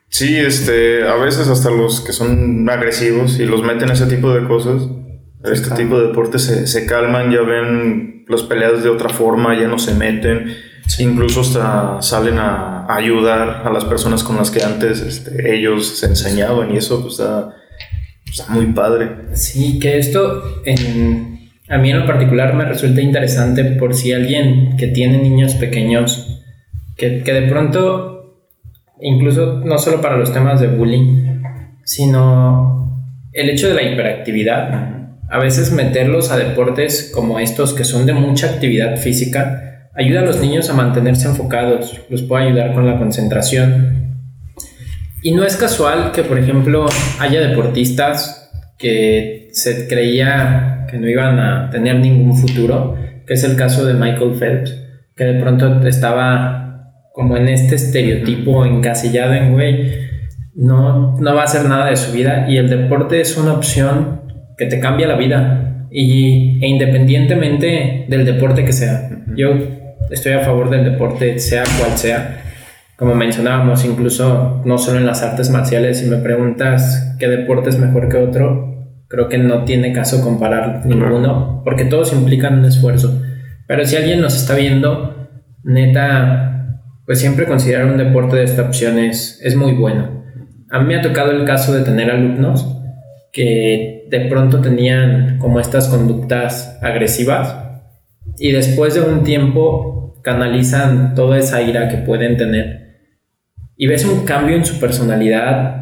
Sí, 0.09 0.37
este, 0.37 1.07
a 1.07 1.17
veces 1.17 1.49
hasta 1.49 1.71
los 1.71 2.01
que 2.01 2.13
son 2.13 2.69
agresivos 2.71 3.39
y 3.39 3.45
los 3.45 3.63
meten 3.63 3.91
ese 3.91 4.07
tipo 4.07 4.33
de 4.33 4.47
cosas, 4.47 4.83
este 5.45 5.75
tipo 5.77 5.99
de 5.99 6.09
deportes 6.09 6.43
se, 6.43 6.67
se, 6.67 6.87
calman, 6.87 7.31
ya 7.31 7.43
ven 7.43 8.25
los 8.27 8.43
peleados 8.43 8.83
de 8.83 8.89
otra 8.89 9.09
forma, 9.09 9.59
ya 9.59 9.69
no 9.69 9.79
se 9.79 9.95
meten, 9.95 10.55
incluso 10.99 11.43
hasta 11.43 12.03
salen 12.03 12.39
a, 12.39 12.87
ayudar 12.89 13.63
a 13.67 13.71
las 13.71 13.85
personas 13.85 14.25
con 14.25 14.37
las 14.37 14.51
que 14.51 14.63
antes 14.63 15.01
este, 15.01 15.55
ellos 15.55 15.99
se 15.99 16.07
enseñaban 16.07 16.75
y 16.75 16.79
eso 16.79 17.03
pues 17.03 17.15
está, 17.15 17.55
está 18.27 18.53
muy 18.53 18.67
padre. 18.67 19.11
Sí, 19.35 19.79
que 19.79 19.99
esto 19.99 20.63
en, 20.65 21.51
a 21.69 21.77
mí 21.77 21.91
en 21.91 22.01
lo 22.01 22.07
particular 22.07 22.55
me 22.55 22.65
resulta 22.65 23.03
interesante 23.03 23.65
por 23.65 23.95
si 23.95 24.13
alguien 24.13 24.77
que 24.77 24.87
tiene 24.87 25.19
niños 25.19 25.55
pequeños, 25.55 26.43
que, 26.97 27.21
de 27.21 27.43
pronto, 27.43 28.43
incluso 29.01 29.61
no 29.65 29.79
solo 29.79 30.01
para 30.01 30.17
los 30.17 30.33
temas 30.33 30.61
de 30.61 30.69
bullying, 30.69 31.43
sino 31.85 33.07
el 33.33 33.51
hecho 33.51 33.69
de 33.69 33.75
la 33.75 33.83
hiperactividad, 33.83 34.98
a 35.31 35.39
veces 35.39 35.73
meterlos 35.73 36.31
a 36.31 36.39
deportes 36.39 37.11
como 37.15 37.39
estos 37.39 37.75
que 37.75 37.85
son 37.85 38.07
de 38.07 38.15
mucha 38.15 38.47
actividad 38.49 38.97
física, 38.97 39.91
ayuda 39.95 40.21
a 40.21 40.25
los 40.25 40.41
niños 40.41 40.71
a 40.71 40.75
mantenerse 40.75 41.29
enfocados, 41.29 42.01
los 42.09 42.23
puede 42.23 42.47
ayudar 42.47 42.75
con 42.75 42.87
la 42.87 42.99
concentración. 42.99 44.17
Y 45.23 45.33
no 45.33 45.45
es 45.45 45.57
casual 45.57 46.13
que, 46.13 46.23
por 46.23 46.39
ejemplo, 46.39 46.87
haya 47.19 47.41
deportistas 47.41 48.51
que 48.79 49.49
se 49.53 49.89
creía 49.89 50.87
que 50.89 50.99
no 50.99 51.09
iban 51.09 51.39
a 51.41 51.69
tener 51.71 51.97
ningún 51.97 52.37
futuro, 52.37 52.97
que 53.27 53.35
es 53.35 53.45
el 53.45 53.57
caso 53.57 53.85
de 53.85 53.95
Michael 53.95 54.35
Phelps, 54.39 54.75
que 55.17 55.25
de 55.25 55.41
pronto 55.41 55.87
estaba 55.87 56.93
como 57.13 57.37
en 57.37 57.49
este 57.49 57.75
estereotipo 57.75 58.65
encasillado 58.65 59.35
en, 59.35 59.53
güey, 59.53 60.09
no, 60.55 61.19
no 61.19 61.35
va 61.35 61.43
a 61.43 61.45
hacer 61.45 61.69
nada 61.69 61.91
de 61.91 61.97
su 61.97 62.13
vida 62.13 62.47
y 62.49 62.57
el 62.57 62.71
deporte 62.71 63.21
es 63.21 63.37
una 63.37 63.53
opción 63.53 64.28
que 64.59 64.67
te 64.67 64.81
cambia 64.81 65.07
la 65.07 65.17
vida 65.17 65.87
y, 65.91 66.63
e 66.63 66.69
independientemente 66.69 68.05
del 68.09 68.27
deporte 68.27 68.65
que 68.65 68.73
sea. 68.73 69.09
Yo 69.35 69.55
estoy 70.11 70.33
a 70.33 70.41
favor 70.41 70.69
del 70.69 70.85
deporte, 70.85 71.39
sea 71.39 71.65
cual 71.79 71.97
sea. 71.97 72.43
Como 72.97 73.15
mencionábamos, 73.15 73.85
incluso 73.85 74.61
no 74.65 74.77
solo 74.77 74.99
en 74.99 75.07
las 75.07 75.23
artes 75.23 75.51
marciales, 75.51 76.01
si 76.01 76.11
me 76.11 76.17
preguntas 76.17 77.15
qué 77.19 77.29
deporte 77.29 77.71
es 77.71 77.79
mejor 77.79 78.09
que 78.09 78.17
otro, 78.17 78.69
creo 79.07 79.29
que 79.29 79.39
no 79.39 79.65
tiene 79.65 79.93
caso 79.93 80.21
comparar 80.23 80.85
ninguno, 80.85 81.63
porque 81.65 81.85
todos 81.85 82.13
implican 82.13 82.59
un 82.59 82.65
esfuerzo. 82.65 83.23
Pero 83.69 83.85
si 83.85 83.97
alguien 83.97 84.21
nos 84.21 84.35
está 84.35 84.57
viendo, 84.57 85.29
neta, 85.63 86.83
pues 87.07 87.21
siempre 87.21 87.47
considerar 87.47 87.87
un 87.87 87.99
deporte 87.99 88.37
de 88.37 88.45
esta 88.45 88.63
opción 88.63 88.99
es, 88.99 89.41
muy 89.57 89.75
bueno. 89.75 90.25
A 90.71 90.81
mí 90.81 90.87
me 90.87 90.97
ha 90.97 91.03
tocado 91.03 91.31
el 91.31 91.45
caso 91.45 91.73
de 91.73 91.85
tener 91.85 92.11
alumnos 92.11 92.78
que 93.33 94.07
de 94.11 94.21
pronto 94.23 94.61
tenían 94.61 95.39
como 95.39 95.61
estas 95.61 95.89
conductas 95.89 96.79
agresivas 96.83 97.57
y 98.39 98.53
después 98.53 98.95
de 98.95 99.01
un 99.01 99.23
tiempo 99.23 100.21
canalizan 100.23 101.15
toda 101.15 101.39
esa 101.39 101.63
ira 101.63 101.89
que 101.89 101.99
pueden 101.99 102.37
tener 102.37 102.89
y 103.77 103.87
ves 103.87 104.05
un 104.05 104.25
cambio 104.25 104.57
en 104.57 104.65
su 104.65 104.81
personalidad 104.81 105.79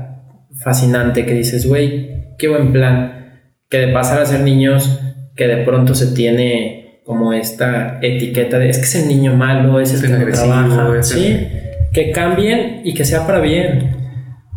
fascinante 0.59 1.25
que 1.25 1.35
dices, 1.35 1.67
güey, 1.67 2.35
qué 2.39 2.49
buen 2.49 2.73
plan 2.73 3.41
que 3.69 3.79
de 3.79 3.93
pasar 3.93 4.21
a 4.21 4.27
ser 4.27 4.41
niños 4.41 5.01
que 5.35 5.49
de 5.49 5.65
pronto 5.65 5.95
se 5.95 6.15
tiene 6.15 7.01
como 7.05 7.33
esta 7.33 7.99
etiqueta 8.03 8.59
de 8.59 8.69
es 8.69 8.79
que 8.79 8.85
es 8.85 8.95
el 8.97 9.09
niño 9.09 9.35
malo, 9.35 9.81
es 9.81 9.95
el 9.95 10.03
que 10.03 10.09
no 10.09 10.33
trabaja, 10.33 11.03
¿sí? 11.03 11.49
que 11.93 12.11
cambien 12.11 12.83
y 12.85 12.93
que 12.93 13.05
sea 13.05 13.27
para 13.27 13.41
bien. 13.41 13.97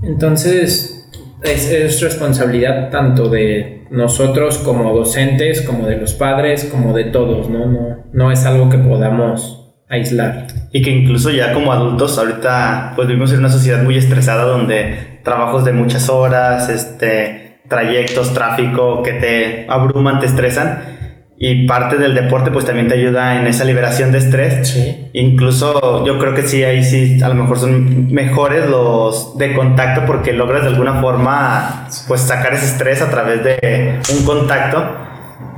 Entonces 0.04 0.99
es, 1.43 1.71
es, 1.71 2.02
responsabilidad 2.02 2.89
tanto 2.89 3.30
de 3.30 3.86
nosotros 3.89 4.58
como 4.60 4.93
docentes, 4.93 5.62
como 5.62 5.88
de 5.88 5.97
los 5.97 6.13
padres, 6.13 6.65
como 6.65 6.93
de 6.93 7.06
todos, 7.06 7.49
¿no? 7.49 7.65
No, 7.65 8.04
no 8.12 8.32
es 8.32 8.45
algo 8.45 8.69
que 8.69 8.78
podamos 8.78 9.73
aislar. 9.89 10.47
Y 10.71 10.82
que 10.82 10.91
incluso 10.91 11.32
ya 11.32 11.54
como 11.54 11.73
adultos, 11.73 12.17
ahorita 12.17 12.93
pues 12.95 13.08
vivimos 13.08 13.32
en 13.34 13.39
una 13.39 13.49
sociedad 13.49 13.84
muy 13.84 13.97
estresada 13.97 14.43
donde 14.43 15.19
trabajos 15.23 15.65
de 15.65 15.73
muchas 15.73 16.10
horas, 16.10 16.69
este 16.69 17.49
trayectos, 17.67 18.34
tráfico 18.34 19.04
que 19.04 19.13
te 19.13 19.65
abruman, 19.69 20.19
te 20.19 20.25
estresan. 20.25 20.99
Y 21.41 21.65
parte 21.65 21.95
del 21.95 22.15
deporte 22.15 22.52
pues 22.52 22.65
también 22.65 22.89
te 22.89 22.95
ayuda 22.95 23.39
en 23.39 23.47
esa 23.47 23.63
liberación 23.63 24.12
de 24.12 24.17
estrés. 24.17 24.67
Sí. 24.67 25.10
Incluso 25.13 26.06
yo 26.06 26.19
creo 26.19 26.36
que 26.36 26.41
sí, 26.41 26.65
ahí 26.65 26.84
sí, 26.84 27.23
a 27.23 27.30
lo 27.30 27.36
mejor 27.36 27.58
son 27.58 28.12
mejores 28.12 28.69
los 28.69 29.38
de 29.38 29.54
contacto 29.54 30.06
porque 30.06 30.34
logras 30.34 30.63
de 30.63 30.67
alguna 30.67 30.99
forma 30.99 31.88
pues 32.10 32.21
sacar 32.21 32.54
ese 32.54 32.65
estrés 32.65 33.02
a 33.02 33.10
través 33.10 33.41
de 33.45 33.99
un 34.13 34.25
contacto. 34.25 34.84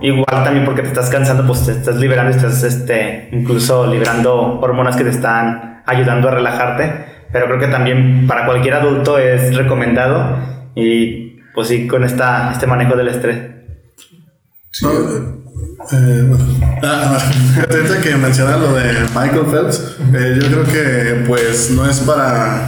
Igual 0.01 0.43
también 0.43 0.65
porque 0.65 0.83
te 0.83 0.89
estás 0.89 1.09
cansando, 1.09 1.47
pues 1.47 1.65
te 1.65 1.71
estás 1.71 1.95
liberando, 1.95 2.29
estás 2.29 2.61
este, 2.61 3.29
incluso 3.31 3.87
liberando 3.87 4.59
hormonas 4.59 4.95
que 4.95 5.03
te 5.03 5.09
están 5.09 5.81
ayudando 5.87 6.27
a 6.27 6.31
relajarte. 6.31 7.05
Pero 7.31 7.47
creo 7.47 7.59
que 7.59 7.67
también 7.67 8.27
para 8.27 8.45
cualquier 8.45 8.75
adulto 8.75 9.17
es 9.17 9.55
recomendado 9.55 10.37
y 10.75 11.39
pues 11.55 11.69
sí, 11.69 11.87
con 11.87 12.03
esta, 12.03 12.51
este 12.51 12.67
manejo 12.67 12.95
del 12.95 13.07
estrés. 13.07 13.49
No, 14.83 15.40
eh, 15.91 16.25
bueno. 16.27 16.45
Ah, 16.83 17.17
ahorita 17.69 18.01
que 18.01 18.15
mencionas 18.15 18.59
lo 18.59 18.73
de 18.73 18.93
Michael 19.13 19.45
Phelps, 19.51 19.97
eh, 20.13 20.39
yo 20.41 20.47
creo 20.47 20.63
que 20.65 21.25
pues 21.27 21.71
no 21.71 21.89
es 21.89 21.99
para 21.99 22.67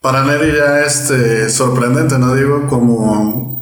para 0.00 0.24
nadie 0.24 0.56
ya 0.56 0.80
este 0.80 1.50
sorprendente, 1.50 2.18
no 2.18 2.34
digo 2.34 2.66
como 2.68 3.60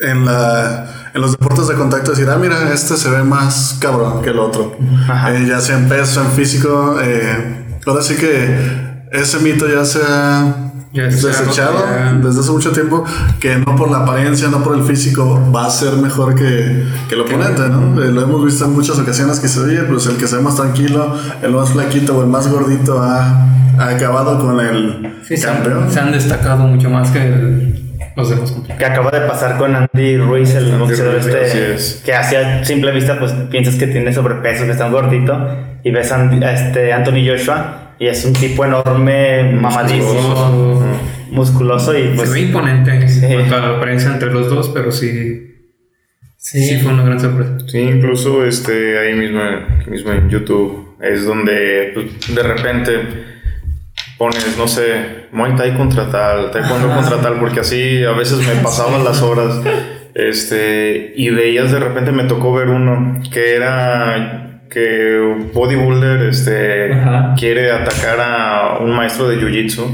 en 0.00 0.24
la 0.24 1.10
en 1.14 1.20
los 1.20 1.32
deportes 1.32 1.68
de 1.68 1.74
contacto 1.74 2.12
decir, 2.12 2.28
ah, 2.30 2.36
mira, 2.36 2.72
este 2.72 2.96
se 2.96 3.10
ve 3.10 3.22
más 3.22 3.76
cabrón 3.80 4.22
que 4.22 4.30
el 4.30 4.38
otro. 4.38 4.76
Eh, 4.78 5.46
ya 5.48 5.60
sea 5.60 5.76
en 5.76 5.88
peso, 5.88 6.22
en 6.22 6.30
físico. 6.30 6.98
eh, 7.02 7.78
ahora 7.86 8.02
sí 8.02 8.14
que 8.14 9.00
ese 9.10 9.38
mito 9.40 9.68
ya 9.68 9.84
se 9.84 9.98
ha 10.06 10.70
Ya 10.92 11.08
se 11.10 11.26
ha 11.26 11.30
desechado 11.30 11.84
ya. 11.84 12.12
desde 12.20 12.40
hace 12.40 12.50
mucho 12.50 12.72
tiempo, 12.72 13.04
que 13.38 13.56
no 13.56 13.76
por 13.76 13.90
la 13.90 13.98
apariencia, 13.98 14.48
no 14.48 14.62
por 14.64 14.76
el 14.76 14.82
físico, 14.82 15.40
va 15.54 15.66
a 15.66 15.70
ser 15.70 15.92
mejor 15.94 16.34
que, 16.34 16.84
que 17.08 17.14
el 17.14 17.20
oponente, 17.20 17.62
¿no? 17.68 18.02
Eh, 18.02 18.10
lo 18.10 18.22
hemos 18.22 18.44
visto 18.44 18.64
en 18.64 18.72
muchas 18.72 18.98
ocasiones 18.98 19.38
que 19.38 19.46
se 19.48 19.60
oye, 19.60 19.82
pues 19.84 20.06
el 20.06 20.16
que 20.16 20.26
se 20.26 20.36
ve 20.36 20.42
más 20.42 20.56
tranquilo, 20.56 21.14
el 21.42 21.52
más 21.52 21.70
flaquito 21.70 22.18
o 22.18 22.22
el 22.22 22.26
más 22.28 22.48
gordito 22.50 22.98
ha, 23.00 23.46
ha 23.78 23.88
acabado 23.88 24.40
con 24.40 24.58
el 24.58 25.14
Sí, 25.26 25.36
se, 25.36 25.48
han, 25.48 25.56
campeón. 25.62 25.90
se 25.92 26.00
han 26.00 26.10
destacado 26.12 26.64
mucho 26.66 26.90
más 26.90 27.10
que 27.10 27.24
el- 27.24 27.86
los 28.16 28.28
de 28.28 28.36
los 28.36 28.50
complicados. 28.50 28.78
Que 28.80 28.84
acaba 28.84 29.10
de 29.12 29.26
pasar 29.28 29.56
con 29.58 29.74
Andy 29.76 30.16
Ruiz, 30.18 30.52
el 30.56 30.76
boxeador 30.76 31.14
este, 31.14 31.74
es. 31.74 32.02
que 32.04 32.12
hacia 32.12 32.64
simple 32.64 32.90
vista 32.90 33.16
pues 33.20 33.30
piensas 33.48 33.76
que 33.76 33.86
tiene 33.86 34.12
sobrepeso, 34.12 34.64
que 34.64 34.72
está 34.72 34.86
un 34.86 34.92
gordito, 34.92 35.32
y 35.84 35.92
ves 35.92 36.10
a 36.10 36.24
este 36.52 36.92
Anthony 36.92 37.24
Joshua 37.28 37.89
y 38.00 38.06
es 38.08 38.24
un 38.24 38.32
tipo 38.32 38.64
enorme, 38.64 39.52
mamadísimo, 39.52 40.82
musculoso 41.30 41.96
y 41.96 42.14
pues 42.16 42.30
se 42.30 42.34
ve 42.34 42.40
imponente 42.46 43.06
Sí. 43.08 43.24
en 43.26 43.32
cuanto 43.48 43.56
a 43.56 43.60
la 43.60 43.76
apariencia 43.76 44.10
entre 44.10 44.32
los 44.32 44.48
dos, 44.48 44.70
pero 44.70 44.90
sí, 44.90 45.54
sí, 46.36 46.60
Sí. 46.64 46.78
fue 46.78 46.92
una 46.94 47.04
gran 47.04 47.20
sorpresa. 47.20 47.58
Sí, 47.68 47.78
incluso 47.78 48.44
este, 48.44 48.98
ahí 48.98 49.14
mismo, 49.14 49.40
mismo 49.86 50.12
en 50.12 50.28
YouTube 50.30 50.96
es 51.00 51.24
donde 51.24 51.92
pues, 51.94 52.34
de 52.34 52.42
repente 52.42 52.90
pones, 54.18 54.56
no 54.58 54.66
sé, 54.66 55.26
Muay 55.32 55.54
Thai 55.56 55.76
contra 55.76 56.10
tal, 56.10 56.50
Taekwondo 56.50 56.88
contra 56.94 57.20
tal, 57.20 57.38
porque 57.38 57.60
así 57.60 58.02
a 58.04 58.12
veces 58.12 58.38
me 58.38 58.54
pasaban 58.62 59.04
las 59.04 59.22
horas 59.22 59.60
este, 60.14 61.12
y 61.16 61.30
veías 61.30 61.70
de 61.70 61.78
repente 61.78 62.12
me 62.12 62.24
tocó 62.24 62.52
ver 62.54 62.68
uno 62.68 63.20
que 63.32 63.54
era 63.54 64.49
que 64.70 65.18
un 65.20 65.50
bodybuilder 65.52 66.22
este, 66.28 66.92
Ajá. 66.92 67.34
quiere 67.38 67.72
atacar 67.72 68.18
a 68.20 68.78
un 68.80 68.94
maestro 68.94 69.28
de 69.28 69.36
Jiu-Jitsu 69.38 69.84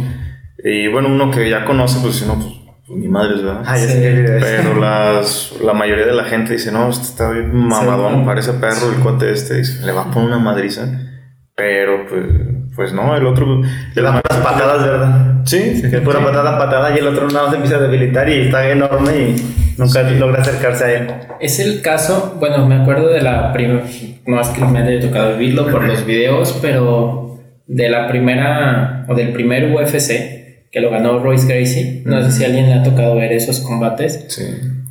y 0.62 0.88
bueno, 0.88 1.08
uno 1.08 1.30
que 1.30 1.48
ya 1.48 1.64
conoce, 1.64 1.98
pues 2.02 2.16
si 2.16 2.26
no, 2.26 2.34
pues, 2.34 2.54
pues 2.86 2.98
ni 3.00 3.08
madres, 3.08 3.42
¿verdad? 3.42 3.62
Ah, 3.66 3.76
ya 3.78 3.86
sé 3.86 4.12
video 4.12 4.36
es. 4.36 4.44
Pero 4.44 4.74
las, 4.80 5.54
la 5.64 5.72
mayoría 5.72 6.06
de 6.06 6.12
la 6.12 6.24
gente 6.24 6.52
dice, 6.52 6.70
no, 6.72 6.88
este 6.90 7.04
está 7.04 7.30
bien 7.30 7.54
mamadón, 7.54 8.20
Sí. 8.20 8.26
parece 8.26 8.52
perro 8.54 8.90
el 8.94 9.00
cuate 9.02 9.30
este, 9.30 9.54
dice, 9.58 9.84
le 9.86 9.92
va 9.92 10.02
a 10.02 10.10
poner 10.10 10.28
una 10.28 10.38
madriza. 10.38 10.86
Pero 11.56 12.06
pues, 12.06 12.24
pues 12.74 12.92
no, 12.92 13.16
el 13.16 13.26
otro... 13.26 13.62
le 13.94 14.02
da 14.02 14.20
puras 14.20 14.40
patadas, 14.40 14.84
¿verdad? 14.84 15.34
Sí, 15.46 15.80
Que 15.80 15.96
es 15.96 16.02
pura 16.02 16.22
patada, 16.22 16.58
patada 16.58 16.94
y 16.94 16.98
el 16.98 17.06
otro 17.06 17.28
nada 17.28 17.48
se 17.48 17.56
empieza 17.56 17.76
a 17.76 17.80
debilitar 17.80 18.28
y 18.28 18.42
está 18.42 18.68
enorme 18.70 19.12
y 19.18 19.74
nunca 19.78 20.02
logra 20.02 20.42
acercarse 20.42 20.84
a 20.84 20.92
él. 20.92 21.14
Es 21.40 21.58
el 21.58 21.80
caso, 21.80 22.36
bueno, 22.38 22.66
me 22.66 22.74
acuerdo 22.74 23.08
de 23.08 23.22
la 23.22 23.54
primera, 23.54 23.84
no 24.26 24.40
es 24.40 24.48
que 24.48 24.64
me 24.66 24.80
haya 24.80 25.00
tocado 25.00 25.38
vivirlo 25.38 25.70
por 25.70 25.84
los 25.84 26.04
videos, 26.04 26.58
pero 26.60 27.38
de 27.66 27.88
la 27.88 28.06
primera, 28.06 29.06
o 29.08 29.14
del 29.14 29.32
primer 29.32 29.72
UFC, 29.72 30.68
que 30.70 30.80
lo 30.80 30.90
ganó 30.90 31.20
Royce 31.20 31.46
Gracie, 31.46 32.02
no 32.04 32.22
sé 32.22 32.32
si 32.32 32.44
a 32.44 32.48
alguien 32.48 32.66
le 32.66 32.74
ha 32.74 32.82
tocado 32.82 33.14
ver 33.14 33.32
esos 33.32 33.60
combates, 33.60 34.26
sí. 34.28 34.44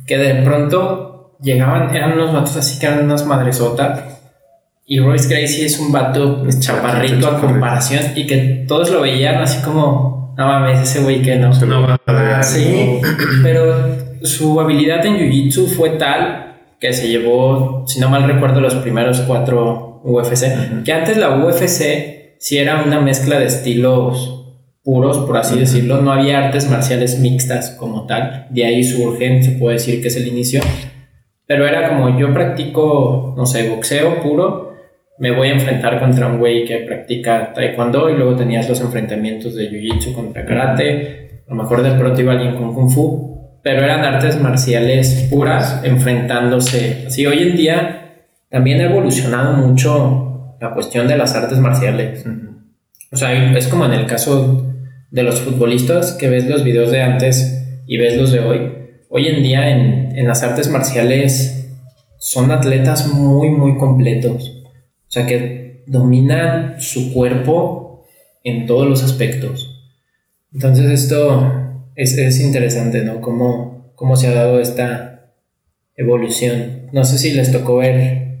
que 0.04 0.18
de 0.18 0.42
pronto 0.42 1.36
llegaban, 1.40 1.94
eran 1.94 2.14
unos 2.14 2.32
vatos 2.32 2.56
así 2.56 2.80
que 2.80 2.86
eran 2.86 3.04
unas 3.04 3.24
madresotas, 3.24 4.15
y 4.86 5.00
Royce 5.00 5.28
Gracie 5.28 5.66
es 5.66 5.78
un 5.80 5.90
vato 5.90 6.42
pues, 6.42 6.60
chaparrito 6.60 7.28
a 7.28 7.40
comparación, 7.40 8.12
y 8.14 8.26
que 8.26 8.64
todos 8.68 8.90
lo 8.90 9.02
veían 9.02 9.42
así 9.42 9.62
como, 9.62 10.34
no 10.38 10.46
mames, 10.46 10.80
ese 10.80 11.00
güey 11.02 11.22
que 11.22 11.36
no. 11.36 11.52
Se 11.52 11.66
lo 11.66 11.82
va 11.82 12.00
a 12.06 12.42
Sí, 12.42 13.00
pero 13.42 13.96
su 14.22 14.60
habilidad 14.60 15.04
en 15.04 15.16
Jiu-Jitsu 15.16 15.66
fue 15.68 15.90
tal 15.90 16.46
que 16.80 16.92
se 16.92 17.08
llevó, 17.08 17.84
si 17.86 18.00
no 18.00 18.08
mal 18.08 18.24
recuerdo, 18.24 18.60
los 18.60 18.74
primeros 18.76 19.20
cuatro 19.20 20.00
UFC. 20.04 20.84
Que 20.84 20.92
antes 20.92 21.16
la 21.16 21.36
UFC 21.36 22.36
sí 22.38 22.58
era 22.58 22.82
una 22.82 23.00
mezcla 23.00 23.38
de 23.38 23.46
estilos 23.46 24.44
puros, 24.84 25.18
por 25.18 25.36
así 25.36 25.58
decirlo. 25.58 26.00
No 26.00 26.12
había 26.12 26.46
artes 26.46 26.70
marciales 26.70 27.18
mixtas 27.18 27.70
como 27.70 28.06
tal. 28.06 28.46
De 28.50 28.64
ahí 28.64 28.84
surgen, 28.84 29.42
se 29.42 29.52
puede 29.52 29.74
decir 29.74 30.00
que 30.00 30.08
es 30.08 30.16
el 30.16 30.28
inicio. 30.28 30.60
Pero 31.46 31.66
era 31.66 31.88
como 31.88 32.18
yo 32.18 32.32
practico, 32.32 33.34
no 33.36 33.46
sé, 33.46 33.68
boxeo 33.68 34.22
puro. 34.22 34.75
Me 35.18 35.30
voy 35.30 35.48
a 35.48 35.52
enfrentar 35.52 35.98
contra 35.98 36.26
un 36.26 36.38
güey 36.38 36.64
que 36.64 36.78
practica 36.78 37.52
taekwondo 37.54 38.10
y 38.10 38.16
luego 38.16 38.36
tenías 38.36 38.68
los 38.68 38.80
enfrentamientos 38.80 39.54
de 39.54 39.70
jiu-jitsu 39.70 40.14
contra 40.14 40.44
karate. 40.44 41.42
A 41.48 41.54
lo 41.54 41.62
mejor 41.62 41.82
de 41.82 41.92
pronto 41.92 42.20
iba 42.20 42.32
alguien 42.32 42.54
con 42.54 42.74
kung 42.74 42.90
fu. 42.90 43.60
Pero 43.62 43.82
eran 43.82 44.04
artes 44.04 44.40
marciales 44.40 45.26
puras 45.30 45.80
enfrentándose. 45.84 47.04
Así 47.06 47.26
hoy 47.26 47.42
en 47.42 47.56
día 47.56 48.24
también 48.50 48.80
ha 48.80 48.84
evolucionado 48.84 49.54
mucho 49.54 50.56
la 50.60 50.72
cuestión 50.72 51.08
de 51.08 51.16
las 51.16 51.34
artes 51.34 51.58
marciales. 51.58 52.24
O 53.10 53.16
sea, 53.16 53.56
es 53.56 53.68
como 53.68 53.86
en 53.86 53.92
el 53.92 54.06
caso 54.06 54.72
de 55.10 55.22
los 55.22 55.40
futbolistas 55.40 56.12
que 56.12 56.28
ves 56.28 56.46
los 56.46 56.62
videos 56.62 56.90
de 56.90 57.02
antes 57.02 57.82
y 57.86 57.96
ves 57.96 58.16
los 58.16 58.32
de 58.32 58.40
hoy. 58.40 58.72
Hoy 59.08 59.28
en 59.28 59.42
día 59.42 59.70
en, 59.70 60.16
en 60.16 60.28
las 60.28 60.42
artes 60.42 60.68
marciales 60.68 61.70
son 62.18 62.50
atletas 62.50 63.08
muy, 63.08 63.50
muy 63.50 63.78
completos. 63.78 64.55
O 65.16 65.18
sea, 65.18 65.26
que 65.26 65.82
dominan 65.86 66.74
su 66.78 67.14
cuerpo 67.14 68.04
en 68.44 68.66
todos 68.66 68.86
los 68.86 69.02
aspectos. 69.02 69.82
Entonces 70.52 70.90
esto 70.90 71.52
es, 71.94 72.18
es 72.18 72.38
interesante, 72.38 73.02
¿no? 73.02 73.22
Cómo, 73.22 73.92
cómo 73.94 74.14
se 74.14 74.26
ha 74.28 74.34
dado 74.34 74.60
esta 74.60 75.30
evolución. 75.96 76.90
No 76.92 77.02
sé 77.02 77.16
si 77.16 77.30
les 77.32 77.50
tocó 77.50 77.78
ver, 77.78 78.40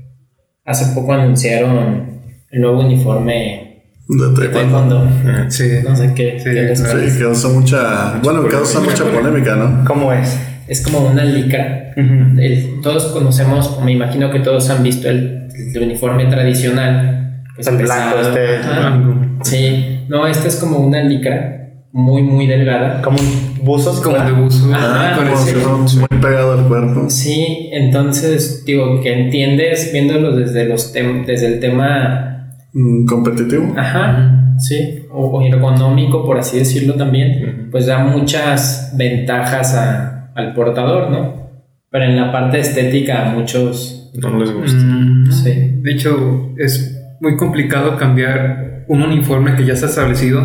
hace 0.66 0.94
poco 0.94 1.14
anunciaron 1.14 2.20
el 2.50 2.60
nuevo 2.60 2.80
uniforme 2.80 3.84
De 4.06 4.34
taekwondo. 4.38 5.02
taekwondo. 5.02 5.50
Sí, 5.50 5.64
No 5.82 5.96
sé 5.96 6.12
qué, 6.14 6.38
Sí, 6.38 6.50
qué. 6.50 6.76
Sí, 6.76 7.18
causa 7.18 7.48
mucha, 7.48 8.20
bueno, 8.22 8.46
causa 8.48 8.80
mucha 8.80 9.02
polémica, 9.04 9.56
¿no? 9.56 9.82
¿Cómo 9.86 10.12
es? 10.12 10.38
Es 10.68 10.80
como 10.82 11.00
una 11.00 11.24
licra. 11.24 11.92
El- 11.96 12.80
todos 12.82 13.06
conocemos, 13.06 13.68
o 13.78 13.80
me 13.82 13.92
imagino 13.92 14.30
que 14.30 14.40
todos 14.40 14.68
han 14.70 14.82
visto 14.82 15.08
el, 15.08 15.48
el 15.74 15.82
uniforme 15.82 16.26
tradicional. 16.26 17.42
El 17.58 17.76
blanco, 17.76 18.18
este. 18.20 18.56
Ajá. 18.58 19.02
Sí, 19.42 20.00
no, 20.08 20.26
esta 20.26 20.48
es 20.48 20.56
como 20.56 20.78
una 20.78 21.02
licra 21.02 21.52
muy, 21.92 22.22
muy 22.22 22.46
delgada. 22.46 23.00
Como 23.00 23.18
un 23.18 23.64
buzo. 23.64 24.02
Como 24.02 24.18
de 24.18 24.32
buzo. 24.32 24.74
Ajá, 24.74 25.14
Ah, 25.14 25.36
fuera 25.46 25.66
muy 25.76 26.20
pegado 26.20 26.52
al 26.58 26.68
cuerpo. 26.68 27.08
Sí, 27.08 27.70
entonces 27.72 28.64
digo 28.66 29.00
que 29.00 29.12
entiendes 29.24 29.90
viéndolo 29.92 30.36
desde 30.36 30.66
los 30.66 30.94
tem- 30.94 31.24
desde 31.24 31.46
el 31.46 31.60
tema, 31.60 32.32
Mm, 32.74 33.06
Competitivo. 33.06 33.72
ajá, 33.74 34.54
sí, 34.58 35.06
o, 35.10 35.28
o 35.28 35.42
ergonómico 35.42 36.26
por 36.26 36.38
así 36.38 36.58
decirlo 36.58 36.92
también, 36.94 37.68
pues 37.70 37.86
da 37.86 38.00
muchas 38.04 38.92
ventajas 38.94 39.74
a- 39.74 40.15
al 40.36 40.54
portador, 40.54 41.10
¿no? 41.10 41.50
Pero 41.90 42.04
en 42.04 42.16
la 42.16 42.30
parte 42.30 42.60
estética 42.60 43.26
a 43.30 43.32
muchos, 43.34 44.10
No 44.14 44.38
les 44.38 44.50
gusta. 44.52 44.78
Mm, 44.82 45.30
sí, 45.32 45.80
De 45.82 45.92
hecho, 45.92 46.52
es 46.56 47.02
muy 47.20 47.36
complicado 47.36 47.96
cambiar 47.96 48.84
un 48.88 49.02
uniforme 49.02 49.54
que 49.56 49.64
ya 49.66 49.72
está 49.74 49.86
establecido 49.86 50.40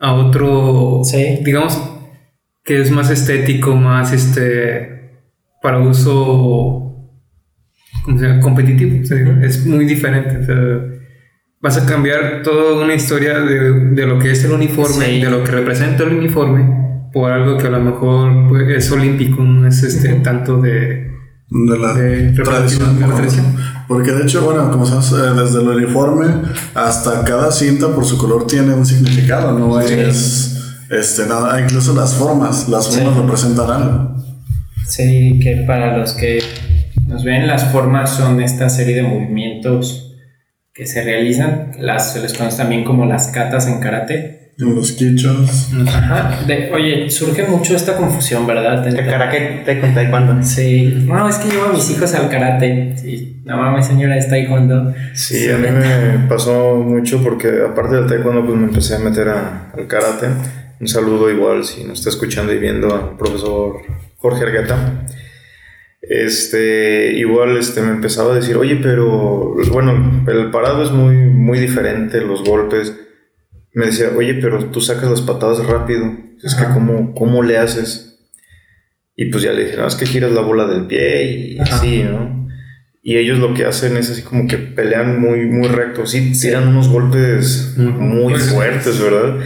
a 0.00 0.12
otro, 0.14 1.00
Sí. 1.04 1.38
digamos, 1.44 1.80
que 2.64 2.80
es 2.80 2.90
más 2.90 3.10
estético, 3.10 3.74
más 3.76 4.12
este, 4.12 5.12
para 5.62 5.78
uso 5.78 7.10
¿cómo 8.04 8.18
se 8.18 8.26
llama? 8.26 8.40
competitivo. 8.40 9.00
o 9.02 9.06
sea, 9.06 9.18
es 9.42 9.64
muy 9.66 9.84
diferente. 9.86 10.38
o 10.38 10.44
sea, 10.44 10.56
vas 11.60 11.78
a 11.78 11.86
cambiar 11.86 12.42
toda 12.42 12.82
una 12.84 12.94
historia 12.94 13.40
de, 13.40 13.72
de 13.94 14.06
lo 14.06 14.18
que 14.18 14.30
es 14.32 14.44
el 14.44 14.52
uniforme, 14.52 15.06
Sí. 15.06 15.22
de 15.22 15.30
lo 15.30 15.42
que 15.42 15.52
representa 15.52 16.02
el 16.04 16.14
uniforme, 16.16 16.83
por 17.14 17.30
algo 17.32 17.56
que 17.56 17.68
a 17.68 17.70
lo 17.70 17.80
mejor 17.80 18.48
pues, 18.50 18.68
es 18.76 18.90
olímpico, 18.92 19.42
no 19.42 19.66
es 19.66 19.82
este, 19.82 20.12
tanto 20.16 20.60
de 20.60 21.10
de 21.50 21.78
la 21.78 21.94
de 21.94 22.32
tradición. 22.32 22.98
de 22.98 23.06
la 23.06 23.14
tradición. 23.14 23.56
Porque 23.86 24.12
de 24.12 24.24
hecho, 24.24 24.42
bueno, 24.44 24.70
como 24.70 24.84
sabes, 24.86 25.12
eh, 25.12 25.40
desde 25.40 25.60
el 25.62 25.68
uniforme 25.68 26.26
hasta 26.74 27.22
cada 27.24 27.52
cinta 27.52 27.88
por 27.94 28.04
su 28.04 28.18
color 28.18 28.46
tiene 28.46 28.74
un 28.74 28.84
significado, 28.84 29.56
no 29.58 29.80
es 29.80 30.50
este 30.90 31.26
nada, 31.26 31.60
incluso 31.60 31.94
las 31.94 32.14
formas, 32.14 32.68
las 32.68 32.86
Sí. 32.86 33.00
formas 33.00 33.16
representan 33.22 33.70
algo. 33.70 34.14
sí, 34.86 35.38
que 35.42 35.64
para 35.66 35.96
los 35.96 36.12
que 36.12 36.42
nos 37.06 37.24
ven 37.24 37.46
las 37.46 37.64
formas 37.72 38.10
son 38.10 38.40
esta 38.42 38.68
serie 38.68 38.96
de 38.96 39.02
movimientos 39.02 40.14
que 40.72 40.86
se 40.86 41.02
realizan, 41.04 41.72
las, 41.78 42.12
se 42.12 42.20
les 42.20 42.34
conoce 42.34 42.56
también 42.58 42.84
como 42.84 43.06
las 43.06 43.28
katas 43.28 43.66
en 43.68 43.80
karate, 43.80 44.43
en 44.58 44.74
los 44.74 44.92
quichos. 44.92 45.70
Ajá. 45.86 46.40
De- 46.46 46.70
oye, 46.72 47.10
surge 47.10 47.42
mucho 47.44 47.74
esta 47.74 47.96
confusión, 47.96 48.46
¿verdad? 48.46 48.86
El 48.86 48.96
karate 49.06 49.62
te 49.64 49.80
con 49.80 49.94
taekwondo. 49.94 50.42
Sí. 50.44 51.04
No, 51.06 51.28
es 51.28 51.36
que 51.36 51.48
llevo 51.50 51.64
a 51.66 51.72
mis 51.72 51.90
hijos 51.90 52.14
al 52.14 52.28
karate. 52.28 52.94
Sí. 52.96 53.40
No 53.44 53.56
mames, 53.56 53.86
señora, 53.86 54.16
es 54.16 54.28
taekwondo. 54.28 54.94
Sí, 55.12 55.50
a 55.50 55.56
mí 55.58 55.68
me 55.70 56.28
pasó 56.28 56.76
mucho 56.76 57.22
porque 57.22 57.48
aparte 57.68 57.96
del 57.96 58.06
taekwondo 58.06 58.44
pues 58.46 58.56
me 58.56 58.66
empecé 58.66 58.94
a 58.96 58.98
meter 59.00 59.28
a- 59.28 59.70
al 59.76 59.86
karate. 59.86 60.28
Un 60.80 60.88
saludo 60.88 61.30
igual 61.30 61.64
si 61.64 61.84
nos 61.84 61.98
está 61.98 62.10
escuchando 62.10 62.52
y 62.52 62.58
viendo 62.58 62.94
al 62.94 63.16
profesor 63.16 63.76
Jorge 64.16 64.44
Argueta. 64.44 65.04
Este, 66.00 67.12
igual 67.16 67.56
este, 67.56 67.80
me 67.80 67.90
empezaba 67.92 68.32
a 68.32 68.36
decir, 68.36 68.56
oye, 68.56 68.76
pero 68.82 69.54
bueno, 69.72 70.22
el 70.28 70.50
parado 70.50 70.82
es 70.82 70.90
muy, 70.90 71.16
muy 71.16 71.58
diferente, 71.58 72.20
los 72.20 72.44
golpes. 72.44 72.92
Me 73.74 73.86
decía, 73.86 74.10
oye, 74.16 74.34
pero 74.34 74.66
tú 74.70 74.80
sacas 74.80 75.10
las 75.10 75.20
patadas 75.22 75.64
rápido. 75.66 76.04
Es 76.42 76.54
que, 76.54 76.64
¿cómo, 76.64 77.14
¿cómo 77.14 77.42
le 77.42 77.58
haces? 77.58 78.20
Y 79.16 79.26
pues 79.26 79.42
ya 79.42 79.52
le 79.52 79.64
dije, 79.64 79.76
no, 79.76 79.86
es 79.86 79.94
que 79.96 80.06
giras 80.06 80.32
la 80.32 80.40
bola 80.40 80.66
del 80.66 80.86
pie 80.86 81.24
y 81.54 81.58
Ajá. 81.58 81.76
así, 81.76 82.02
¿no? 82.02 82.48
Y 83.02 83.16
ellos 83.16 83.38
lo 83.38 83.52
que 83.54 83.64
hacen 83.66 83.96
es 83.96 84.10
así 84.10 84.22
como 84.22 84.46
que 84.48 84.56
pelean 84.58 85.20
muy, 85.20 85.46
muy 85.46 85.68
recto. 85.68 86.06
Sí, 86.06 86.32
tiran 86.40 86.68
unos 86.68 86.88
golpes 86.88 87.74
muy 87.76 88.34
fuertes, 88.34 88.98
¿verdad? 89.00 89.40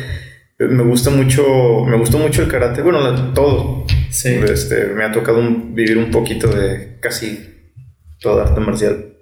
Me 0.59 0.83
gusta 0.85 1.11
mucho, 1.11 1.85
me 1.87 1.97
gustó 1.97 2.19
mucho 2.19 2.43
el 2.43 2.49
karate. 2.49 2.83
Bueno, 2.83 3.01
la- 3.01 3.33
todo. 3.35 3.85
Sí. 4.11 4.29
Este, 4.29 4.87
me 4.95 5.05
ha 5.05 5.13
tocado 5.13 5.39
un- 5.41 5.75
vivir 5.75 5.99
un 5.99 6.11
poquito 6.11 6.49
de 6.49 6.99
casi 7.01 7.73
toda 8.21 8.45
arte 8.45 8.61
marcial. 8.61 9.18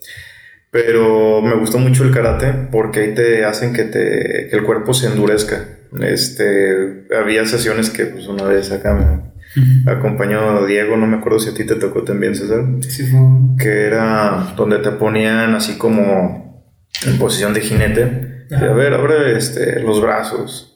Pero 0.77 1.41
me 1.41 1.55
gustó 1.55 1.79
mucho 1.79 2.05
el 2.05 2.11
karate 2.11 2.53
porque 2.71 3.01
ahí 3.01 3.15
te 3.15 3.47
hacen 3.47 3.73
que, 3.73 3.85
te, 3.85 4.49
que 4.51 4.57
el 4.57 4.63
cuerpo 4.63 4.93
se 4.93 5.07
endurezca. 5.07 5.65
Este, 6.03 7.07
había 7.19 7.47
sesiones 7.47 7.89
que 7.89 8.05
pues 8.05 8.27
una 8.27 8.45
vez 8.45 8.71
acá 8.73 8.93
me 8.93 9.91
acompañó 9.91 10.67
Diego, 10.67 10.99
no 10.99 11.07
me 11.07 11.17
acuerdo 11.17 11.39
si 11.39 11.49
a 11.49 11.55
ti 11.55 11.65
te 11.65 11.77
tocó 11.77 12.03
también, 12.03 12.35
César 12.35 12.63
Sí, 12.81 13.05
fue. 13.07 13.19
que 13.59 13.87
era 13.87 14.53
donde 14.55 14.79
te 14.81 14.91
ponían 14.91 15.55
así 15.55 15.79
como 15.79 16.67
en 17.07 17.19
posición 17.19 17.55
de 17.55 17.61
jinete. 17.63 18.47
Y 18.51 18.55
a 18.55 18.73
ver, 18.75 18.93
abre 18.93 19.35
este, 19.39 19.81
los 19.81 20.03
brazos. 20.03 20.75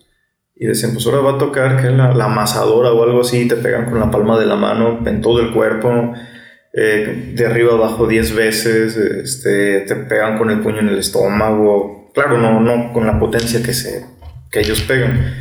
Y 0.57 0.67
decían, 0.67 0.93
pues 0.95 1.05
ahora 1.07 1.21
va 1.21 1.33
a 1.35 1.39
tocar 1.39 1.81
que 1.83 1.91
la, 1.91 2.15
la 2.15 2.25
amasadora 2.25 2.91
o 2.93 3.03
algo 3.05 3.21
así. 3.21 3.47
Te 3.47 3.57
pegan 3.57 3.85
con 3.85 4.01
la 4.01 4.11
palma 4.11 4.39
de 4.41 4.47
la 4.47 4.57
mano 4.57 5.01
en 5.07 5.21
todo 5.21 5.41
el 5.41 5.53
cuerpo. 5.53 6.15
Eh, 6.73 7.33
de 7.35 7.47
arriba 7.47 7.75
abajo 7.75 8.07
10 8.07 8.35
veces. 8.35 8.97
Este, 8.97 9.81
te 9.81 9.97
pegan 9.97 10.39
con 10.39 10.51
el 10.51 10.61
puño 10.61 10.81
en 10.81 10.89
el 10.89 10.99
estómago. 10.99 12.11
Claro, 12.15 12.39
no, 12.39 12.61
no 12.61 12.93
con 12.93 13.07
la 13.07 13.19
potencia 13.19 13.63
que, 13.63 13.73
se, 13.75 14.05
que 14.51 14.61
ellos 14.61 14.81
pegan. 14.83 15.35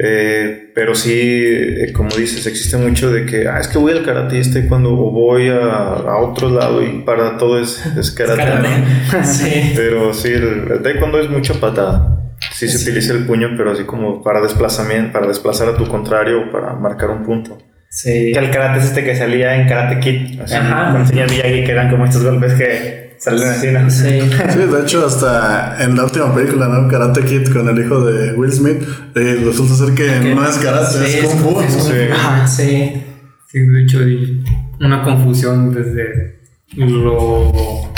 Eh, 0.00 0.70
pero 0.76 0.94
sí, 0.94 1.10
eh, 1.12 1.92
como 1.92 2.10
dices, 2.10 2.46
existe 2.46 2.76
mucho 2.76 3.10
de 3.10 3.26
que, 3.26 3.48
ah, 3.48 3.58
es 3.58 3.66
que 3.66 3.78
voy 3.78 3.90
al 3.90 4.04
karate 4.04 4.38
este 4.38 4.68
cuando 4.68 4.94
voy 4.94 5.48
a, 5.48 5.56
a 5.58 6.18
otro 6.18 6.50
lado 6.50 6.84
y 6.84 7.00
para 7.02 7.36
todo 7.36 7.60
es, 7.60 7.84
es 7.98 8.12
karate. 8.12 8.68
Sí. 9.24 9.72
Pero 9.74 10.14
sí, 10.14 10.28
el, 10.28 10.70
el 10.70 10.82
taekwondo 10.82 11.18
es 11.20 11.28
mucha 11.28 11.54
patada. 11.54 12.14
Sí 12.52 12.68
se 12.68 12.78
Sí. 12.78 12.90
utiliza 12.90 13.12
el 13.12 13.26
puño, 13.26 13.48
pero 13.56 13.72
así 13.72 13.82
como 13.84 14.22
para 14.22 14.40
desplazamiento, 14.40 15.12
para 15.12 15.26
desplazar 15.26 15.68
a 15.70 15.76
tu 15.76 15.88
contrario 15.88 16.42
o 16.42 16.52
para 16.52 16.74
marcar 16.74 17.10
un 17.10 17.24
punto. 17.24 17.58
Sí. 17.90 18.32
Que 18.32 18.38
el 18.38 18.50
karate 18.50 18.78
es 18.80 18.84
este 18.86 19.04
que 19.04 19.16
salía 19.16 19.56
en 19.56 19.66
Karate 19.68 19.98
Kid. 20.00 20.40
Así, 20.40 20.54
Ajá. 20.54 20.92
Con 20.92 21.00
el 21.02 21.06
señor 21.06 21.30
Miyagi, 21.30 21.64
que 21.64 21.70
eran 21.72 21.90
como 21.90 22.04
estos 22.04 22.22
golpes 22.22 22.52
que 22.54 23.16
salen 23.18 23.48
así, 23.48 23.66
¿no? 23.72 23.90
Sí. 23.90 24.20
Sí, 24.52 24.58
de 24.58 24.82
hecho, 24.82 25.06
hasta 25.06 25.82
en 25.82 25.96
la 25.96 26.04
última 26.04 26.32
película, 26.34 26.68
¿no? 26.68 26.86
Karate 26.88 27.22
Kid 27.24 27.48
con 27.52 27.68
el 27.68 27.84
hijo 27.84 28.04
de 28.04 28.34
Will 28.34 28.52
Smith, 28.52 28.82
eh, 29.16 29.42
resulta 29.44 29.74
ser 29.74 29.94
que 29.94 30.34
no 30.34 30.46
es 30.48 30.58
karate, 30.58 31.06
Sí, 31.06 31.18
es 31.18 31.24
kung 31.26 31.38
fu. 31.54 31.60
es- 31.60 31.72
Sí. 31.72 31.92
Ajá, 32.12 32.46
sí. 32.46 33.04
Sí, 33.50 33.60
de 33.60 33.82
hecho 33.82 34.00
hay 34.00 34.44
una 34.80 35.02
confusión 35.02 35.74
desde 35.74 36.38
lo, 36.76 37.90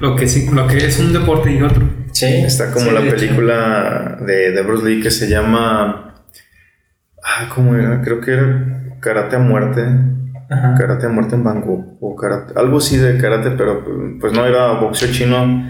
lo, 0.00 0.16
que, 0.16 0.28
sí- 0.28 0.48
lo 0.52 0.66
que 0.66 0.78
es 0.78 0.98
un 0.98 1.12
deporte 1.12 1.52
y 1.52 1.62
otro. 1.62 1.88
Sí. 2.12 2.26
Está 2.26 2.72
como 2.72 2.86
Sí, 2.86 2.90
la 2.92 3.00
de 3.00 3.10
película 3.12 4.18
de, 4.26 4.50
de 4.50 4.62
Bruce 4.62 4.84
Lee 4.86 5.00
que 5.00 5.10
se 5.12 5.28
llama. 5.28 6.14
Ah, 7.22 7.48
¿cómo 7.54 7.74
era? 7.76 8.02
Creo 8.02 8.20
que 8.20 8.32
era 8.32 8.82
Karate 9.00 9.36
a 9.36 9.38
Muerte. 9.38 9.82
Ajá. 10.50 10.74
Karate 10.78 11.06
a 11.06 11.08
Muerte 11.10 11.34
en 11.34 11.44
Bangkok. 11.44 11.84
O 12.00 12.16
karate, 12.16 12.54
algo 12.56 12.78
así 12.78 12.96
de 12.96 13.18
karate, 13.18 13.50
pero 13.50 13.84
pues 14.20 14.32
no 14.32 14.46
era 14.46 14.72
boxeo 14.80 15.10
chino. 15.12 15.68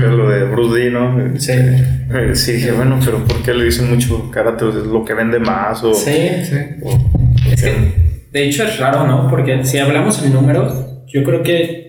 Lo 0.00 0.28
de 0.30 0.44
Bruce 0.44 0.78
Lee, 0.78 0.90
¿no? 0.92 1.16
Sí. 1.38 1.52
Eh, 1.52 2.30
Sí, 2.34 2.52
dije, 2.52 2.72
bueno, 2.72 2.98
pero 3.04 3.18
¿por 3.18 3.42
qué 3.42 3.52
le 3.54 3.64
dicen 3.64 3.90
mucho 3.90 4.30
karate? 4.30 4.68
¿Es 4.68 4.74
lo 4.86 5.04
que 5.04 5.14
vende 5.14 5.38
más? 5.40 5.82
O, 5.82 5.92
Sí. 5.94 6.28
Sí. 6.44 6.56
o- 6.84 7.10
Es 7.50 7.62
que, 7.62 8.28
de 8.32 8.44
hecho, 8.44 8.62
es 8.64 8.78
raro, 8.78 9.06
¿no? 9.06 9.28
Porque 9.28 9.64
si 9.64 9.78
hablamos 9.78 10.24
en 10.24 10.32
números, 10.32 11.02
yo 11.08 11.24
creo 11.24 11.42
que 11.42 11.82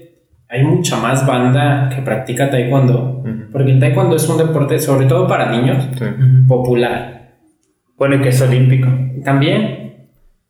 hay 0.50 0.64
mucha 0.64 0.98
más 0.98 1.26
banda 1.28 1.90
que 1.94 2.02
practica 2.02 2.50
taekwondo. 2.50 3.24
Porque 3.52 3.72
el 3.72 3.80
taekwondo 3.80 4.16
es 4.16 4.28
un 4.28 4.40
deporte, 4.40 4.80
sobre 4.80 5.06
todo 5.06 5.28
para 5.28 5.52
niños, 5.52 5.88
sí. 5.98 6.06
popular. 6.48 7.36
Bueno, 7.98 8.16
y 8.16 8.22
que 8.22 8.30
es 8.30 8.42
olímpico. 8.42 8.88
También. 9.24 9.83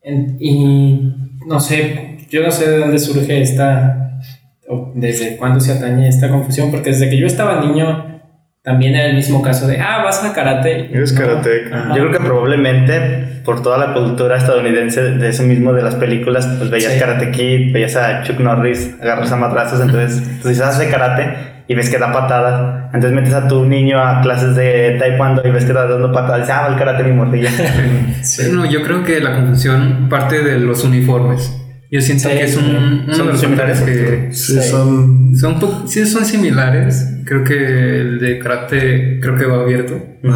En- 0.03 0.37
y 0.39 1.13
no 1.47 1.59
sé, 1.59 2.17
yo 2.29 2.43
no 2.43 2.51
sé 2.51 2.69
de 2.69 2.77
dónde 2.79 2.99
surge 2.99 3.41
esta, 3.41 4.19
o 4.67 4.91
desde 4.95 5.37
cuándo 5.37 5.59
se 5.59 5.71
atañe 5.73 6.07
esta 6.07 6.29
confusión, 6.29 6.71
porque 6.71 6.89
desde 6.91 7.09
que 7.09 7.17
yo 7.17 7.25
estaba 7.27 7.61
niño, 7.61 8.21
también 8.63 8.95
era 8.95 9.07
el 9.09 9.15
mismo 9.15 9.41
caso 9.41 9.67
de, 9.67 9.79
ah, 9.79 10.01
vas 10.03 10.23
a 10.23 10.33
karate. 10.33 10.85
Eres 10.93 11.13
No. 11.13 11.19
karateca. 11.19 11.79
Ajá. 11.79 11.89
Yo 11.95 12.07
creo 12.07 12.11
que 12.11 12.19
probablemente 12.25 13.41
por 13.43 13.61
toda 13.61 13.77
la 13.77 13.93
cultura 13.93 14.37
estadounidense 14.37 15.01
de 15.01 15.29
eso 15.29 15.43
mismo 15.43 15.73
de 15.73 15.81
las 15.81 15.95
películas, 15.95 16.47
pues 16.57 16.69
veías 16.69 16.93
Sí. 16.93 16.99
Karate 16.99 17.31
Kid, 17.31 17.73
veías 17.73 17.95
a 17.97 18.23
Chuck 18.23 18.39
Norris 18.39 18.95
agarrarse 19.01 19.33
a 19.33 19.37
matrazos, 19.37 19.81
entonces 19.81 20.39
tú 20.41 20.47
dices, 20.47 20.63
hace 20.63 20.89
karate 20.89 21.33
y 21.67 21.75
ves 21.75 21.89
que 21.89 21.97
da 21.97 22.11
patadas, 22.11 22.85
entonces 22.93 23.11
metes 23.13 23.33
a 23.33 23.47
tu 23.47 23.65
niño 23.65 23.97
a 23.99 24.21
clases 24.21 24.55
de 24.55 24.97
taekwondo 24.99 25.41
y 25.45 25.51
ves 25.51 25.63
que 25.65 25.71
está 25.71 25.87
dando 25.87 26.11
patadas, 26.11 26.39
y 26.39 26.41
dices, 26.41 26.55
ah, 26.57 26.67
el 26.69 26.75
karate 26.77 27.03
mi 27.03 27.13
morrilla. 27.13 27.49
Sí. 28.21 28.43
No, 28.51 28.65
yo 28.65 28.81
creo 28.83 29.03
que 29.03 29.19
la 29.19 29.35
confusión 29.35 30.07
parte 30.09 30.43
de 30.43 30.57
los 30.59 30.83
uniformes. 30.85 31.59
Yo 31.91 32.01
siento 32.01 32.27
Sí, 32.29 32.35
que 32.35 32.43
es 32.45 32.57
un, 32.57 33.03
uno 33.05 33.13
son 33.13 33.25
de 33.27 33.31
los 33.33 33.41
similares. 33.41 33.81
que 33.81 34.29
Sí, 34.31 34.59
son. 34.61 35.35
son, 35.35 35.87
sí 35.87 36.05
son 36.07 36.25
similares. 36.25 37.19
Creo 37.25 37.43
que 37.43 37.53
el 38.01 38.19
de 38.19 38.39
karate 38.39 39.19
creo 39.21 39.35
que 39.35 39.45
va 39.45 39.61
abierto. 39.61 39.93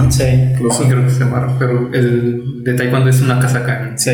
Sí, 0.10 0.24
los- 0.62 0.78
Sí, 0.78 0.84
creo 0.88 1.04
que 1.04 1.10
se 1.10 1.24
amarra, 1.24 1.54
pero 1.58 1.90
el 1.94 2.64
de 2.64 2.74
taekwondo 2.74 3.10
es 3.10 3.22
una 3.22 3.40
casaca, 3.40 3.94
sí. 3.96 4.12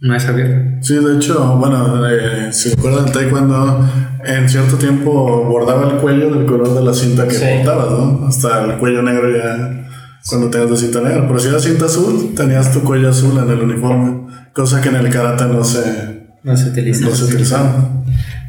No 0.00 0.14
es 0.14 0.26
abierta. 0.26 0.78
Sí, 0.82 0.94
de 0.96 1.16
hecho, 1.16 1.56
bueno, 1.58 2.06
eh, 2.08 2.52
si 2.52 2.70
recuerdan 2.74 3.06
el 3.06 3.12
taekwondo, 3.12 3.88
en 4.24 4.48
cierto 4.48 4.76
tiempo 4.76 5.44
bordaba 5.44 5.90
el 5.92 5.96
cuello 5.98 6.30
del 6.34 6.46
color 6.46 6.74
de 6.74 6.84
la 6.84 6.92
cinta 6.92 7.24
que 7.26 7.34
Sí. 7.34 7.44
portabas, 7.58 7.90
¿no? 7.90 8.26
Hasta 8.26 8.64
el 8.64 8.78
cuello 8.78 9.02
negro 9.02 9.28
ya 9.36 9.86
cuando 10.28 10.50
tenías 10.50 10.70
la 10.70 10.76
cinta 10.76 11.00
negra. 11.00 11.24
Pero 11.26 11.38
si 11.38 11.48
era 11.48 11.58
cinta 11.60 11.86
azul, 11.86 12.34
tenías 12.36 12.72
tu 12.72 12.82
cuello 12.82 13.08
azul 13.10 13.38
en 13.42 13.50
el 13.50 13.60
uniforme, 13.60 14.26
cosa 14.52 14.80
que 14.80 14.88
en 14.88 14.96
el 14.96 15.08
karate 15.10 15.44
no 15.44 15.62
se, 15.64 16.26
No 16.42 16.56
se 16.56 16.70
utiliza. 16.70 17.06
no 17.06 17.14
se 17.14 17.24
utilizaba. 17.24 17.88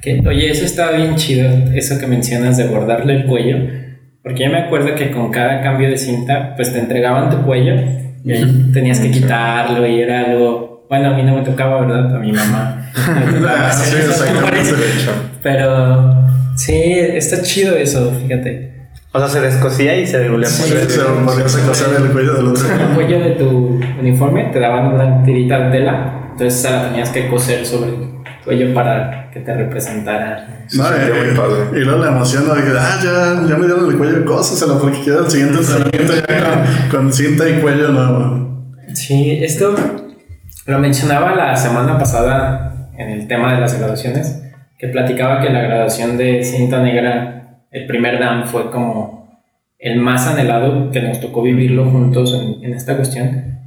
Que, 0.02 0.22
oye, 0.28 0.50
eso 0.52 0.66
estaba 0.66 0.92
bien 0.98 1.16
chido, 1.16 1.50
eso 1.74 1.98
que 2.00 2.08
mencionas 2.08 2.58
de 2.58 2.68
bordarle 2.68 3.16
el 3.22 3.26
cuello, 3.26 3.58
porque 4.24 4.44
yo 4.46 4.52
me 4.52 4.60
acuerdo 4.60 4.96
que 4.96 5.12
con 5.12 5.32
cada 5.32 5.62
cambio 5.62 5.90
de 5.90 5.98
cinta, 5.98 6.54
pues 6.56 6.72
te 6.74 6.80
entregaban 6.80 7.30
tu 7.30 7.44
cuello 7.46 7.74
y 8.24 8.72
tenías 8.74 9.00
que 9.00 9.12
quitarlo 9.12 9.86
y 9.88 10.02
era 10.02 10.26
algo, 10.26 10.77
bueno, 10.90 11.10
a 11.10 11.14
mí 11.18 11.24
no 11.24 11.36
me 11.36 11.42
tocaba, 11.44 11.82
¿verdad? 11.82 12.16
A 12.16 12.20
mi 12.20 12.32
mamá. 12.32 12.84
Sí, 13.74 13.96
labores. 14.34 14.74
Pero 15.44 16.16
sí, 16.56 16.74
está 16.74 17.42
chido 17.42 17.76
eso, 17.76 18.12
fíjate. 18.22 18.90
O 19.14 19.20
sea, 19.20 19.28
se 19.30 19.42
descosía 19.42 19.96
y 19.98 20.06
se 20.06 20.20
devolvía 20.20 20.48
Sí. 20.50 20.74
por 20.74 20.90
Se 20.90 21.00
podías 21.02 21.56
coser 21.58 21.88
el 22.02 22.12
cuello 22.12 22.34
del 22.36 22.48
otro. 22.48 22.64
El 22.72 22.96
cuello 22.96 23.20
de 23.20 23.30
tu 23.32 23.80
uniforme 24.00 24.46
te 24.46 24.60
daban 24.60 24.94
una 24.94 25.24
tirita 25.24 25.60
de 25.60 25.72
tela, 25.80 26.28
entonces 26.32 26.60
esa 26.60 26.72
la 26.72 26.90
tenías 26.90 27.10
que 27.10 27.28
coser 27.28 27.66
sobre 27.66 27.90
el 27.92 28.10
cuello 28.44 28.74
para 28.74 29.30
que 29.32 29.40
te 29.40 29.54
representara. 29.54 30.66
No, 30.74 30.84
Se 30.86 30.94
sentía 30.94 31.08
eh, 31.22 31.26
muy 31.28 31.38
padre. 31.38 31.80
y 31.82 31.86
luego 31.86 32.04
la 32.04 32.12
emoción 32.12 32.48
¿no? 32.48 32.56
de 32.56 32.62
que, 32.64 32.70
ah, 32.78 33.00
ya, 33.04 33.48
ya 33.48 33.56
me 33.56 33.66
dieron 33.68 33.90
el 33.90 33.98
cuello, 33.98 34.26
cósaselo, 34.26 34.80
porque 34.80 35.00
quiero 35.04 35.26
el 35.26 35.32
siguiente 35.32 35.60
entrenamiento 35.60 36.14
ya 36.28 36.90
con, 36.90 37.00
con 37.04 37.14
cinta 37.14 37.48
y 37.48 37.54
cuello 37.62 37.90
nuevo. 37.90 38.66
Sí, 38.94 39.40
esto 39.42 39.76
lo 40.68 40.80
mencionaba 40.80 41.34
la 41.34 41.56
semana 41.56 41.98
pasada 41.98 42.90
en 42.98 43.10
el 43.10 43.28
tema 43.28 43.54
de 43.54 43.62
las 43.62 43.78
graduaciones, 43.78 44.44
que 44.78 44.88
platicaba 44.90 45.42
que 45.42 45.50
la 45.50 45.62
graduación 45.62 46.18
de 46.18 46.44
cinta 46.44 46.82
negra, 46.82 47.64
el 47.72 47.88
primer 47.88 48.20
Dan 48.20 48.46
fue 48.46 48.70
como 48.70 49.42
el 49.80 50.00
más 50.00 50.28
anhelado 50.28 50.92
que 50.92 51.02
nos 51.02 51.20
tocó 51.20 51.42
vivirlo 51.42 51.86
juntos 51.86 52.34
en, 52.34 52.64
en 52.64 52.74
esta 52.74 52.96
cuestión. 52.96 53.60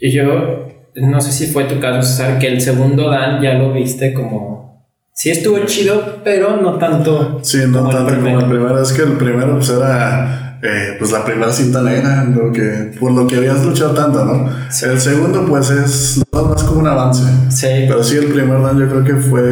Y 0.00 0.10
yo, 0.10 0.66
no 0.96 1.20
sé 1.20 1.32
si 1.32 1.52
fue 1.52 1.64
tu 1.64 1.78
caso, 1.78 2.02
César, 2.02 2.38
que 2.38 2.48
el 2.48 2.60
segundo 2.60 3.10
Dan 3.10 3.40
ya 3.40 3.54
lo 3.54 3.72
viste 3.72 4.12
como... 4.12 4.88
Sí 5.12 5.30
estuvo 5.30 5.64
chido, 5.66 6.20
pero 6.24 6.56
no 6.56 6.74
tanto. 6.74 7.38
Sí, 7.42 7.58
no 7.68 7.78
como 7.78 7.90
el 7.90 7.96
tanto 7.96 8.14
como 8.14 8.22
primero. 8.22 8.40
el 8.40 8.46
primero. 8.46 8.82
Es 8.82 8.92
que 8.92 9.02
el 9.02 9.12
primero 9.12 9.54
pues 9.54 9.70
era 9.70 10.53
eh, 10.66 10.96
pues 10.98 11.12
la 11.12 11.24
primera 11.24 11.52
cinta 11.52 11.82
negra, 11.82 12.24
lo 12.24 12.50
que, 12.50 12.96
por 12.98 13.12
lo 13.12 13.26
que 13.26 13.36
habías 13.36 13.62
luchado 13.64 13.92
tanto, 13.94 14.24
¿no? 14.24 14.48
El 14.90 14.98
segundo, 15.00 15.44
pues 15.46 15.68
es 15.70 16.22
más 16.32 16.64
como 16.64 16.80
un 16.80 16.86
avance. 16.86 17.22
Sí. 17.50 17.66
Pero 17.86 18.02
sí, 18.02 18.16
el 18.16 18.26
primer 18.32 18.62
dan 18.62 18.78
yo 18.78 18.88
creo 18.88 19.04
que 19.04 19.14
fue 19.16 19.42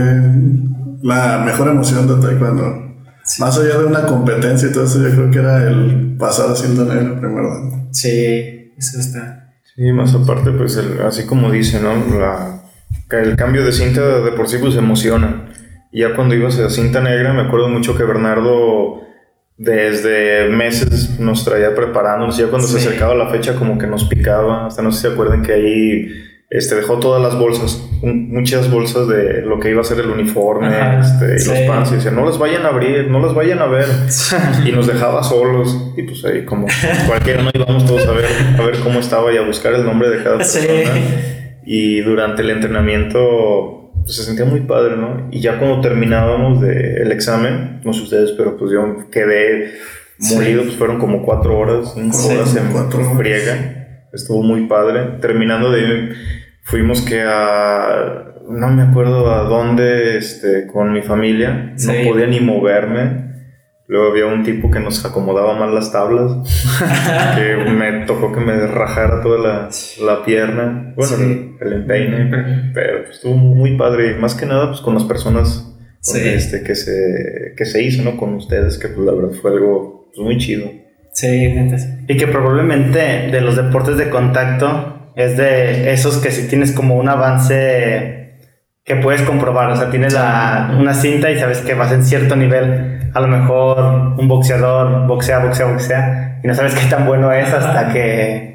la 1.03 1.43
mejor 1.45 1.69
emoción 1.69 2.07
de 2.09 2.27
Taekwondo. 2.27 2.93
Más 3.39 3.59
allá 3.59 3.79
de 3.79 3.85
una 3.85 4.07
competencia 4.07 4.69
y 4.69 4.73
todo 4.73 4.85
eso, 4.85 5.03
yo 5.03 5.11
creo 5.11 5.31
que 5.31 5.39
era 5.39 5.63
el 5.69 6.17
pasar 6.19 6.51
a 6.51 6.57
cinta 6.57 6.83
negra 6.85 7.13
el 7.15 7.21
primer 7.21 7.45
dan. 7.45 7.89
Sí, 7.93 8.73
eso 8.77 8.99
está. 8.99 9.53
Sí, 9.77 9.93
más 9.93 10.15
aparte, 10.15 10.51
pues 10.51 10.77
el- 10.77 11.01
así 11.03 11.25
como 11.25 11.51
dice, 11.51 11.81
¿no? 11.81 11.93
La, 12.19 12.63
el 13.11 13.37
cambio 13.37 13.65
de 13.65 13.73
cinta 13.73 14.01
de 14.01 14.33
por 14.33 14.49
sí 14.49 14.57
pues 14.61 14.75
emociona. 14.77 15.47
Y 15.93 16.01
ya 16.01 16.15
cuando 16.17 16.35
ibas 16.35 16.59
a 16.59 16.71
cinta 16.71 17.01
negra, 17.01 17.33
me 17.35 17.43
acuerdo 17.43 17.69
mucho 17.69 17.95
que 17.97 18.03
Bernardo 18.03 19.01
desde 19.65 20.49
meses 20.49 21.19
nos 21.21 21.45
traía 21.45 21.75
preparándonos. 21.75 22.37
Ya 22.37 22.47
cuando 22.49 22.67
se 22.67 22.81
Sí. 22.81 22.87
acercaba 22.89 23.15
la 23.15 23.29
fecha 23.29 23.55
como 23.55 23.79
que 23.79 23.87
nos 23.87 24.05
picaba. 24.05 24.67
Hasta 24.67 24.83
no 24.83 24.91
sé 24.93 25.01
si 25.03 25.07
se 25.09 25.13
acuerdan 25.13 25.43
que 25.43 25.53
ahí 25.53 26.09
este, 26.51 26.75
dejó 26.75 26.99
todas 26.99 27.23
las 27.23 27.39
bolsas, 27.39 27.83
un- 28.03 28.29
muchas 28.31 28.71
bolsas 28.71 29.09
de 29.09 29.41
lo 29.41 29.59
que 29.59 29.71
iba 29.71 29.81
a 29.81 29.85
ser 29.85 30.01
el 30.01 30.11
uniforme 30.11 30.67
Ajá, 30.67 31.01
este, 31.01 31.37
y 31.37 31.39
sí. 31.39 31.49
los 31.49 31.59
pants. 31.61 31.93
Y 31.93 31.95
decía, 31.95 32.11
no 32.11 32.27
las 32.27 32.39
vayan 32.39 32.67
a 32.67 32.69
abrir, 32.69 33.09
no 33.09 33.21
las 33.21 33.35
vayan 33.35 33.61
a 33.61 33.67
ver. 33.67 33.87
y 34.67 34.73
nos 34.73 34.87
dejaba 34.87 35.23
solos. 35.23 35.93
Y 35.97 36.03
pues 36.03 36.23
ahí 36.27 36.45
como 36.45 36.67
cualquiera 37.07 37.43
no 37.43 37.51
íbamos 37.55 37.87
todos 37.87 38.07
a 38.07 38.13
ver, 38.13 38.27
a 38.59 38.63
ver 38.67 38.79
cómo 38.81 38.99
estaba 39.01 39.33
y 39.33 39.39
a 39.39 39.43
buscar 39.47 39.73
el 39.75 39.85
nombre 39.87 40.11
de 40.11 40.23
cada 40.23 40.45
Sí. 40.45 40.59
persona. 40.67 41.01
Y 41.65 42.01
durante 42.01 42.43
el 42.43 42.51
entrenamiento 42.51 43.82
pues, 44.03 44.17
se 44.17 44.25
sentía 44.25 44.45
muy 44.45 44.61
padre, 44.61 44.97
¿no? 44.97 45.29
Y 45.31 45.41
ya 45.41 45.59
cuando 45.59 45.81
terminábamos 45.81 46.61
del 46.61 47.11
examen, 47.13 47.81
no 47.85 47.93
sé 47.93 48.03
ustedes, 48.03 48.33
pero 48.33 48.57
pues 48.57 48.71
yo 48.73 49.09
quedé 49.11 49.75
molido, 50.19 50.63
pues 50.63 50.77
fueron 50.77 50.99
como 50.99 51.23
cuatro 51.23 51.59
horas, 51.59 51.93
cinco 51.95 52.17
Sí, 52.17 52.35
horas 52.35 52.57
en 52.57 52.73
cuatro 52.73 53.17
friega. 53.17 54.07
Estuvo 54.13 54.43
muy 54.43 54.67
padre. 54.67 55.19
Terminando 55.21 55.71
de 55.71 55.81
ahí, 55.81 56.11
fuimos 56.63 57.01
que 57.03 57.23
a... 57.27 58.29
No 58.49 58.69
me 58.69 58.83
acuerdo 58.83 59.33
a 59.33 59.45
dónde, 59.45 60.19
este, 60.19 60.67
con 60.67 60.93
mi 60.93 61.01
familia. 61.03 61.73
Sí. 61.77 61.87
No 61.87 62.11
podía 62.11 62.27
ni 62.27 62.41
moverme. 62.41 63.32
Luego 63.93 64.11
había 64.11 64.25
un 64.25 64.43
tipo 64.43 64.71
que 64.71 64.81
nos 64.81 65.05
acomodaba 65.05 65.55
mal 65.55 65.75
las 65.75 65.93
tablas. 65.93 66.33
que 67.37 67.57
me 67.71 68.07
tocó 68.07 68.33
que 68.33 68.41
me 68.41 68.67
rajara 68.67 69.21
toda 69.21 69.39
la, 69.39 69.69
la 70.07 70.25
pierna. 70.25 70.95
Bueno, 70.97 71.15
Sí. 71.15 71.23
el, 71.61 71.67
el 71.67 71.73
empeine. 71.75 72.71
Pero 72.73 73.03
pues, 73.05 73.17
estuvo 73.17 73.35
muy 73.37 73.77
padre. 73.77 74.13
Y 74.13 74.15
más 74.19 74.35
que 74.35 74.47
nada, 74.47 74.69
pues 74.69 74.81
con 74.81 74.95
las 74.95 75.05
personas 75.05 75.69
Sí. 76.01 76.21
este, 76.25 76.63
que, 76.63 76.75
se, 76.75 77.53
que 77.55 77.67
se 77.67 77.83
hizo, 77.83 78.03
¿no? 78.03 78.17
Con 78.17 78.33
ustedes, 78.33 78.79
que 78.79 78.89
pues 78.89 79.07
la 79.07 79.13
verdad 79.13 79.37
fue 79.43 79.51
algo 79.51 80.07
pues, 80.15 80.25
muy 80.25 80.39
chido. 80.39 80.71
Sí, 81.13 81.55
sí. 81.77 81.89
Y 82.09 82.17
que 82.17 82.27
probablemente 82.29 82.99
de 83.31 83.41
los 83.43 83.57
deportes 83.57 83.99
de 83.99 84.09
contacto 84.09 85.13
es 85.17 85.37
de 85.37 85.93
esos 85.93 86.17
que 86.17 86.31
si 86.31 86.49
tienes 86.49 86.73
como 86.73 86.97
un 86.97 87.11
avance 87.11 88.39
que 88.85 88.97
puedes 88.97 89.21
comprobar, 89.21 89.71
o 89.71 89.77
sea, 89.77 89.91
tienes 89.91 90.15
la, 90.15 90.75
una 90.81 90.95
cinta 90.95 91.31
y 91.31 91.39
sabes 91.39 91.59
que 91.59 91.75
vas 91.75 91.93
en 91.93 92.05
cierto 92.05 92.37
nivel. 92.37 93.01
A 93.15 93.21
lo 93.21 93.29
mejor 93.29 94.15
un 94.19 94.29
boxeador 94.29 95.07
boxea, 95.07 95.39
boxea, 95.41 95.67
boxea 95.67 96.41
y 96.43 96.47
no 96.47 96.55
sabes 96.55 96.75
qué 96.75 96.87
tan 96.87 97.07
bueno 97.07 97.31
es 97.33 97.53
hasta 97.53 97.93
que 97.93 98.53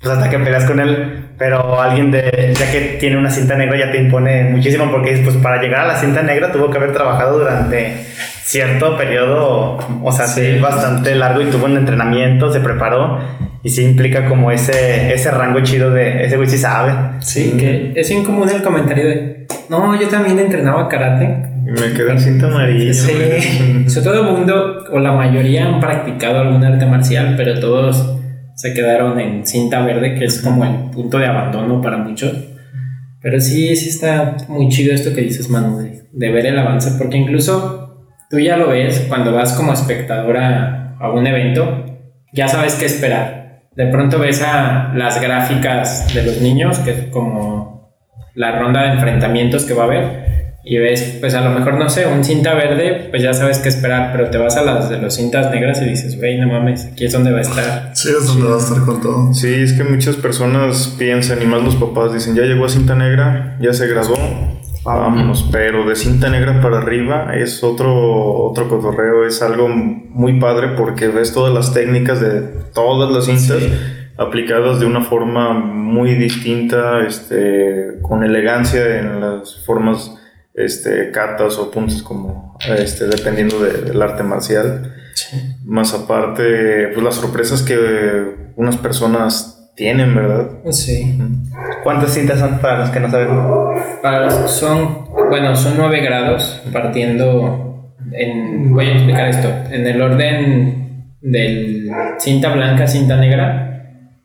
pues 0.00 0.14
hasta 0.14 0.30
que 0.30 0.38
peleas 0.38 0.64
con 0.64 0.80
él, 0.80 1.28
pero 1.38 1.80
alguien 1.80 2.10
de 2.10 2.54
ya 2.58 2.70
que 2.70 2.96
tiene 2.98 3.16
una 3.18 3.30
cinta 3.30 3.56
negra 3.56 3.78
ya 3.78 3.90
te 3.92 3.98
impone 4.00 4.44
muchísimo 4.44 4.90
porque 4.90 5.16
pues 5.24 5.36
para 5.36 5.60
llegar 5.60 5.80
a 5.80 5.88
la 5.88 5.96
cinta 5.96 6.22
negra 6.22 6.50
tuvo 6.52 6.70
que 6.70 6.78
haber 6.78 6.92
trabajado 6.92 7.38
durante 7.38 8.04
cierto 8.42 8.96
periodo, 8.96 9.78
o 10.02 10.12
sea, 10.12 10.26
sí, 10.26 10.54
Sí. 10.54 10.58
bastante 10.60 11.14
largo 11.14 11.40
y 11.42 11.46
tuvo 11.46 11.66
un 11.66 11.76
entrenamiento, 11.76 12.52
se 12.52 12.60
preparó 12.60 13.18
y 13.62 13.70
sí 13.70 13.84
implica 13.84 14.26
como 14.28 14.50
ese 14.50 15.12
ese 15.14 15.30
rango 15.30 15.60
chido 15.60 15.90
de 15.90 16.24
ese 16.24 16.36
güey 16.36 16.48
sí 16.48 16.58
sabe. 16.58 16.92
Sí, 17.20 17.56
que 17.58 17.92
es 17.94 18.08
bien 18.08 18.24
común 18.24 18.48
el 18.48 18.62
comentario 18.62 19.06
de, 19.06 19.46
no, 19.68 19.94
yo 20.00 20.08
también 20.08 20.38
entrenaba 20.38 20.88
karate. 20.88 21.51
Me 21.72 21.92
quedé 21.94 22.18
cinta 22.18 22.48
amarilla. 22.48 22.92
Sí, 22.92 24.00
todo 24.04 24.20
el 24.20 24.36
mundo 24.36 24.84
o 24.90 24.98
la 24.98 25.12
mayoría 25.12 25.66
han 25.66 25.80
practicado 25.80 26.40
algún 26.40 26.62
arte 26.64 26.84
marcial, 26.84 27.34
pero 27.36 27.58
todos 27.60 28.18
se 28.54 28.74
quedaron 28.74 29.18
en 29.18 29.46
cinta 29.46 29.80
verde, 29.80 30.14
que 30.14 30.26
es 30.26 30.40
como 30.42 30.64
el 30.64 30.90
punto 30.90 31.18
de 31.18 31.26
abandono 31.26 31.80
para 31.80 31.96
muchos. 31.96 32.32
Pero 33.22 33.40
sí, 33.40 33.74
sí 33.76 33.88
está 33.88 34.36
muy 34.48 34.68
chido 34.68 34.94
esto 34.94 35.14
que 35.14 35.22
dices, 35.22 35.48
Manu, 35.48 35.78
de, 35.78 36.02
de 36.12 36.30
ver 36.30 36.46
el 36.46 36.58
avance, 36.58 36.92
porque 36.98 37.16
incluso 37.16 38.06
tú 38.28 38.38
ya 38.38 38.56
lo 38.56 38.68
ves 38.68 39.06
cuando 39.08 39.32
vas 39.32 39.54
como 39.54 39.72
espectadora 39.72 40.96
a 41.00 41.10
un 41.10 41.26
evento, 41.26 41.86
ya 42.32 42.48
sabes 42.48 42.74
qué 42.74 42.86
esperar. 42.86 43.62
De 43.74 43.86
pronto 43.86 44.18
ves 44.18 44.42
a 44.42 44.92
las 44.94 45.20
gráficas 45.22 46.12
de 46.12 46.22
los 46.24 46.40
niños, 46.42 46.78
que 46.80 46.90
es 46.90 47.02
como 47.10 47.96
la 48.34 48.58
ronda 48.58 48.82
de 48.82 48.92
enfrentamientos 48.94 49.64
que 49.64 49.74
va 49.74 49.84
a 49.84 49.86
haber, 49.86 50.31
y 50.64 50.78
ves, 50.78 51.18
pues 51.20 51.34
a 51.34 51.40
lo 51.40 51.50
mejor, 51.50 51.74
no 51.74 51.88
sé, 51.88 52.06
un 52.06 52.22
cinta 52.22 52.54
verde, 52.54 53.08
pues 53.10 53.20
ya 53.20 53.34
sabes 53.34 53.58
qué 53.58 53.68
esperar, 53.68 54.12
pero 54.12 54.30
te 54.30 54.38
vas 54.38 54.56
a 54.56 54.62
las 54.62 54.88
de 54.88 54.98
los 54.98 55.14
cintas 55.14 55.50
negras 55.50 55.82
y 55.82 55.86
dices, 55.86 56.16
güey, 56.16 56.38
no 56.38 56.46
mames, 56.46 56.86
aquí 56.92 57.04
es 57.04 57.12
donde 57.12 57.32
va 57.32 57.38
a 57.38 57.42
estar. 57.42 57.90
Sí, 57.94 58.10
es 58.16 58.26
donde 58.26 58.48
va 58.48 58.54
a 58.54 58.58
estar 58.58 58.84
con 58.84 59.00
todo. 59.00 59.34
Sí, 59.34 59.52
es 59.52 59.72
que 59.72 59.82
muchas 59.82 60.16
personas 60.16 60.94
piensan, 60.98 61.42
y 61.42 61.46
más 61.46 61.62
los 61.62 61.74
papás, 61.76 62.14
dicen, 62.14 62.36
ya 62.36 62.42
llegó 62.42 62.64
a 62.64 62.68
cinta 62.68 62.94
negra, 62.94 63.56
ya 63.60 63.72
se 63.72 63.88
graduó, 63.88 64.16
vámonos. 64.84 65.48
Pero 65.50 65.84
de 65.88 65.96
cinta 65.96 66.30
negra 66.30 66.60
para 66.60 66.78
arriba 66.78 67.32
es 67.34 67.64
otro, 67.64 68.44
otro 68.44 68.68
cotorreo, 68.68 69.26
es 69.26 69.42
algo 69.42 69.68
muy 69.68 70.38
padre 70.38 70.70
porque 70.76 71.08
ves 71.08 71.32
todas 71.32 71.52
las 71.52 71.74
técnicas 71.74 72.20
de 72.20 72.40
todas 72.72 73.10
las 73.10 73.24
cintas 73.24 73.62
aplicadas 74.16 74.78
de 74.78 74.86
una 74.86 75.02
forma 75.02 75.52
muy 75.52 76.14
distinta, 76.14 77.00
este, 77.06 77.98
con 78.02 78.22
elegancia 78.22 79.00
en 79.00 79.20
las 79.20 79.64
formas 79.64 80.21
este, 80.54 81.10
catas 81.10 81.58
o 81.58 81.70
puntos 81.70 82.02
como 82.02 82.56
este, 82.78 83.06
dependiendo 83.06 83.58
de- 83.60 83.82
del 83.82 84.00
arte 84.02 84.22
marcial. 84.22 84.92
Más 85.64 85.94
aparte, 85.94 86.88
pues 86.92 87.02
las 87.04 87.14
sorpresas 87.16 87.62
que 87.62 87.76
unas 88.56 88.76
personas 88.76 89.70
tienen, 89.76 90.14
¿verdad? 90.14 90.50
Sí. 90.70 91.18
¿Cuántas 91.82 92.12
cintas 92.12 92.38
son 92.38 92.58
para 92.58 92.80
los 92.80 92.90
que 92.90 93.00
no 93.00 93.10
saben? 93.10 93.28
Para 94.02 94.26
los- 94.26 94.50
son, 94.50 95.06
bueno, 95.30 95.56
son 95.56 95.74
nueve 95.76 96.00
grados, 96.00 96.62
partiendo 96.72 97.94
en, 98.12 98.72
voy 98.74 98.86
a 98.88 98.92
explicar 98.92 99.28
esto, 99.28 99.48
en 99.70 99.86
el 99.86 100.00
orden 100.02 101.16
del 101.22 101.90
cinta 102.18 102.52
blanca, 102.52 102.86
cinta 102.86 103.16
negra, 103.16 103.68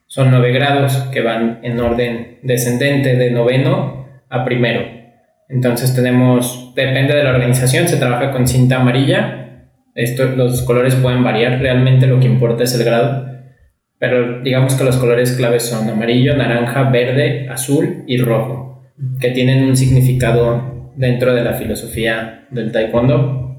son 0.07 0.31
nueve 0.31 0.51
grados 0.51 0.93
que 1.11 1.21
van 1.21 1.59
en 1.63 1.79
orden 1.79 2.39
descendente 2.43 3.15
de 3.15 3.31
noveno 3.31 4.07
a 4.29 4.43
primero. 4.43 4.96
Entonces 5.49 5.95
tenemos, 5.95 6.73
depende 6.75 7.15
de 7.15 7.23
la 7.23 7.31
organización, 7.31 7.87
se 7.87 7.97
trabaja 7.97 8.31
con 8.31 8.47
cinta 8.47 8.77
amarilla, 8.77 9.47
esto, 9.95 10.25
los 10.25 10.61
colores 10.61 10.95
pueden 10.95 11.23
variar, 11.23 11.59
realmente 11.59 12.05
lo 12.05 12.19
que 12.19 12.27
importa 12.27 12.63
es 12.63 12.75
el 12.75 12.85
grado, 12.85 13.25
pero 13.97 14.41
digamos 14.41 14.75
que 14.75 14.83
los 14.83 14.97
colores 14.97 15.31
claves 15.33 15.63
son 15.63 15.89
amarillo, 15.89 16.35
naranja, 16.35 16.89
verde, 16.89 17.49
azul 17.49 18.03
y 18.05 18.17
rojo 18.17 18.67
que 19.19 19.31
tienen 19.31 19.63
un 19.63 19.75
significado 19.75 20.91
dentro 20.95 21.33
de 21.33 21.43
la 21.43 21.53
filosofía 21.53 22.47
del 22.51 22.71
taekwondo. 22.71 23.55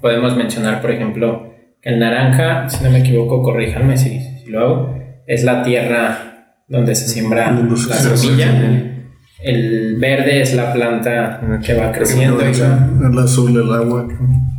Podemos 0.00 0.36
mencionar, 0.36 0.80
por 0.80 0.90
ejemplo, 0.90 1.54
que 1.80 1.90
el 1.90 1.98
naranja, 1.98 2.68
si 2.68 2.82
no 2.82 2.90
me 2.90 3.00
equivoco, 3.00 3.42
corríjanme 3.42 3.96
si, 3.96 4.20
si 4.20 4.50
lo 4.50 4.60
hago, 4.60 4.98
es 5.26 5.44
la 5.44 5.62
tierra 5.62 6.54
donde 6.66 6.94
se 6.94 7.08
siembra 7.08 7.50
la 7.50 7.94
semilla. 8.16 8.97
El 9.40 9.96
verde 9.98 10.42
es 10.42 10.54
la 10.54 10.72
planta 10.72 11.40
que 11.64 11.74
va 11.74 11.92
creciendo 11.92 12.40
El 12.40 13.18
azul, 13.18 13.50
el 13.50 13.72
agua. 13.72 14.08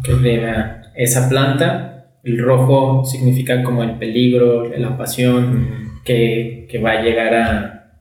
que 0.04 0.14
lleva 0.14 0.82
esa 0.96 1.28
planta. 1.28 2.06
El 2.24 2.38
rojo 2.40 3.04
significa 3.06 3.64
como 3.64 3.84
el 3.84 3.98
peligro, 3.98 4.70
la 4.78 4.98
pasión, 4.98 5.68
que, 6.04 6.68
que 6.70 6.80
va 6.80 6.92
a 6.92 7.02
llegar 7.02 7.34
a, 7.34 7.92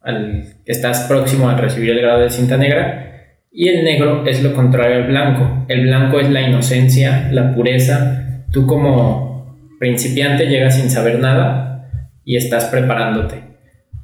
al 0.00 0.44
que 0.64 0.72
estás 0.72 1.06
próximo 1.08 1.48
a 1.48 1.56
recibir 1.56 1.90
el 1.90 2.00
grado 2.00 2.20
de 2.20 2.30
cinta 2.30 2.56
negra. 2.56 3.06
Y 3.52 3.68
el 3.68 3.84
negro 3.84 4.24
es 4.26 4.42
lo 4.42 4.54
contrario 4.54 4.96
al 4.96 5.08
blanco. 5.08 5.64
El 5.68 5.82
blanco 5.82 6.20
es 6.20 6.30
la 6.30 6.42
inocencia, 6.42 7.28
la 7.32 7.52
pureza. 7.54 8.44
Tú 8.52 8.66
como 8.66 9.58
principiante 9.80 10.46
llegas 10.46 10.76
sin 10.76 10.90
saber 10.90 11.18
nada 11.18 11.90
y 12.24 12.36
estás 12.36 12.66
preparándote. 12.66 13.49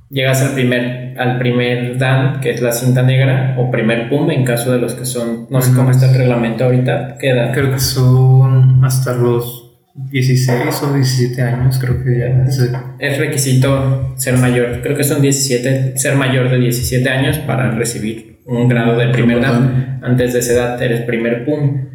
Llegas 0.09 0.41
al 0.43 0.55
primer, 0.55 1.15
al 1.19 1.39
primer 1.39 1.99
dan, 1.99 2.41
que 2.41 2.51
es 2.51 2.63
la 2.63 2.71
cinta 2.73 3.03
negra, 3.03 3.57
o 3.59 3.71
primer 3.71 4.09
pum, 4.09 4.31
en 4.31 4.45
caso 4.45 4.71
de 4.73 4.79
los 4.79 4.95
que 4.95 5.05
son, 5.05 5.47
no 5.51 5.61
sé 5.61 5.73
cómo 5.75 5.91
está 5.91 6.09
el 6.11 6.17
reglamento 6.17 6.65
ahorita, 6.65 7.17
¿qué 7.19 7.31
edad? 7.31 7.53
Creo 7.53 7.73
que 7.73 7.81
son 7.81 8.85
hasta 8.85 9.15
los 9.15 9.65
16 10.13 10.83
o 10.83 10.93
17 10.95 11.43
años, 11.43 11.79
creo 11.81 12.05
que 12.05 12.19
ya. 12.19 12.27
es- 12.47 12.71
Es 13.01 13.19
requisito 13.19 14.15
ser 14.17 14.37
mayor, 14.39 14.81
creo 14.83 14.97
que 14.97 15.03
son 15.05 15.21
17, 15.23 15.97
ser 15.99 16.15
mayor 16.17 16.51
de 16.51 16.59
17 16.59 17.09
años 17.09 17.39
para 17.39 17.71
recibir 17.73 18.39
un 18.47 18.69
grado 18.69 18.97
de 18.97 19.09
primer 19.09 19.41
dan. 19.41 19.99
Antes 20.03 20.35
de 20.35 20.39
esa 20.39 20.53
edad 20.53 20.83
eres 20.83 21.01
primer 21.01 21.45
pum. 21.45 21.87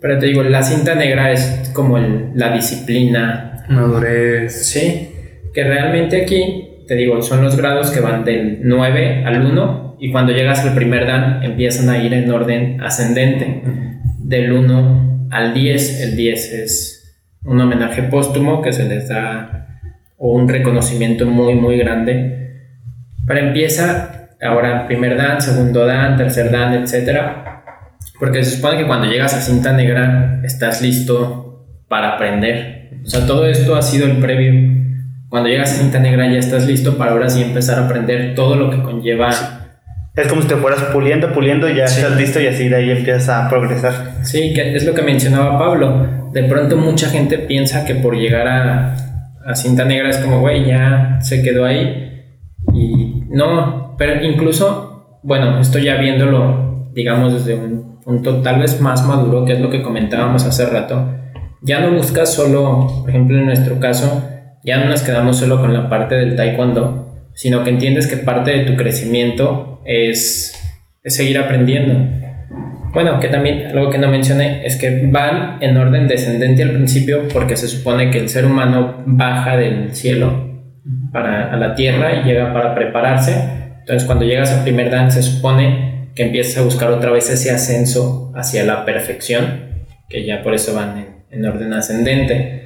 Pero 0.00 0.18
te 0.18 0.26
digo, 0.26 0.42
la 0.42 0.62
cinta 0.62 0.94
negra 0.94 1.32
es 1.32 1.70
como 1.74 1.98
el- 1.98 2.30
la 2.34 2.52
disciplina, 2.54 3.64
Madurez. 3.68 4.66
¿sí? 4.66 5.10
Que 5.52 5.64
realmente 5.64 6.22
aquí, 6.22 6.68
te 6.86 6.94
digo, 6.94 7.20
son 7.22 7.42
los 7.42 7.56
grados 7.56 7.90
que 7.90 8.00
van 8.00 8.24
del 8.24 8.60
9 8.62 9.24
al 9.24 9.44
1 9.44 9.96
y 10.00 10.12
cuando 10.12 10.32
llegas 10.32 10.60
al 10.60 10.74
primer 10.74 11.06
dan 11.06 11.42
empiezan 11.42 11.88
a 11.88 11.98
ir 11.98 12.12
en 12.12 12.30
orden 12.30 12.80
ascendente. 12.82 13.62
Del 14.18 14.52
1 14.52 15.28
al 15.30 15.54
10, 15.54 16.00
el 16.02 16.16
10 16.16 16.52
es 16.52 17.18
un 17.44 17.60
homenaje 17.60 18.02
póstumo 18.04 18.62
que 18.62 18.72
se 18.72 18.88
les 18.88 19.08
da 19.08 19.80
o 20.16 20.32
un 20.32 20.48
reconocimiento 20.48 21.26
muy 21.26 21.54
muy 21.54 21.78
grande. 21.78 22.68
Pero 23.26 23.40
empieza 23.40 24.28
ahora 24.42 24.86
primer 24.86 25.16
dan, 25.16 25.40
segundo 25.40 25.86
dan, 25.86 26.16
tercer 26.16 26.50
dan, 26.50 26.74
etcétera. 26.74 27.62
Porque 28.18 28.44
se 28.44 28.56
supone 28.56 28.78
que 28.78 28.86
cuando 28.86 29.06
llegas 29.06 29.34
a 29.34 29.40
cinta 29.40 29.72
negra 29.72 30.40
estás 30.44 30.82
listo 30.82 31.66
para 31.88 32.14
aprender. 32.14 32.90
O 33.04 33.06
sea, 33.06 33.26
todo 33.26 33.46
esto 33.46 33.74
ha 33.76 33.82
sido 33.82 34.06
el 34.06 34.18
previo. 34.18 34.83
Cuando 35.34 35.50
llegas 35.50 35.72
a 35.72 35.82
cinta 35.82 35.98
negra 35.98 36.30
ya 36.30 36.38
estás 36.38 36.64
listo 36.64 36.96
para 36.96 37.10
ahora 37.10 37.28
sí 37.28 37.42
empezar 37.42 37.80
a 37.80 37.86
aprender 37.86 38.36
todo 38.36 38.54
lo 38.54 38.70
que 38.70 38.80
conlleva. 38.80 39.30
Es 40.14 40.28
como 40.28 40.42
si 40.42 40.46
te 40.46 40.54
fueras 40.54 40.80
puliendo, 40.92 41.32
puliendo 41.32 41.68
ya 41.68 41.88
Sí. 41.88 42.02
estás 42.02 42.16
listo 42.16 42.40
y 42.40 42.46
así 42.46 42.68
de 42.68 42.76
ahí 42.76 42.90
empiezas 42.92 43.28
a 43.30 43.48
progresar. 43.48 44.12
Sí, 44.22 44.52
que 44.54 44.76
es 44.76 44.86
lo 44.86 44.94
que 44.94 45.02
mencionaba 45.02 45.58
Pablo. 45.58 46.06
De 46.32 46.44
pronto 46.44 46.76
mucha 46.76 47.08
gente 47.08 47.36
piensa 47.38 47.84
que 47.84 47.96
por 47.96 48.16
llegar 48.16 48.46
a, 48.46 48.94
a 49.44 49.54
cinta 49.56 49.84
negra 49.84 50.10
es 50.10 50.18
como, 50.18 50.38
güey, 50.38 50.66
ya 50.66 51.18
se 51.20 51.42
quedó 51.42 51.64
ahí. 51.64 52.22
Y 52.72 53.24
no, 53.28 53.96
pero 53.98 54.24
incluso, 54.24 55.18
bueno, 55.24 55.58
esto 55.58 55.80
ya 55.80 55.96
viéndolo, 55.96 56.90
digamos, 56.94 57.34
desde 57.34 57.56
un 57.60 57.98
punto 58.04 58.40
tal 58.40 58.60
vez 58.60 58.80
más 58.80 59.04
maduro, 59.04 59.44
que 59.44 59.54
es 59.54 59.60
lo 59.60 59.68
que 59.68 59.82
comentábamos 59.82 60.44
hace 60.44 60.64
rato, 60.66 61.08
ya 61.60 61.80
no 61.80 61.90
buscas 61.90 62.32
solo, 62.32 62.86
por 63.00 63.10
ejemplo, 63.10 63.36
en 63.36 63.46
nuestro 63.46 63.80
caso, 63.80 64.30
ya 64.64 64.78
no 64.78 64.86
nos 64.86 65.02
quedamos 65.02 65.38
solo 65.38 65.60
con 65.60 65.72
la 65.72 65.88
parte 65.88 66.14
del 66.14 66.36
taekwondo, 66.36 67.28
sino 67.34 67.62
que 67.62 67.70
entiendes 67.70 68.06
que 68.06 68.16
parte 68.16 68.50
de 68.50 68.64
tu 68.64 68.76
crecimiento 68.76 69.82
es, 69.84 70.54
es 71.02 71.14
seguir 71.14 71.38
aprendiendo. 71.38 72.24
Bueno, 72.94 73.20
que 73.20 73.28
también 73.28 73.66
algo 73.66 73.90
que 73.90 73.98
no 73.98 74.08
mencioné 74.08 74.64
es 74.64 74.76
que 74.76 75.06
van 75.06 75.58
en 75.60 75.76
orden 75.76 76.08
descendente 76.08 76.62
al 76.62 76.70
principio 76.70 77.28
porque 77.32 77.56
se 77.56 77.68
supone 77.68 78.10
que 78.10 78.18
el 78.18 78.28
ser 78.28 78.46
humano 78.46 79.02
baja 79.04 79.56
del 79.56 79.94
cielo 79.94 80.54
para 81.12 81.52
a 81.52 81.56
la 81.56 81.74
tierra 81.74 82.20
y 82.20 82.24
llega 82.24 82.52
para 82.54 82.74
prepararse. 82.74 83.34
Entonces 83.80 84.04
cuando 84.04 84.24
llegas 84.24 84.52
al 84.52 84.62
primer 84.62 84.90
dan 84.90 85.10
se 85.10 85.22
supone 85.22 86.10
que 86.14 86.22
empiezas 86.22 86.58
a 86.58 86.64
buscar 86.64 86.90
otra 86.90 87.10
vez 87.10 87.28
ese 87.28 87.50
ascenso 87.50 88.32
hacia 88.34 88.64
la 88.64 88.84
perfección, 88.84 89.84
que 90.08 90.24
ya 90.24 90.42
por 90.42 90.54
eso 90.54 90.74
van 90.74 90.96
en, 90.98 91.06
en 91.30 91.44
orden 91.44 91.72
ascendente. 91.72 92.63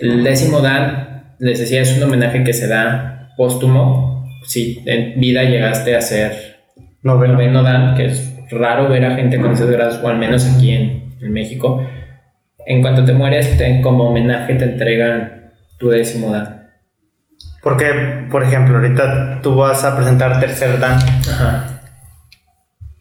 El 0.00 0.24
décimo 0.24 0.60
dan, 0.60 1.34
les 1.38 1.58
decía, 1.58 1.82
es 1.82 1.96
un 1.96 2.02
homenaje 2.02 2.42
que 2.44 2.52
se 2.52 2.66
da 2.68 3.32
póstumo. 3.36 4.24
Si 4.46 4.82
en 4.86 5.20
vida 5.20 5.44
llegaste 5.44 5.94
a 5.96 6.00
ser 6.00 6.56
Noveno. 7.02 7.34
noveno 7.34 7.62
dan, 7.62 7.94
que 7.94 8.06
es 8.06 8.34
raro 8.50 8.88
ver 8.88 9.04
a 9.04 9.14
gente 9.14 9.38
con 9.40 9.52
esos 9.52 9.70
grados, 9.70 10.00
o 10.02 10.08
al 10.08 10.18
menos 10.18 10.44
aquí 10.46 10.70
en, 10.70 11.14
en 11.20 11.32
México. 11.32 11.86
En 12.66 12.82
cuanto 12.82 13.04
te 13.04 13.12
mueres, 13.12 13.56
te- 13.56 13.80
como 13.80 14.08
homenaje 14.10 14.54
te 14.54 14.64
entregan 14.64 15.52
tu 15.78 15.88
décimo 15.90 16.30
dan. 16.32 16.68
Porque, 17.62 17.86
por 18.30 18.42
ejemplo, 18.42 18.76
ahorita 18.76 19.40
tú 19.42 19.54
vas 19.54 19.84
a 19.84 19.96
presentar 19.96 20.40
tercer 20.40 20.78
dan. 20.78 20.94
Ajá. 21.30 21.79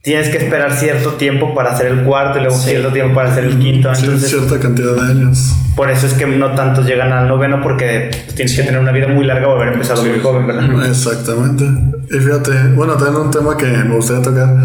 Tienes 0.10 0.30
que 0.30 0.40
esperar 0.40 0.74
cierto 0.74 1.12
tiempo 1.14 1.54
para 1.54 1.70
hacer 1.74 1.86
el 1.86 2.02
cuarto 2.04 2.40
y 2.40 2.42
luego 2.42 2.58
Sí. 2.58 2.70
cierto 2.72 2.92
tiempo 2.92 3.14
para 3.14 3.30
hacer 3.30 3.44
el 3.44 3.60
quinto. 3.60 3.94
Sí, 3.94 4.06
Entonces, 4.06 4.28
cierta 4.32 4.60
cantidad 4.60 4.96
de 4.96 5.02
años. 5.02 5.54
por 5.76 5.92
eso 5.92 6.08
es 6.08 6.14
que 6.14 6.26
no 6.26 6.56
tantos 6.56 6.88
llegan 6.88 7.12
al 7.14 7.28
noveno 7.28 7.62
porque 7.62 8.10
pues, 8.26 8.34
tienes 8.34 8.56
que 8.56 8.64
tener 8.64 8.80
una 8.80 8.92
vida 8.92 9.08
muy 9.08 9.24
larga 9.24 9.48
o 9.50 9.56
haber 9.56 9.74
empezado 9.74 10.04
muy 10.04 10.20
joven, 10.20 10.48
¿verdad? 10.48 10.88
Exactamente. 10.88 11.64
Y 12.10 12.18
fíjate, 12.18 12.52
bueno, 12.76 12.94
también 12.96 13.18
un 13.26 13.30
tema 13.30 13.56
que 13.56 13.68
me 13.68 13.96
gustaría 13.96 14.24
tocar 14.24 14.56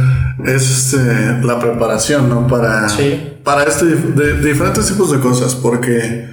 es 0.47 0.63
este, 0.95 1.47
la 1.47 1.59
preparación, 1.59 2.31
¿no? 2.31 2.47
Para, 2.47 2.89
Sí. 2.89 3.35
para 3.45 3.65
este, 3.65 3.85
de 3.85 4.41
diferentes 4.41 4.87
tipos 4.87 5.13
de 5.13 5.19
cosas, 5.21 5.55
porque 5.55 6.25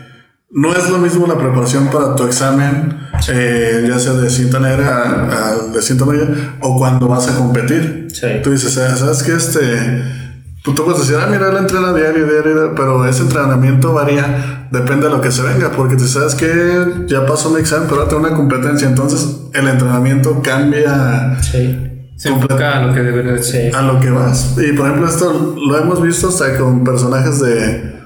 no 0.54 0.74
es 0.76 0.90
lo 0.90 0.98
mismo 0.98 1.28
la 1.28 1.38
preparación 1.38 1.88
para 1.88 2.16
tu 2.16 2.24
examen, 2.26 2.98
eh, 3.30 3.86
ya 3.88 3.98
sea 4.00 4.14
de 4.14 4.30
cinta 4.30 4.60
negra 4.60 5.28
a- 5.32 5.68
de 5.74 5.82
cinta 5.82 6.06
media, 6.06 6.28
o 6.62 6.78
cuando 6.78 7.08
vas 7.08 7.28
a 7.30 7.36
competir. 7.38 8.08
Sí. 8.14 8.28
Tú 8.44 8.52
dices, 8.52 8.78
"Ah, 8.78 8.96
¿sabes 8.98 9.24
qué? 9.24 9.34
Este, 9.34 9.60
tú 10.64 10.74
tú 10.74 10.84
puedes 10.84 11.02
decir, 11.02 11.16
ah, 11.22 11.28
mira, 11.32 11.50
él 11.50 11.58
entrena 11.58 11.94
diario, 11.94 12.26
diario, 12.28 12.54
diario", 12.54 12.76
pero 12.76 13.06
ese 13.08 13.22
entrenamiento 13.24 13.94
varía, 13.94 14.68
depende 14.72 15.08
de 15.08 15.12
lo 15.14 15.22
que 15.22 15.32
se 15.32 15.42
venga, 15.42 15.72
porque 15.72 15.96
tú 15.96 16.06
sabes 16.08 16.36
que 16.36 17.06
ya 17.08 17.26
pasó 17.26 17.50
mi 17.52 17.60
examen, 17.62 17.88
pero 17.88 18.02
ahora 18.02 18.10
tengo 18.10 18.28
una 18.28 18.36
competencia, 18.36 18.88
entonces 18.88 19.38
el 19.54 19.68
entrenamiento 19.68 20.42
cambia 20.42 21.38
Sí. 21.42 21.88
Se 22.18 22.30
enfoca 22.30 22.78
a 22.78 22.86
lo 22.86 22.94
que 22.94 23.00
debe 23.02 23.42
ser. 23.42 23.76
a 23.76 23.82
lo 23.82 24.00
que 24.00 24.12
vas. 24.12 24.56
Y 24.58 24.74
por 24.74 24.86
ejemplo, 24.86 25.08
esto 25.10 25.56
lo 25.66 25.78
hemos 25.80 26.02
visto 26.04 26.28
hasta 26.28 26.56
con 26.58 26.84
personajes 26.84 27.40
de, 27.40 28.01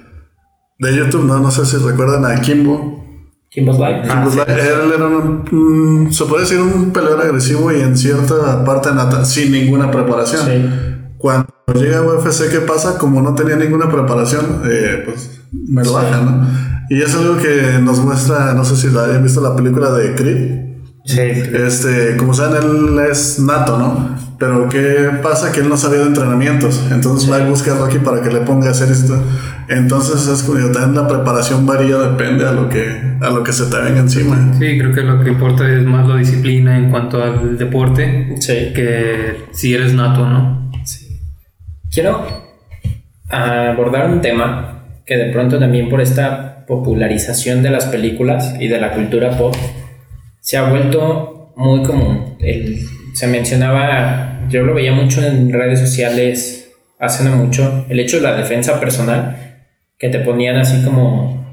de 0.78 0.95
YouTube, 0.95 1.26
¿no? 1.26 1.39
No 1.39 1.51
sé 1.51 1.65
si 1.65 1.78
recuerdan 1.78 2.26
a 2.26 2.41
Kimbo. 2.41 3.03
Kimbo's 3.49 3.80
Life. 3.80 4.01
Ah, 4.09 4.28
sí. 4.30 4.39
él 4.47 4.91
era 4.93 5.07
un, 5.07 6.09
se 6.11 6.26
puede 6.26 6.43
decir 6.43 6.59
un 6.59 6.91
peleador 6.91 7.21
agresivo 7.21 7.71
y 7.71 7.80
en 7.80 7.97
cierta 7.97 8.65
parte 8.65 8.93
nata 8.93 9.23
sin 9.23 9.51
ninguna 9.51 9.89
preparación. 9.91 10.45
Sí. 10.45 10.69
Cuando 11.17 11.47
llega 11.73 11.99
a 11.99 12.01
UFC, 12.01 12.51
¿qué 12.51 12.59
pasa? 12.59 12.97
Como 12.97 13.21
no 13.21 13.34
tenía 13.34 13.55
ninguna 13.55 13.89
preparación, 13.89 14.61
eh, 14.65 15.03
pues 15.05 15.41
me 15.51 15.84
lo 15.84 15.93
baja, 15.93 16.21
¿no? 16.21 16.47
Y 16.89 17.01
es 17.01 17.15
algo 17.15 17.38
que 17.38 17.80
nos 17.82 17.99
muestra, 17.99 18.53
no 18.53 18.63
sé 18.63 18.76
si 18.76 18.93
la 18.93 19.05
hayan 19.05 19.23
visto 19.23 19.41
la 19.41 19.55
película 19.55 19.91
de 19.91 20.13
Creed. 20.15 20.64
Sí. 21.06 21.22
Este, 21.22 22.18
como 22.18 22.34
saben, 22.34 22.64
él 22.64 22.99
es 23.12 23.39
nato, 23.39 23.78
¿no? 23.78 24.16
Pero 24.39 24.68
¿qué 24.68 25.10
pasa? 25.24 25.51
Que 25.51 25.62
él 25.62 25.70
no 25.70 25.78
sabía 25.78 25.99
de 25.99 26.08
entrenamientos. 26.08 26.84
Entonces 26.91 27.32
va 27.32 27.39
y 27.39 27.45
busca 27.45 27.74
a 27.74 27.78
Rocky 27.78 27.99
para 27.99 28.22
que 28.22 28.30
le 28.30 28.41
ponga 28.41 28.68
a 28.68 28.72
hacer 28.72 28.91
esto. 28.91 29.18
Entonces 29.70 30.28
es 30.28 30.43
como 30.43 30.60
también 30.72 30.95
la 30.95 31.08
preparación 31.08 31.66
varía, 31.66 31.97
depende 31.97 32.45
a 32.45 32.51
lo 32.51 32.68
que, 32.68 33.18
a 33.22 33.30
lo 33.30 33.43
que 33.43 33.53
se 33.53 33.66
te 33.68 33.78
venga 33.78 33.99
encima. 33.99 34.53
Sí, 34.60 34.78
creo 34.78 34.93
que 34.93 35.01
lo 35.01 35.24
que 35.24 35.30
importa 35.30 35.72
es 35.72 35.84
más 35.84 36.08
la 36.08 36.18
disciplina 36.18 36.78
en 36.78 36.89
cuanto 36.89 37.24
al 37.24 37.58
deporte 37.58 38.36
Sí. 38.39 38.74
que 38.76 39.45
si 39.53 39.74
eres 39.74 39.93
nato 39.93 40.24
o 40.24 40.28
no. 40.28 40.72
Quiero 41.91 42.28
abordar 43.30 44.10
un 44.10 44.22
tema 44.22 44.84
que 45.06 45.18
de 45.18 45.32
pronto 45.32 45.60
también 45.60 45.88
por 45.89 46.01
esta 46.01 46.66
popularización 46.68 47.62
de 47.64 47.70
las 47.70 47.86
películas 47.86 48.56
y 48.60 48.68
de 48.68 48.80
la 48.82 48.91
cultura 48.91 49.38
pop 49.38 49.56
se 50.45 50.57
ha 50.57 50.69
vuelto 50.69 51.53
muy 51.55 51.81
común. 51.81 52.35
El- 52.39 52.77
se 53.15 53.25
mencionaba, 53.25 54.41
yo 54.47 54.61
lo 54.61 54.75
veía 54.75 54.91
mucho 54.91 55.25
en 55.25 55.51
redes 55.51 55.79
sociales 55.79 56.71
hace 56.99 57.23
no 57.23 57.35
mucho, 57.35 57.85
el 57.89 57.99
hecho 57.99 58.17
de 58.17 58.23
la 58.23 58.35
defensa 58.35 58.79
personal, 58.79 59.35
que 59.97 60.09
te 60.09 60.19
ponían 60.19 60.57
así 60.57 60.83
como, 60.83 61.43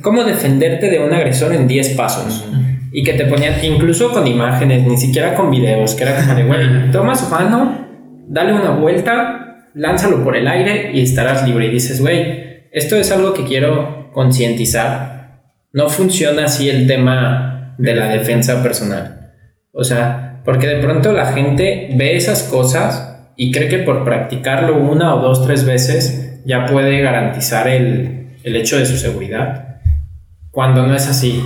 cómo 0.00 0.22
defenderte 0.22 0.90
de 0.90 1.00
un 1.00 1.12
agresor 1.12 1.52
en 1.52 1.66
10 1.66 1.90
pasos. 1.90 2.46
Y 2.92 3.02
que 3.02 3.14
te 3.14 3.24
ponían 3.24 3.54
incluso 3.64 4.12
con 4.12 4.26
imágenes, 4.28 4.86
ni 4.86 4.96
siquiera 4.96 5.34
con 5.34 5.50
videos, 5.50 5.94
que 5.96 6.04
era 6.04 6.20
como 6.20 6.34
de, 6.36 6.44
güey, 6.44 6.90
toma 6.92 7.16
su 7.16 7.28
mano, 7.28 7.88
dale 8.28 8.52
una 8.52 8.70
vuelta, 8.70 9.66
lánzalo 9.74 10.22
por 10.22 10.36
el 10.36 10.46
aire 10.46 10.92
y 10.94 11.02
estarás 11.02 11.46
libre. 11.46 11.66
Y 11.66 11.70
dices, 11.70 12.00
güey, 12.00 12.68
esto 12.70 12.94
es 12.96 13.10
algo 13.10 13.34
que 13.34 13.44
quiero 13.44 14.10
concientizar. 14.12 15.42
No 15.72 15.88
funciona 15.88 16.44
así 16.44 16.70
el 16.70 16.86
tema 16.86 17.57
de 17.78 17.94
la 17.94 18.08
defensa 18.08 18.62
personal. 18.62 19.32
O 19.72 19.84
sea, 19.84 20.40
porque 20.44 20.66
de 20.66 20.82
pronto 20.82 21.12
la 21.12 21.32
gente 21.32 21.90
ve 21.96 22.16
esas 22.16 22.42
cosas 22.44 23.16
y 23.36 23.52
cree 23.52 23.68
que 23.68 23.78
por 23.78 24.04
practicarlo 24.04 24.76
una 24.78 25.14
o 25.14 25.20
dos, 25.22 25.46
tres 25.46 25.64
veces 25.64 26.40
ya 26.44 26.66
puede 26.66 27.00
garantizar 27.00 27.68
el, 27.68 28.36
el 28.42 28.56
hecho 28.56 28.78
de 28.78 28.86
su 28.86 28.96
seguridad. 28.96 29.80
Cuando 30.50 30.86
no 30.86 30.94
es 30.94 31.08
así. 31.08 31.40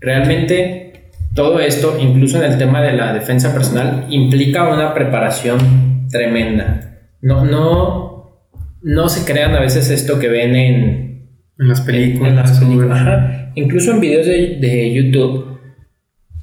Realmente 0.00 1.10
todo 1.34 1.60
esto, 1.60 1.96
incluso 2.00 2.42
en 2.42 2.50
el 2.52 2.58
tema 2.58 2.82
de 2.82 2.92
la 2.94 3.12
defensa 3.12 3.52
personal, 3.52 4.06
implica 4.10 4.68
una 4.72 4.92
preparación 4.94 6.08
tremenda. 6.10 6.98
No, 7.20 7.44
no, 7.44 8.40
no 8.82 9.08
se 9.08 9.30
crean 9.30 9.54
a 9.54 9.60
veces 9.60 9.90
esto 9.90 10.18
que 10.18 10.28
ven 10.28 10.56
en, 10.56 11.28
En 11.58 11.68
las 11.68 11.82
películas. 11.82 12.30
en 12.30 12.36
las 12.36 12.56
o- 12.56 12.60
películas. 12.60 13.00
Ajá. 13.00 13.52
Incluso 13.54 13.92
en 13.92 14.00
videos 14.00 14.26
de, 14.26 14.56
de 14.60 14.92
YouTube, 14.94 15.59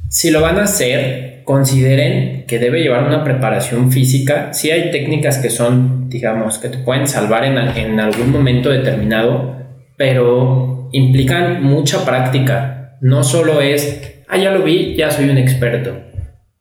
si 0.09 0.31
lo 0.31 0.41
van 0.41 0.57
a 0.57 0.63
hacer, 0.63 1.41
consideren 1.43 2.45
que 2.45 2.59
debe 2.59 2.81
llevar 2.81 3.03
una 3.07 3.23
preparación 3.23 3.91
física. 3.91 4.53
Si 4.53 4.71
hay 4.71 4.91
técnicas 4.91 5.37
que 5.37 5.49
son, 5.49 6.09
digamos, 6.09 6.59
que 6.59 6.69
te 6.69 6.77
pueden 6.77 7.07
salvar 7.07 7.45
en, 7.45 7.57
en 7.57 7.99
algún 7.99 8.31
momento 8.31 8.69
determinado, 8.69 9.55
pero 9.97 10.89
implican 10.91 11.63
mucha 11.63 12.05
práctica. 12.05 12.97
No 13.01 13.23
solo 13.23 13.61
es, 13.61 14.23
ah, 14.27 14.37
ya 14.37 14.51
lo 14.51 14.63
vi, 14.63 14.95
ya 14.95 15.11
soy 15.11 15.29
un 15.29 15.37
experto. 15.37 16.07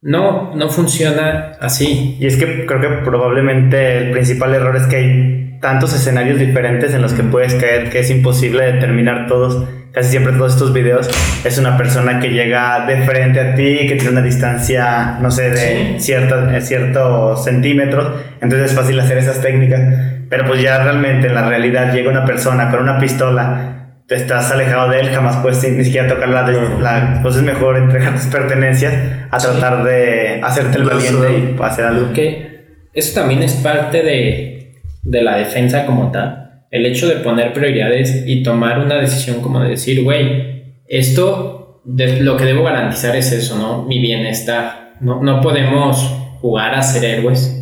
No, 0.03 0.55
no 0.55 0.69
funciona 0.69 1.53
así. 1.61 2.17
Y 2.21 2.27
es 2.27 2.37
que 2.37 2.67
creo 2.67 2.81
que 2.81 3.05
probablemente 3.05 3.99
el 3.99 4.11
principal 4.13 4.55
error 4.55 4.77
es 4.77 4.87
que 4.87 4.97
hay 4.97 5.46
tantos 5.61 5.95
escenarios 5.95 6.39
diferentes 6.39 6.95
en 6.95 7.03
los 7.03 7.13
que 7.13 7.23
puedes 7.23 7.55
caer 7.55 7.91
que 7.91 8.01
es 8.01 8.11
imposible 8.11 8.73
determinar 8.73 9.27
todos. 9.27 9.69
Casi 9.93 10.11
siempre 10.11 10.35
todos 10.35 10.53
estos 10.53 10.75
videos 10.75 11.09
es 11.45 11.57
una 11.57 11.79
persona 11.79 12.21
que 12.21 12.29
llega 12.29 12.85
de 12.87 12.99
frente 13.03 13.41
a 13.41 13.55
ti, 13.55 13.87
que 13.89 13.95
tiene 13.97 14.11
una 14.11 14.23
distancia, 14.23 15.17
no 15.21 15.31
sé, 15.31 15.51
de 15.51 15.95
de 15.95 16.61
ciertos 16.61 17.45
centímetros. 17.45 18.13
Entonces 18.43 18.71
es 18.71 18.77
fácil 18.77 19.01
hacer 19.01 19.17
esas 19.17 19.41
técnicas. 19.41 19.81
Pero 20.29 20.45
pues 20.47 20.61
ya 20.61 20.83
realmente 20.83 21.29
en 21.29 21.35
la 21.35 21.49
realidad 21.49 21.95
llega 21.95 22.11
una 22.11 22.25
persona 22.25 22.71
con 22.71 22.81
una 22.81 22.99
pistola, 22.99 23.77
te 24.07 24.17
estás 24.17 24.51
alejado 24.53 24.91
de 24.91 25.01
él, 25.01 25.09
jamás 25.11 25.37
puedes 25.39 25.63
ni 25.69 25.85
siquiera 25.85 26.09
tocar 26.09 26.29
la, 26.29 26.43
la 26.81 27.21
pues 27.23 27.37
es 27.37 27.43
mejor 27.43 27.77
entregar 27.77 28.15
tus 28.15 28.27
pertenencias 28.27 28.93
a 29.31 29.39
tratar 29.39 29.85
de 29.85 30.41
hacerte 30.43 30.79
el 30.79 30.85
valiente 30.85 31.55
y 31.57 31.63
hacer 31.63 31.87
algo. 31.87 32.13
Que 32.13 32.57
eso 32.93 33.21
también 33.21 33.43
es 33.43 33.55
parte 33.55 34.03
de, 34.03 34.56
de 35.11 35.23
la 35.23 35.37
defensa 35.39 35.87
como 35.87 36.11
tal. 36.11 36.65
El 36.71 36.85
hecho 36.85 37.09
de 37.09 37.17
poner 37.17 37.53
prioridades 37.53 38.25
y 38.27 38.43
tomar 38.43 38.81
una 38.81 38.97
decisión 39.01 39.41
como 39.41 39.61
de 39.61 39.71
decir, 39.71 40.03
güey, 40.03 40.81
esto 40.89 41.83
lo 41.85 42.37
que 42.37 42.45
debo 42.45 42.65
garantizar 42.65 43.15
es 43.15 43.31
eso, 43.33 43.57
¿no? 43.59 43.85
Mi 43.85 44.01
bienestar. 44.01 44.95
No, 45.01 45.23
no 45.23 45.41
podemos 45.41 45.99
jugar 46.41 46.75
a 46.75 46.83
ser 46.83 47.05
héroes. 47.05 47.53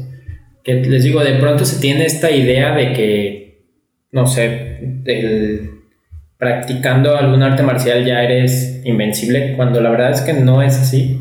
Que 0.62 0.74
les 0.76 1.04
digo, 1.04 1.22
de 1.22 1.34
pronto 1.34 1.64
se 1.66 1.80
tiene 1.80 2.06
esta 2.06 2.30
idea 2.30 2.74
de 2.74 2.92
que, 2.94 3.64
no 4.12 4.26
sé, 4.26 4.78
el- 5.04 5.70
practicando 6.38 7.16
algún 7.16 7.42
arte 7.42 7.62
marcial 7.62 8.04
ya 8.04 8.22
eres 8.22 8.80
invencible, 8.84 9.54
cuando 9.56 9.80
la 9.80 9.90
verdad 9.90 10.10
es 10.12 10.20
que 10.22 10.32
no 10.32 10.62
es 10.62 10.76
así. 10.78 11.20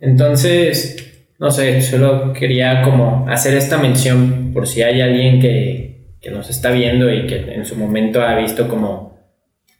Entonces, 0.00 1.07
no 1.38 1.50
sé, 1.50 1.80
solo 1.82 2.32
quería 2.32 2.82
como 2.82 3.26
hacer 3.28 3.54
esta 3.54 3.78
mención 3.78 4.50
por 4.52 4.66
si 4.66 4.82
hay 4.82 5.00
alguien 5.00 5.40
que, 5.40 6.16
que 6.20 6.30
nos 6.30 6.50
está 6.50 6.70
viendo 6.70 7.12
y 7.12 7.26
que 7.26 7.54
en 7.54 7.64
su 7.64 7.76
momento 7.76 8.22
ha 8.22 8.36
visto 8.36 8.68
como 8.68 9.18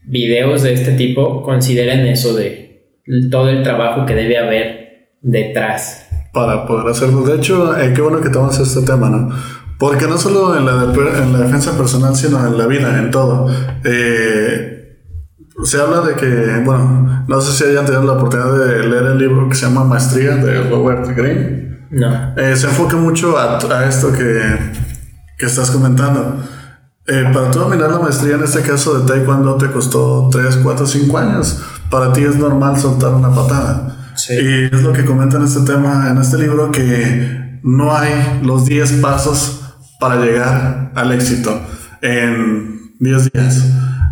videos 0.04 0.62
de 0.62 0.72
este 0.72 0.92
tipo, 0.92 1.42
consideren 1.42 2.06
eso 2.06 2.34
de 2.34 2.94
todo 3.30 3.48
el 3.50 3.62
trabajo 3.62 4.06
que 4.06 4.14
debe 4.14 4.38
haber 4.38 5.11
detrás. 5.20 6.09
para 6.32 6.66
poder 6.66 6.86
hacerlo. 6.88 7.22
De 7.22 7.36
hecho, 7.36 7.76
eh, 7.78 7.92
qué 7.94 8.00
bueno 8.00 8.20
que 8.20 8.28
tomas 8.30 8.59
este 8.61 8.82
tema, 8.82 9.11
¿no? 9.11 9.30
Porque 9.78 10.06
no 10.06 10.18
solo 10.18 10.56
en 10.56 10.66
la, 10.66 10.92
en 11.22 11.32
la 11.32 11.38
defensa 11.40 11.76
personal, 11.76 12.14
sino 12.14 12.44
en 12.46 12.59
la 12.59 12.66
vida, 12.66 12.98
en 12.98 13.11
todo. 13.11 13.48
Eh, 13.84 14.78
se 15.64 15.80
habla 15.80 16.00
de 16.02 16.14
que, 16.14 16.62
bueno, 16.64 17.24
no 17.26 17.40
sé 17.40 17.52
si 17.52 17.70
hayan 17.70 17.84
tenido 17.84 18.04
la 18.04 18.12
oportunidad 18.12 18.52
de 18.66 18.86
leer 18.86 19.04
el 19.04 19.18
libro 19.18 19.48
que 19.48 19.54
se 19.54 19.66
llama 19.66 19.84
Maestría 19.84 20.36
de 20.36 20.68
Robert 20.70 21.06
Greene. 21.16 21.78
No. 21.90 22.34
Eh, 22.36 22.56
se 22.56 22.66
enfoca 22.66 22.96
mucho 22.96 23.38
a, 23.38 23.59
a 23.59 23.88
esto 23.88 24.12
que, 24.12 24.56
que 25.36 25.46
estás 25.46 25.70
comentando. 25.70 26.36
Eh, 27.06 27.30
para 27.32 27.50
tú 27.50 27.61
dominar 27.61 27.90
la 27.90 27.98
maestría, 27.98 28.34
en 28.34 28.44
este 28.44 28.61
caso 28.61 28.98
de 28.98 29.09
Taekwondo, 29.09 29.56
te 29.56 29.70
costó 29.70 30.28
3, 30.30 30.59
4, 30.62 30.86
5 30.86 31.18
años. 31.18 31.62
Para 31.90 32.12
ti 32.12 32.22
es 32.22 32.36
normal 32.36 32.78
soltar 32.78 33.14
una 33.14 33.34
patada. 33.34 33.96
Y 34.28 34.64
es 34.64 34.82
lo 34.82 34.92
que 34.92 35.04
comenta 35.04 35.38
en 35.38 35.44
este 35.44 35.61
tema, 35.61 36.11
en 36.11 36.18
este 36.18 36.36
libro, 36.38 36.70
que 36.70 37.61
no 37.62 37.96
hay 37.96 38.40
los 38.42 38.66
10 38.66 38.92
pasos 39.00 39.62
para 39.98 40.16
llegar 40.16 40.92
al 40.94 41.12
éxito 41.12 41.59
en 42.02 42.94
10 43.00 43.32
días. 43.32 43.64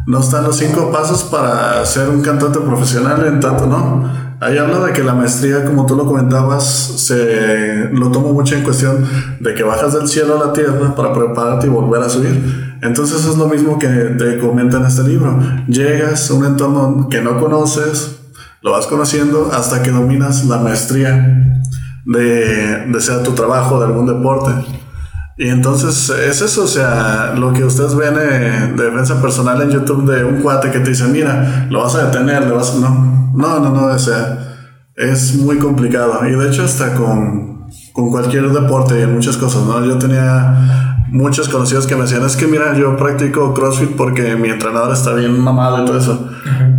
No 0.06 0.20
están 0.20 0.44
los 0.44 0.56
5 0.56 0.92
pasos 0.92 1.24
para 1.24 1.84
ser 1.84 2.08
un 2.08 2.22
cantante 2.22 2.60
profesional 2.60 3.26
en 3.26 3.40
tanto, 3.40 3.66
¿no? 3.66 4.04
Ahí 4.38 4.56
habla 4.56 4.80
de 4.80 4.92
que 4.92 5.02
la 5.02 5.14
maestría, 5.14 5.64
como 5.64 5.84
tú 5.86 5.96
lo 5.96 6.06
comentabas, 6.06 6.64
se 6.64 7.88
lo 7.90 8.10
tomo 8.12 8.32
mucho 8.32 8.54
en 8.54 8.62
cuestión 8.62 9.04
de 9.40 9.54
que 9.54 9.64
bajas 9.64 9.94
del 9.94 10.06
cielo 10.06 10.40
a 10.40 10.46
la 10.46 10.52
tierra 10.52 10.94
para 10.94 11.12
prepararte 11.12 11.66
y 11.66 11.70
volver 11.70 12.02
a 12.02 12.08
subir. 12.08 12.78
Entonces 12.82 13.24
es 13.24 13.36
lo 13.36 13.48
mismo 13.48 13.78
que 13.78 13.88
te 13.88 14.38
comenta 14.38 14.76
en 14.76 14.84
este 14.84 15.02
libro. 15.02 15.40
Llegas 15.66 16.30
a 16.30 16.34
un 16.34 16.44
entorno 16.44 17.08
que 17.08 17.20
no 17.22 17.40
conoces, 17.40 18.18
lo 18.62 18.72
vas 18.72 18.86
conociendo 18.86 19.50
hasta 19.52 19.82
que 19.82 19.90
dominas 19.90 20.44
la 20.44 20.58
maestría 20.58 21.62
de, 22.04 22.86
de 22.86 23.00
sea 23.00 23.22
tu 23.22 23.32
trabajo, 23.32 23.80
de 23.80 23.86
algún 23.86 24.06
deporte. 24.06 24.52
Y 25.38 25.48
entonces 25.48 26.08
es 26.10 26.40
eso, 26.40 26.64
o 26.64 26.66
sea, 26.66 27.34
lo 27.36 27.52
que 27.52 27.62
ustedes 27.62 27.94
ven 27.94 28.14
eh, 28.18 28.72
de 28.74 28.84
defensa 28.84 29.20
personal 29.20 29.60
en 29.60 29.70
YouTube 29.70 30.10
de 30.10 30.24
un 30.24 30.40
cuate 30.40 30.70
que 30.70 30.80
te 30.80 30.90
dice, 30.90 31.04
mira, 31.08 31.66
lo 31.68 31.82
vas 31.82 31.94
a 31.94 32.06
detener, 32.06 32.46
le 32.46 32.52
vas 32.52 32.74
a... 32.74 32.78
No, 32.78 33.30
no, 33.34 33.60
no, 33.60 33.70
no, 33.70 33.86
o 33.86 33.98
sea, 33.98 34.56
es 34.96 35.36
muy 35.36 35.58
complicado. 35.58 36.26
Y 36.26 36.32
de 36.32 36.48
hecho 36.48 36.64
hasta 36.64 36.94
con, 36.94 37.66
con 37.92 38.10
cualquier 38.10 38.48
deporte 38.48 38.98
y 38.98 39.02
en 39.02 39.14
muchas 39.14 39.36
cosas, 39.36 39.62
¿no? 39.64 39.84
Yo 39.84 39.98
tenía 39.98 40.96
muchos 41.08 41.50
conocidos 41.50 41.86
que 41.86 41.96
me 41.96 42.02
decían, 42.02 42.24
es 42.24 42.34
que 42.34 42.46
mira, 42.46 42.74
yo 42.76 42.96
practico 42.96 43.52
CrossFit 43.52 43.90
porque 43.90 44.36
mi 44.36 44.48
entrenador 44.48 44.92
está 44.92 45.12
bien 45.12 45.38
mamado 45.38 45.82
y 45.82 45.86
todo 45.86 45.98
eso. 45.98 46.30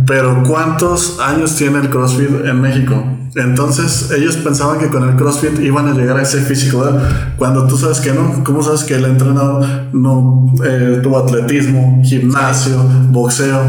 Pero 0.08 0.42
¿cuántos 0.42 1.20
años 1.20 1.54
tiene 1.54 1.80
el 1.80 1.90
CrossFit 1.90 2.46
en 2.46 2.60
México? 2.60 2.94
Entonces 3.36 4.10
ellos 4.10 4.36
pensaban 4.38 4.78
que 4.78 4.88
con 4.88 5.06
el 5.06 5.16
CrossFit 5.16 5.60
iban 5.60 5.86
a 5.86 5.92
llegar 5.92 6.16
a 6.16 6.22
ese 6.22 6.40
físico, 6.40 6.80
¿verdad? 6.80 7.34
Cuando 7.36 7.66
tú 7.66 7.76
sabes 7.76 8.00
que 8.00 8.12
no, 8.12 8.42
¿cómo 8.42 8.62
sabes 8.62 8.84
que 8.84 8.94
el 8.94 9.04
entrenador 9.04 9.64
no 9.92 10.46
eh, 10.64 11.00
tuvo 11.02 11.18
atletismo, 11.18 12.00
gimnasio, 12.02 12.76
boxeo? 13.10 13.60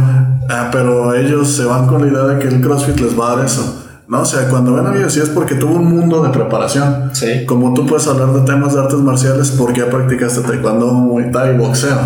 Ah, 0.49 0.69
pero 0.71 1.13
ellos 1.13 1.49
se 1.49 1.65
van 1.65 1.87
con 1.87 2.01
la 2.01 2.07
idea 2.07 2.23
de 2.23 2.39
que 2.39 2.47
el 2.47 2.61
CrossFit 2.61 2.99
les 2.99 3.19
va 3.19 3.33
a 3.33 3.35
dar 3.35 3.45
eso. 3.45 3.85
¿no? 4.07 4.21
O 4.21 4.25
sea, 4.25 4.47
cuando 4.47 4.73
ven 4.73 4.87
a 4.87 4.91
mí 4.91 4.99
sí 5.09 5.19
es 5.19 5.29
porque 5.29 5.55
tuvo 5.55 5.75
un 5.75 5.85
mundo 5.85 6.23
de 6.23 6.29
preparación. 6.29 7.11
Sí. 7.13 7.45
Como 7.45 7.73
tú 7.73 7.85
puedes 7.85 8.07
hablar 8.07 8.33
de 8.33 8.41
temas 8.41 8.73
de 8.73 8.79
artes 8.79 8.99
marciales 8.99 9.51
porque 9.51 9.81
ya 9.81 9.89
practicaste 9.89 10.41
taekwondo, 10.41 10.87
muay 10.87 11.31
thai, 11.31 11.57
boxeo. 11.57 11.97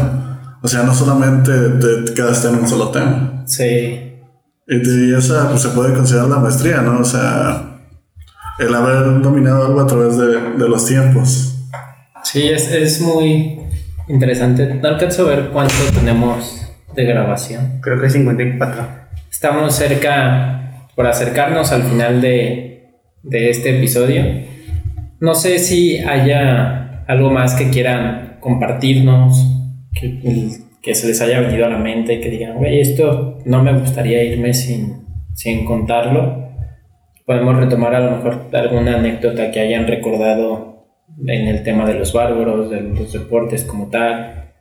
O 0.61 0.67
sea, 0.67 0.83
no 0.83 0.93
solamente 0.93 1.51
te 1.51 2.13
quedaste 2.13 2.49
en 2.49 2.55
un 2.55 2.67
solo 2.67 2.89
tema. 2.89 3.43
Sí. 3.45 4.12
Y, 4.67 5.13
esa 5.13 5.49
pues, 5.49 5.61
se 5.61 5.69
puede 5.69 5.93
considerar 5.93 6.29
la 6.29 6.37
maestría, 6.37 6.81
¿no? 6.81 6.99
O 6.99 7.05
sea, 7.05 7.79
el 8.59 8.73
haber 8.73 9.21
dominado 9.21 9.65
algo 9.65 9.81
a 9.81 9.87
través 9.87 10.17
de, 10.17 10.51
de 10.57 10.69
los 10.69 10.85
tiempos. 10.85 11.55
Sí, 12.23 12.47
es, 12.47 12.71
es 12.71 13.01
muy 13.01 13.59
interesante. 14.07 14.73
No 14.75 14.87
alcanzo 14.87 15.25
a 15.25 15.29
ver 15.29 15.49
cuánto 15.49 15.75
tenemos 15.93 16.63
de 16.95 17.05
grabación. 17.05 17.79
Creo 17.81 17.99
que 17.99 18.09
54. 18.09 18.87
Estamos 19.31 19.75
cerca, 19.75 20.87
por 20.95 21.07
acercarnos 21.07 21.71
al 21.71 21.83
final 21.83 22.21
de, 22.21 22.73
de 23.23 23.49
este 23.49 23.77
episodio. 23.77 24.23
No 25.19 25.35
sé 25.35 25.59
si 25.59 25.97
haya 25.99 27.03
algo 27.07 27.31
más 27.31 27.55
que 27.55 27.69
quieran 27.69 28.37
compartirnos, 28.39 29.45
que, 29.93 30.19
que 30.83 30.93
se 30.93 31.07
les 31.07 31.21
haya 31.21 31.39
venido 31.39 31.65
a 31.65 31.69
la 31.69 31.77
mente, 31.77 32.19
que 32.19 32.29
digan, 32.29 32.57
güey, 32.57 32.81
esto 32.81 33.39
no 33.45 33.63
me 33.63 33.79
gustaría 33.79 34.21
irme 34.21 34.53
sin, 34.53 35.05
sin 35.33 35.65
contarlo. 35.65 36.49
Podemos 37.25 37.55
retomar 37.55 37.95
a 37.95 38.01
lo 38.01 38.17
mejor 38.17 38.47
alguna 38.51 38.97
anécdota 38.97 39.49
que 39.49 39.61
hayan 39.61 39.87
recordado 39.87 40.85
en 41.25 41.47
el 41.47 41.63
tema 41.63 41.85
de 41.85 41.93
los 41.93 42.11
bárbaros, 42.11 42.69
de 42.69 42.81
los 42.81 43.13
deportes 43.13 43.63
como 43.63 43.89
tal, 43.89 44.51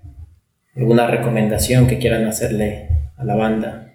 alguna 0.77 1.09
recomendación 1.09 1.89
que 1.89 1.99
quieran 1.99 2.25
hacerle 2.27 2.89
a 3.16 3.25
la 3.25 3.35
banda. 3.35 3.89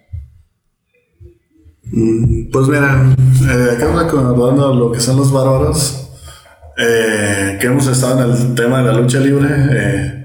Mm, 1.90 2.50
Pues 2.52 2.68
mira, 2.68 3.06
eh, 3.50 3.76
acá 3.76 4.04
recordando 4.04 4.74
lo 4.74 4.92
que 4.92 5.00
son 5.00 5.16
los 5.16 5.32
bárbaros, 5.32 6.10
eh, 6.76 7.56
que 7.58 7.68
hemos 7.68 7.86
estado 7.86 8.22
en 8.22 8.30
el 8.30 8.54
tema 8.54 8.82
de 8.82 8.92
la 8.92 9.00
lucha 9.00 9.18
libre, 9.18 9.48
eh, 9.72 10.17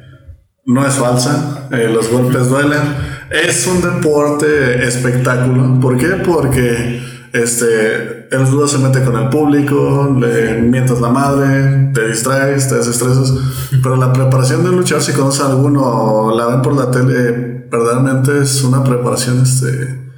no 0.65 0.85
es 0.85 0.93
falsa, 0.93 1.67
eh, 1.71 1.89
los 1.93 2.09
golpes 2.09 2.49
duelen. 2.49 2.81
Es 3.29 3.67
un 3.67 3.81
deporte 3.81 4.85
espectáculo. 4.87 5.79
¿Por 5.79 5.97
qué? 5.97 6.21
Porque 6.23 7.01
este, 7.33 8.27
el 8.35 8.45
judo 8.45 8.67
se 8.67 8.77
mete 8.77 9.03
con 9.03 9.17
el 9.17 9.29
público, 9.29 10.15
le 10.19 10.61
mientas 10.61 11.01
la 11.01 11.09
madre, 11.09 11.91
te 11.93 12.07
distraes, 12.07 12.69
te 12.69 12.75
desestresas. 12.75 13.33
Pero 13.81 13.95
la 13.95 14.13
preparación 14.13 14.63
de 14.63 14.71
luchar, 14.71 15.01
si 15.01 15.13
conoces 15.13 15.41
a 15.41 15.49
alguno 15.49 16.33
la 16.35 16.45
ven 16.47 16.61
por 16.61 16.75
la 16.75 16.91
tele, 16.91 17.67
verdaderamente 17.69 18.39
es 18.39 18.63
una 18.63 18.83
preparación 18.83 19.41
este, 19.41 20.11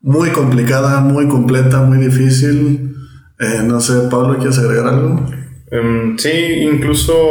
muy 0.00 0.30
complicada, 0.30 1.00
muy 1.00 1.28
completa, 1.28 1.82
muy 1.82 1.98
difícil. 1.98 2.96
Eh, 3.38 3.62
no 3.64 3.80
sé, 3.80 4.08
Pablo, 4.10 4.38
¿quieres 4.38 4.58
agregar 4.58 4.86
algo? 4.88 5.26
Em, 5.72 6.18
sí, 6.18 6.28
incluso 6.60 7.30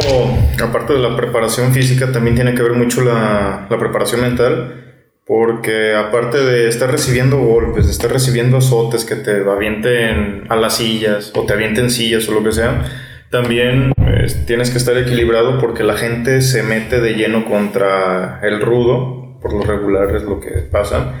aparte 0.60 0.94
de 0.94 0.98
la 0.98 1.16
preparación 1.16 1.72
física, 1.72 2.10
también 2.10 2.34
tiene 2.34 2.54
que 2.54 2.62
ver 2.62 2.72
mucho 2.72 3.02
la, 3.02 3.68
la 3.70 3.78
preparación 3.78 4.22
mental, 4.22 4.82
porque 5.24 5.94
aparte 5.94 6.38
de 6.38 6.68
estar 6.68 6.90
recibiendo 6.90 7.38
golpes, 7.38 7.86
de 7.86 7.92
estar 7.92 8.10
recibiendo 8.10 8.56
azotes 8.56 9.04
que 9.04 9.14
te 9.14 9.48
avienten 9.48 10.44
a 10.48 10.56
las 10.56 10.78
sillas 10.78 11.32
o 11.36 11.46
te 11.46 11.52
avienten 11.52 11.88
sillas 11.88 12.28
o 12.28 12.32
lo 12.32 12.42
que 12.42 12.50
sea, 12.50 12.82
también 13.30 13.92
eh, 13.96 14.26
tienes 14.44 14.70
que 14.70 14.78
estar 14.78 14.98
equilibrado 14.98 15.60
porque 15.60 15.84
la 15.84 15.94
gente 15.94 16.42
se 16.42 16.64
mete 16.64 17.00
de 17.00 17.14
lleno 17.14 17.44
contra 17.44 18.40
el 18.42 18.60
rudo, 18.60 19.38
por 19.40 19.54
lo 19.54 19.62
regular 19.62 20.14
es 20.16 20.24
lo 20.24 20.40
que 20.40 20.50
pasa. 20.68 21.14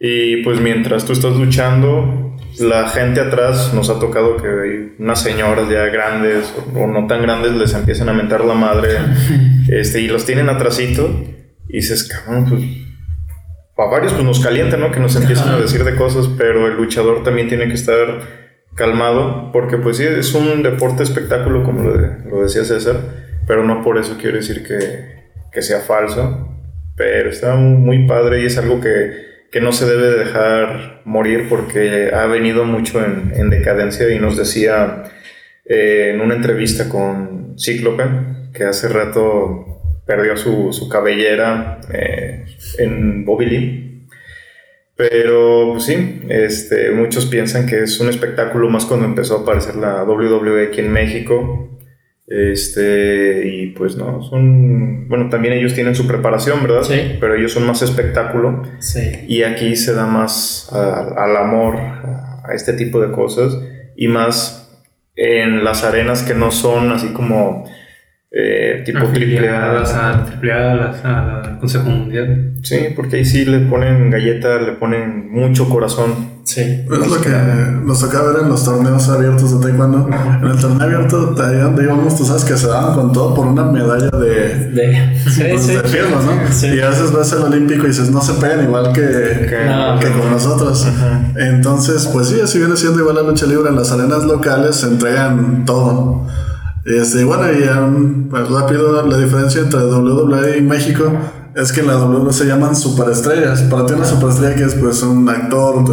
Y 0.00 0.42
pues 0.42 0.58
mientras 0.58 1.04
tú 1.04 1.12
estás 1.12 1.36
luchando, 1.36 2.31
la 2.60 2.88
gente 2.88 3.20
atrás 3.20 3.72
nos 3.74 3.88
ha 3.90 3.98
tocado 3.98 4.36
que 4.36 4.46
hay 4.48 4.94
unas 4.98 5.22
señoras 5.22 5.68
ya 5.68 5.84
grandes 5.86 6.52
o, 6.74 6.86
no 6.86 7.06
tan 7.06 7.22
grandes 7.22 7.52
les 7.52 7.74
empiezan 7.74 8.08
a 8.08 8.12
mentar 8.12 8.44
la 8.44 8.54
madre 8.54 8.90
este, 9.68 10.00
y 10.00 10.08
los 10.08 10.24
tienen 10.24 10.48
atrasito 10.48 11.08
y 11.68 11.76
dices, 11.76 12.04
cabrón, 12.08 12.46
pues 12.48 12.62
a 13.78 13.90
varios 13.90 14.12
pues 14.12 14.24
nos 14.24 14.40
calienta, 14.40 14.76
¿no? 14.76 14.90
Que 14.92 15.00
nos 15.00 15.16
empiezan 15.16 15.48
a 15.48 15.58
decir 15.58 15.82
de 15.84 15.96
cosas, 15.96 16.28
pero 16.38 16.68
el 16.68 16.76
luchador 16.76 17.24
también 17.24 17.48
tiene 17.48 17.66
que 17.68 17.74
estar 17.74 18.20
calmado 18.74 19.50
porque 19.52 19.76
pues 19.78 19.96
sí, 19.96 20.04
es 20.04 20.34
un 20.34 20.62
deporte 20.62 21.02
espectáculo 21.02 21.62
como 21.64 21.82
lo, 21.82 21.96
de- 21.96 22.28
lo 22.30 22.42
decía 22.42 22.64
César, 22.64 22.96
pero 23.46 23.64
no 23.64 23.82
por 23.82 23.98
eso 23.98 24.16
quiero 24.20 24.36
decir 24.36 24.62
que, 24.66 25.30
que 25.52 25.62
sea 25.62 25.80
falso, 25.80 26.48
pero 26.96 27.30
está 27.30 27.54
muy 27.56 28.06
padre 28.06 28.42
y 28.42 28.46
es 28.46 28.56
algo 28.58 28.80
que, 28.80 29.31
que 29.52 29.60
no 29.60 29.72
se 29.72 29.86
debe 29.86 30.18
dejar 30.18 31.02
morir 31.04 31.46
porque 31.48 32.10
ha 32.12 32.26
venido 32.26 32.64
mucho 32.64 33.04
en, 33.04 33.32
en 33.36 33.50
decadencia 33.50 34.10
y 34.10 34.18
nos 34.18 34.36
decía 34.36 35.04
eh, 35.64 36.10
en 36.14 36.20
una 36.20 36.34
entrevista 36.34 36.88
con 36.88 37.54
Cíclope 37.58 38.04
que 38.52 38.64
hace 38.64 38.88
rato 38.88 39.72
perdió 40.06 40.36
su, 40.36 40.72
su 40.72 40.88
cabellera 40.88 41.80
eh, 41.92 42.44
en 42.78 43.24
Bobby 43.24 43.46
Lee. 43.46 44.08
Pero 44.96 45.70
pues 45.72 45.84
sí, 45.84 46.22
este, 46.28 46.90
muchos 46.90 47.26
piensan 47.26 47.66
que 47.66 47.82
es 47.82 48.00
un 48.00 48.08
espectáculo 48.08 48.68
más 48.68 48.84
cuando 48.84 49.06
empezó 49.06 49.38
a 49.38 49.40
aparecer 49.42 49.76
la 49.76 50.04
WWE 50.04 50.66
aquí 50.68 50.80
en 50.80 50.92
México. 50.92 51.71
Este, 52.34 53.46
y 53.46 53.66
pues 53.68 53.96
no, 53.96 54.22
son. 54.22 55.06
Bueno, 55.08 55.28
también 55.28 55.54
ellos 55.54 55.74
tienen 55.74 55.94
su 55.94 56.06
preparación, 56.06 56.62
¿verdad? 56.62 56.82
Sí. 56.82 57.16
Pero 57.20 57.34
ellos 57.34 57.52
son 57.52 57.66
más 57.66 57.82
espectáculo. 57.82 58.62
Sí. 58.78 59.00
Y 59.28 59.42
aquí 59.42 59.76
se 59.76 59.92
da 59.94 60.06
más 60.06 60.70
a- 60.72 61.24
al 61.24 61.36
amor, 61.36 61.76
a, 61.76 62.42
a 62.48 62.54
este 62.54 62.72
tipo 62.72 63.00
de 63.00 63.12
cosas. 63.12 63.56
Y 63.96 64.08
más 64.08 64.58
en 65.14 65.62
las 65.64 65.84
arenas 65.84 66.22
que 66.22 66.34
no 66.34 66.50
son 66.50 66.90
así 66.92 67.08
como 67.08 67.64
eh, 68.34 68.82
tipo 68.86 69.04
triple 69.08 69.48
A. 69.50 69.82
Afiliadas 69.82 69.94
a 69.94 70.24
triple 70.24 70.52
A, 70.52 70.74
las- 70.74 71.04
al 71.04 71.58
Consejo 71.60 71.84
Mundial. 71.90 72.54
Sí, 72.62 72.76
porque 72.96 73.16
ahí 73.16 73.24
sí 73.24 73.44
le 73.44 73.60
ponen 73.60 74.10
galleta, 74.10 74.58
le 74.58 74.72
ponen 74.72 75.30
mucho 75.30 75.68
corazón. 75.68 76.32
Sí. 76.44 76.60
Es 76.60 76.88
lo 76.88 77.20
que 77.20 77.30
nos 77.84 78.00
tocaba 78.00 78.32
ver 78.32 78.42
en 78.42 78.48
los 78.48 78.64
torneos 78.64 79.08
abiertos 79.08 79.60
de 79.60 79.64
taekwondo. 79.68 80.08
En 80.42 80.48
el 80.50 80.58
torneo 80.60 80.82
abierto, 80.82 81.36
ahí 81.40 81.56
donde 81.56 81.84
íbamos, 81.84 82.16
tú 82.16 82.24
sabes 82.24 82.44
que 82.44 82.56
se 82.56 82.66
daban 82.66 82.94
con 82.94 83.12
todo 83.12 83.32
por 83.34 83.46
una 83.46 83.62
medalla 83.64 84.10
de, 84.10 84.70
De, 84.70 85.18
sí, 85.30 85.44
pues, 85.50 85.62
sí. 85.62 85.74
de 85.76 85.82
firma, 85.84 86.16
¿no? 86.16 86.52
Sí. 86.52 86.66
Y 86.74 86.80
a 86.80 86.88
veces 86.88 87.12
ves 87.14 87.32
el 87.32 87.42
olímpico 87.42 87.84
y 87.84 87.88
dices, 87.88 88.10
no 88.10 88.20
se 88.20 88.32
pegan 88.34 88.64
igual 88.64 88.92
que, 88.92 89.64
No. 89.68 90.00
que 90.00 90.08
con 90.10 90.30
nosotros. 90.32 90.84
Entonces, 91.36 92.08
pues 92.12 92.28
sí, 92.28 92.40
así 92.40 92.58
viene 92.58 92.76
siendo 92.76 92.98
igual 93.00 93.14
la 93.16 93.22
lucha 93.22 93.46
libre. 93.46 93.68
En 93.68 93.76
las 93.76 93.92
arenas 93.92 94.24
locales 94.24 94.76
se 94.76 94.88
entregan 94.88 95.64
todo. 95.64 96.26
Este, 96.84 97.24
bueno, 97.24 97.44
y 97.52 97.62
um, 97.68 98.28
pues 98.28 98.48
rápido, 98.48 99.06
la 99.06 99.18
diferencia 99.18 99.60
entre 99.60 99.80
WWE 99.80 100.58
y 100.58 100.62
México 100.62 101.12
es 101.54 101.70
que 101.70 101.80
en 101.80 101.86
la 101.86 101.98
WWE 101.98 102.32
se 102.32 102.46
llaman 102.46 102.74
superestrellas. 102.74 103.62
Para 103.62 103.86
ti 103.86 103.94
una 103.94 104.04
superestrella 104.04 104.54
que 104.56 104.64
es 104.64 104.74
pues 104.74 105.02
un 105.02 105.28
actor 105.28 105.84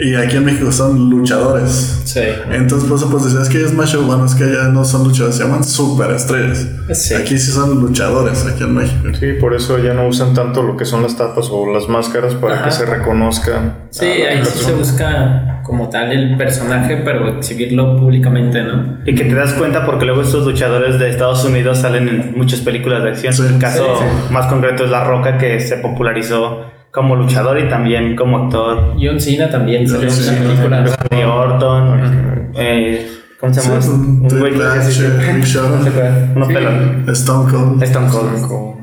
y 0.00 0.14
aquí 0.14 0.36
en 0.36 0.44
México 0.44 0.70
son 0.72 1.10
luchadores. 1.10 2.02
Sí. 2.04 2.20
Entonces, 2.50 2.88
por 2.88 2.98
eso, 2.98 3.10
pues 3.10 3.24
decías 3.24 3.48
que 3.48 3.62
es 3.62 3.72
más 3.72 3.90
show. 3.90 4.02
Bueno, 4.04 4.24
es 4.24 4.34
que 4.34 4.44
allá 4.44 4.64
no 4.68 4.84
son 4.84 5.04
luchadores, 5.04 5.36
se 5.36 5.44
llaman 5.44 5.62
superestrellas. 5.64 6.66
Sí. 6.92 7.14
Aquí 7.14 7.38
sí 7.38 7.52
son 7.52 7.80
luchadores, 7.80 8.46
aquí 8.46 8.64
en 8.64 8.74
México. 8.74 9.08
Sí, 9.18 9.32
por 9.40 9.54
eso 9.54 9.78
ya 9.78 9.94
no 9.94 10.06
usan 10.08 10.34
tanto 10.34 10.62
lo 10.62 10.76
que 10.76 10.84
son 10.84 11.02
las 11.02 11.16
tapas 11.16 11.48
o 11.50 11.72
las 11.72 11.88
máscaras 11.88 12.34
para 12.34 12.54
Ajá. 12.56 12.64
que 12.64 12.70
se 12.72 12.86
reconozcan. 12.86 13.74
Sí, 13.90 14.06
ahí 14.06 14.44
sí 14.44 14.58
se 14.64 14.72
busca 14.72 15.60
como 15.64 15.88
tal 15.88 16.10
el 16.10 16.36
personaje, 16.36 16.96
pero 17.04 17.28
exhibirlo 17.36 17.96
públicamente, 17.96 18.62
¿no? 18.62 18.98
Y 19.06 19.14
que 19.14 19.24
te 19.24 19.34
das 19.34 19.52
cuenta 19.52 19.86
porque 19.86 20.04
luego 20.04 20.22
estos 20.22 20.44
luchadores 20.44 20.98
de 20.98 21.10
Estados 21.10 21.44
Unidos 21.44 21.78
salen 21.78 22.08
en 22.08 22.32
muchas 22.36 22.60
películas 22.60 23.02
de 23.04 23.10
acción. 23.10 23.32
Sí. 23.32 23.42
El 23.46 23.58
caso 23.58 23.84
Sí, 23.98 24.32
más 24.32 24.46
concreto 24.46 24.84
es 24.84 24.90
La 24.90 25.04
Roca 25.04 25.38
que 25.38 25.60
se 25.60 25.76
popularizó 25.76 26.69
como 26.90 27.16
luchador 27.16 27.58
y 27.60 27.68
también 27.68 28.16
como 28.16 28.44
actor. 28.44 28.94
John 29.00 29.20
Cena 29.20 29.48
también 29.48 29.86
salió 29.88 30.08
en 30.08 30.14
una 30.14 30.48
película. 30.48 30.84
Randy 30.84 31.24
Orton, 31.24 32.50
eh, 32.56 33.08
¿cómo 33.38 33.54
se 33.54 33.60
llama? 33.60 33.80
Sí, 33.82 33.90
Un 33.90 34.18
güey 34.28 34.52
Triple 34.52 34.58
que 34.58 34.64
H, 34.64 34.90
sí, 34.90 35.02
sí, 35.02 35.32
Big 35.34 35.44
Show, 35.44 35.68
no 35.68 35.82
se 35.82 35.88
acuerda, 35.88 36.32
uno 36.34 36.46
pelón. 36.46 37.04
Stone 37.08 37.50
Cold. 37.50 37.82
Stone 37.82 38.10
Cold. 38.10 38.80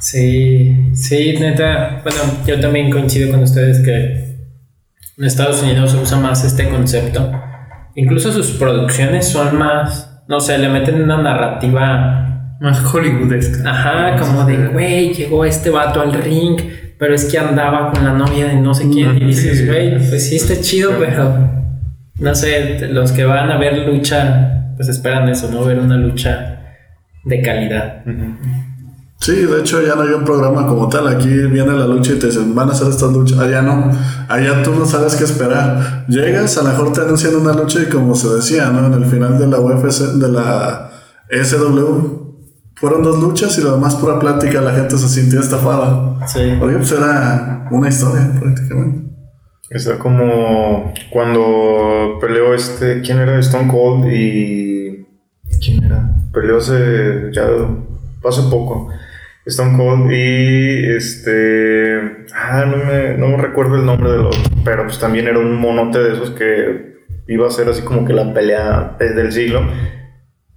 Sí, 0.00 0.90
sí, 0.94 1.34
neta. 1.38 2.00
Bueno, 2.02 2.18
yo 2.46 2.58
también 2.58 2.90
coincido 2.90 3.30
con 3.30 3.42
ustedes 3.42 3.80
que 3.84 4.30
en 5.18 5.24
Estados 5.24 5.62
Unidos 5.62 5.90
se 5.92 5.98
usa 5.98 6.18
más 6.18 6.42
este 6.44 6.68
concepto. 6.70 7.30
Incluso 7.94 8.32
sus 8.32 8.52
producciones 8.52 9.28
son 9.28 9.58
más, 9.58 10.22
no 10.26 10.40
sé, 10.40 10.56
le 10.56 10.70
meten 10.70 11.02
una 11.02 11.18
narrativa 11.20 12.56
Más 12.60 12.80
hollywoodesca. 12.82 13.68
Ajá, 13.68 14.16
como 14.16 14.44
de, 14.44 14.68
güey, 14.68 15.12
llegó 15.12 15.44
este 15.44 15.68
vato 15.68 16.00
al 16.00 16.14
ring, 16.14 16.58
pero 17.00 17.14
es 17.14 17.24
que 17.24 17.38
andaba 17.38 17.90
con 17.90 18.04
la 18.04 18.12
novia 18.12 18.48
de 18.48 18.56
no 18.56 18.74
sé 18.74 18.90
quién. 18.90 19.16
Y 19.16 19.24
dices, 19.24 19.66
güey, 19.66 19.96
pues 20.10 20.28
sí 20.28 20.36
está 20.36 20.60
chido, 20.60 20.92
pero 20.98 21.50
no 22.18 22.34
sé, 22.34 22.88
los 22.90 23.10
que 23.12 23.24
van 23.24 23.50
a 23.50 23.56
ver 23.56 23.88
lucha, 23.88 24.74
pues 24.76 24.90
esperan 24.90 25.26
eso, 25.30 25.50
¿no? 25.50 25.64
Ver 25.64 25.78
una 25.78 25.96
lucha 25.96 26.60
de 27.24 27.40
calidad. 27.40 28.04
Sí, 29.18 29.32
de 29.32 29.60
hecho 29.60 29.80
ya 29.80 29.94
no 29.94 30.02
hay 30.02 30.10
un 30.10 30.26
programa 30.26 30.66
como 30.66 30.90
tal. 30.90 31.08
Aquí 31.08 31.28
viene 31.28 31.72
la 31.72 31.86
lucha 31.86 32.12
y 32.12 32.18
te 32.18 32.26
dicen, 32.26 32.54
van 32.54 32.68
a 32.68 32.72
hacer 32.72 32.88
estas 32.88 33.10
luchas. 33.12 33.38
Allá 33.38 33.62
no. 33.62 33.90
Allá 34.28 34.62
tú 34.62 34.74
no 34.74 34.84
sabes 34.84 35.16
qué 35.16 35.24
esperar. 35.24 36.04
Llegas, 36.06 36.58
a 36.58 36.64
lo 36.64 36.68
mejor 36.68 36.92
te 36.92 37.00
anuncian 37.00 37.34
una 37.34 37.54
lucha 37.54 37.80
y 37.80 37.86
como 37.86 38.14
se 38.14 38.28
decía, 38.28 38.68
¿no? 38.68 38.86
En 38.86 39.02
el 39.02 39.08
final 39.08 39.38
de 39.38 39.46
la 39.46 39.58
UFC, 39.58 40.02
de 40.18 40.28
la 40.28 40.90
SW, 41.30 42.19
fueron 42.80 43.02
dos 43.02 43.20
luchas 43.20 43.56
y 43.58 43.62
lo 43.62 43.72
demás 43.72 43.94
pura 43.96 44.18
plática. 44.18 44.60
La 44.62 44.72
gente 44.72 44.96
se 44.96 45.08
sintió 45.08 45.40
estafada. 45.40 46.26
Sí. 46.26 46.56
Porque 46.58 46.76
pues 46.76 46.92
era 46.92 47.68
una 47.70 47.88
historia 47.88 48.32
prácticamente. 48.40 49.10
Está 49.68 49.98
como 49.98 50.92
cuando 51.10 52.18
peleó 52.20 52.54
este. 52.54 53.02
¿Quién 53.02 53.18
era? 53.18 53.38
Stone 53.38 53.70
Cold 53.70 54.10
y. 54.10 55.06
¿Quién 55.62 55.84
era? 55.84 56.10
Peleó 56.32 56.56
hace. 56.56 57.30
Ya. 57.32 57.46
Hace 58.26 58.42
poco. 58.50 58.88
Stone 59.44 59.76
Cold 59.76 60.10
y 60.10 60.96
este. 60.96 62.26
Ah, 62.34 62.64
no 62.64 62.78
me, 62.78 63.16
no 63.18 63.28
me 63.28 63.36
recuerdo 63.36 63.76
el 63.76 63.84
nombre 63.84 64.10
del 64.10 64.26
otro. 64.26 64.40
Pero 64.64 64.84
pues 64.84 64.98
también 64.98 65.28
era 65.28 65.38
un 65.38 65.54
monote 65.54 65.98
de 65.98 66.14
esos 66.14 66.30
que 66.30 66.90
iba 67.28 67.46
a 67.46 67.50
ser 67.50 67.68
así 67.68 67.82
como 67.82 68.06
que 68.06 68.14
la 68.14 68.32
pelea 68.32 68.96
del 68.98 69.30
siglo. 69.32 69.60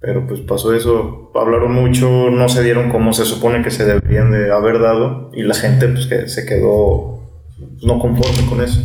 Pero 0.04 0.26
pues 0.26 0.40
pasó 0.40 0.74
eso, 0.74 1.32
hablaron 1.34 1.72
mucho, 1.72 2.28
no 2.30 2.48
se 2.50 2.62
dieron 2.62 2.90
como 2.90 3.14
se 3.14 3.24
supone 3.24 3.62
que 3.62 3.70
se 3.70 3.86
deberían 3.86 4.30
de 4.30 4.52
haber 4.52 4.78
dado. 4.78 5.30
Y 5.32 5.42
la 5.44 5.54
gente 5.54 5.88
pues 5.88 6.06
que 6.06 6.28
se 6.28 6.44
quedó 6.44 7.22
no 7.82 7.98
conforme 7.98 8.46
con 8.46 8.60
eso. 8.60 8.82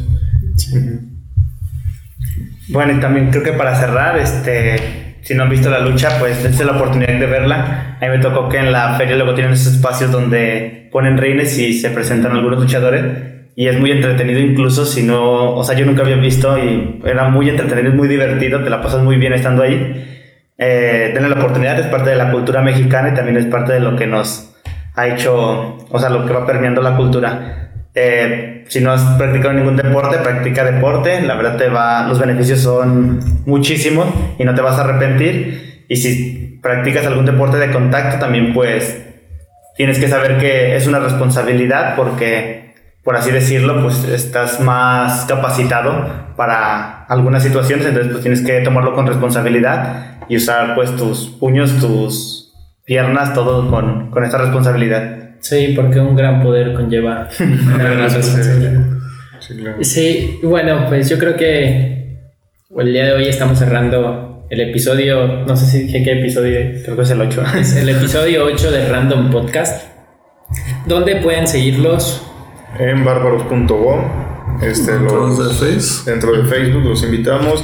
Bueno, 2.70 2.94
y 2.94 3.02
también 3.02 3.32
creo 3.32 3.44
que 3.44 3.52
para 3.52 3.76
cerrar, 3.76 4.18
este, 4.18 5.18
si 5.22 5.34
no 5.36 5.44
han 5.44 5.50
visto 5.50 5.70
la 5.70 5.80
lucha, 5.80 6.20
pues 6.20 6.42
dense 6.42 6.64
la 6.64 6.78
oportunidad 6.78 7.20
de 7.20 7.26
verla. 7.26 7.98
A 8.00 8.06
mí 8.06 8.12
me 8.12 8.20
tocó 8.20 8.48
que 8.48 8.58
en 8.58 8.72
la 8.72 8.96
feria 8.96 9.18
luego 9.18 9.34
tienen 9.34 9.54
esos 9.54 9.74
espacios 9.74 10.12
donde 10.12 10.88
ponen 10.90 11.18
reines 11.18 11.58
y 11.60 11.74
se 11.74 11.90
presentan 11.90 12.32
algunos 12.32 12.60
luchadores. 12.60 13.04
Y 13.58 13.68
es 13.68 13.78
muy 13.78 13.92
entretenido 13.92 14.40
incluso 14.40 14.86
si 14.86 15.04
no, 15.04 15.56
o 15.56 15.64
sea, 15.66 15.76
yo 15.78 15.86
nunca 15.86 16.04
había 16.04 16.16
visto 16.16 16.58
y 16.58 17.02
era 17.04 17.28
muy 17.28 17.50
entretenido, 17.50 17.90
es 17.90 17.96
muy 17.96 18.08
divertido, 18.08 18.64
te 18.64 18.70
la 18.70 18.82
pasas 18.82 19.04
muy 19.04 19.18
bien 19.18 19.34
estando 19.34 19.64
ahí. 19.64 20.16
Eh, 20.62 21.12
denle 21.14 21.30
la 21.30 21.36
oportunidad, 21.36 21.80
es 21.80 21.88
parte 21.88 22.10
de 22.10 22.18
la 22.18 22.32
cultura 22.32 22.62
mexicana 22.62 23.10
y 23.10 23.14
también 23.14 23.38
es 23.38 23.46
parte 23.46 23.72
de 23.72 23.80
lo 23.80 23.96
que 23.96 24.08
nos 24.08 24.54
ha 24.94 25.08
hecho, 25.08 25.78
o 25.90 26.00
sea, 26.00 26.10
lo 26.10 26.26
que 26.26 26.34
va 26.34 26.46
permeando 26.46 26.82
la 26.82 26.98
cultura. 26.98 27.72
Eh, 27.96 28.66
si 28.68 28.82
no 28.82 28.92
has 28.92 29.02
practicado 29.18 29.54
ningún 29.54 29.78
deporte, 29.78 30.18
practica 30.18 30.66
deporte. 30.66 31.22
La 31.22 31.36
verdad 31.36 31.56
te 31.56 31.70
va, 31.70 32.06
los 32.08 32.20
beneficios 32.20 32.60
son 32.60 33.20
muchísimos 33.46 34.08
y 34.38 34.44
no 34.44 34.54
te 34.54 34.62
vas 34.62 34.78
a 34.78 34.84
arrepentir. 34.84 35.86
Y 35.88 35.96
si 35.96 36.60
practicas 36.62 37.06
algún 37.06 37.26
deporte 37.26 37.58
de 37.58 37.72
contacto, 37.72 38.20
también 38.20 38.54
pues 38.54 39.02
tienes 39.78 39.98
que 39.98 40.10
saber 40.10 40.38
que 40.38 40.76
es 40.76 40.88
una 40.88 41.00
responsabilidad 41.00 41.96
porque, 41.96 42.76
por 43.04 43.16
así 43.16 43.32
decirlo, 43.32 43.82
pues 43.82 44.04
estás 44.04 44.60
más 44.60 45.26
capacitado 45.26 46.06
para 46.36 47.06
algunas 47.06 47.44
situaciones. 47.44 47.86
Entonces 47.86 48.12
pues 48.12 48.22
tienes 48.24 48.42
que 48.42 48.60
tomarlo 48.60 48.94
con 48.94 49.08
responsabilidad 49.08 50.19
y 50.30 50.38
usar 50.38 50.76
pues 50.76 50.96
tus 50.96 51.28
puños, 51.40 51.78
tus 51.80 52.54
piernas, 52.86 53.34
todo 53.34 53.70
con, 53.70 54.10
con 54.12 54.24
esta 54.24 54.38
responsabilidad. 54.38 55.32
Sí, 55.42 55.74
porque 55.76 56.00
un 56.00 56.16
gran 56.16 56.42
poder 56.42 56.74
conlleva 56.74 57.28
una 57.40 57.78
gran 57.78 58.00
responsabilidad. 58.00 58.86
Sí, 59.40 59.56
claro. 59.58 59.78
Sí, 59.84 60.40
bueno, 60.44 60.86
pues 60.88 61.10
yo 61.10 61.18
creo 61.18 61.36
que 61.36 62.20
el 62.78 62.94
día 62.94 63.06
de 63.06 63.12
hoy 63.14 63.28
estamos 63.28 63.58
cerrando 63.60 64.46
el 64.50 64.62
episodio, 64.62 65.46
no 65.46 65.56
sé 65.56 65.66
si 65.66 65.84
dije 65.84 66.04
qué 66.04 66.20
episodio. 66.20 66.60
Creo 66.84 66.96
que 66.96 67.04
es 67.04 67.10
el 67.12 67.22
8. 67.22 67.44
Es 67.60 67.76
el 67.76 67.90
episodio 67.90 68.46
8 68.46 68.72
de 68.72 68.88
Random 68.90 69.30
Podcast, 69.30 69.88
donde 70.86 71.18
pueden 71.18 71.48
seguirlos. 71.48 72.26
En 72.80 73.04
bárbaros.go, 73.06 74.58
Este, 74.62 74.92
Dentro 74.94 75.28
los- 75.28 76.06
dentro 76.06 76.32
de 76.34 76.48
Facebook 76.50 76.84
los 76.84 77.04
invitamos. 77.04 77.64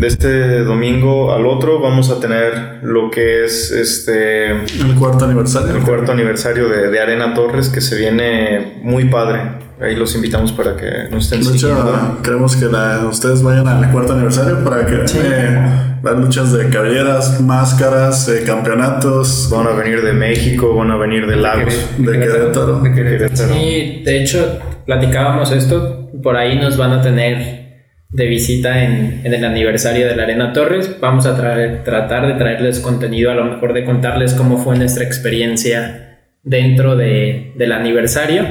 De 0.00 0.06
este 0.06 0.62
domingo 0.64 1.32
al 1.34 1.44
otro 1.46 1.80
vamos 1.80 2.10
a 2.10 2.20
tener 2.20 2.78
lo 2.82 3.10
que 3.10 3.44
es 3.44 3.70
este 3.72 4.52
El 4.52 4.94
cuarto 4.98 5.24
aniversario. 5.24 5.74
el 5.76 5.82
cuarto 5.82 6.12
aniversario 6.12 6.68
de, 6.68 6.88
de 6.88 7.00
Arena 7.00 7.34
Torres 7.34 7.68
que 7.68 7.80
se 7.80 7.96
viene 7.96 8.78
muy 8.82 9.06
padre. 9.06 9.40
Ahí 9.80 9.96
los 9.96 10.14
invitamos 10.14 10.52
para 10.52 10.76
que 10.76 11.08
nos 11.10 11.24
estén 11.24 11.40
De 11.40 11.56
hecho, 11.56 11.68
siguiendo. 11.68 12.18
queremos 12.22 12.56
que 12.56 12.66
la- 12.66 13.06
ustedes 13.08 13.42
vayan 13.42 13.66
al 13.66 13.90
cuarto 13.90 14.12
aniversario 14.12 14.62
para 14.64 14.86
que 14.86 14.96
vean 14.96 16.00
las 16.02 16.16
luchas 16.16 16.52
de 16.52 16.68
cabelleras, 16.68 17.40
máscaras, 17.40 18.28
eh, 18.28 18.44
campeonatos 18.46 19.48
Van 19.50 19.66
a 19.66 19.70
venir 19.70 20.02
de 20.02 20.12
México, 20.12 20.74
van 20.76 20.90
a 20.92 20.96
venir 20.96 21.26
de 21.26 21.36
Lagos. 21.36 21.74
de 21.98 22.12
Querétaro. 22.12 22.80
De 22.80 22.92
Querétaro. 22.92 23.28
Querétaro. 23.34 23.54
Sí, 23.54 24.02
de 24.04 24.22
hecho, 24.22 24.58
platicábamos 24.86 25.50
esto. 25.52 26.08
Por 26.22 26.36
ahí 26.36 26.56
nos 26.58 26.76
van 26.76 26.92
a 26.92 27.02
tener 27.02 27.67
de 28.10 28.26
visita 28.26 28.82
en, 28.84 29.20
en 29.24 29.34
el 29.34 29.44
aniversario 29.44 30.06
de 30.06 30.16
la 30.16 30.22
Arena 30.24 30.52
Torres. 30.52 30.96
Vamos 31.00 31.26
a 31.26 31.36
traer- 31.36 31.84
tratar 31.84 32.26
de 32.26 32.34
traerles 32.34 32.80
contenido, 32.80 33.30
a 33.30 33.34
lo 33.34 33.44
mejor 33.44 33.72
de 33.74 33.84
contarles 33.84 34.34
cómo 34.34 34.58
fue 34.58 34.76
nuestra 34.78 35.04
experiencia 35.04 36.18
dentro 36.42 36.96
de- 36.96 37.52
del 37.56 37.72
aniversario. 37.72 38.46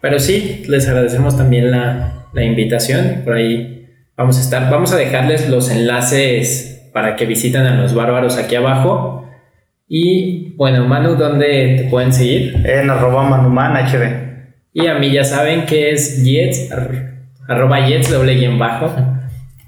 Pero 0.00 0.18
sí, 0.18 0.64
les 0.68 0.88
agradecemos 0.88 1.36
también 1.36 1.70
la, 1.70 2.26
la 2.34 2.44
invitación. 2.44 3.22
Por 3.24 3.34
ahí 3.34 3.86
vamos 4.16 4.36
a 4.38 4.40
estar. 4.42 4.70
Vamos 4.70 4.92
a 4.92 4.96
dejarles 4.96 5.48
los 5.48 5.70
enlaces 5.70 6.90
para 6.92 7.16
que 7.16 7.24
visiten 7.24 7.62
a 7.62 7.76
los 7.80 7.94
bárbaros 7.94 8.36
aquí 8.36 8.56
abajo. 8.56 9.26
Y 9.88 10.54
bueno, 10.56 10.86
Manu, 10.86 11.14
¿dónde 11.16 11.76
te 11.78 11.84
pueden 11.88 12.12
seguir? 12.12 12.56
En 12.66 12.90
arroba 12.90 13.22
manuman 13.28 13.74
hd. 13.86 14.32
Y 14.74 14.86
a 14.86 14.94
mí 14.98 15.10
ya 15.12 15.24
saben 15.24 15.66
que 15.66 15.90
es 15.92 16.22
Jets, 16.24 16.70
arroba 17.48 17.86
Jets 17.86 18.10
doble 18.10 18.34
guion 18.34 18.58
bajo. 18.58 18.92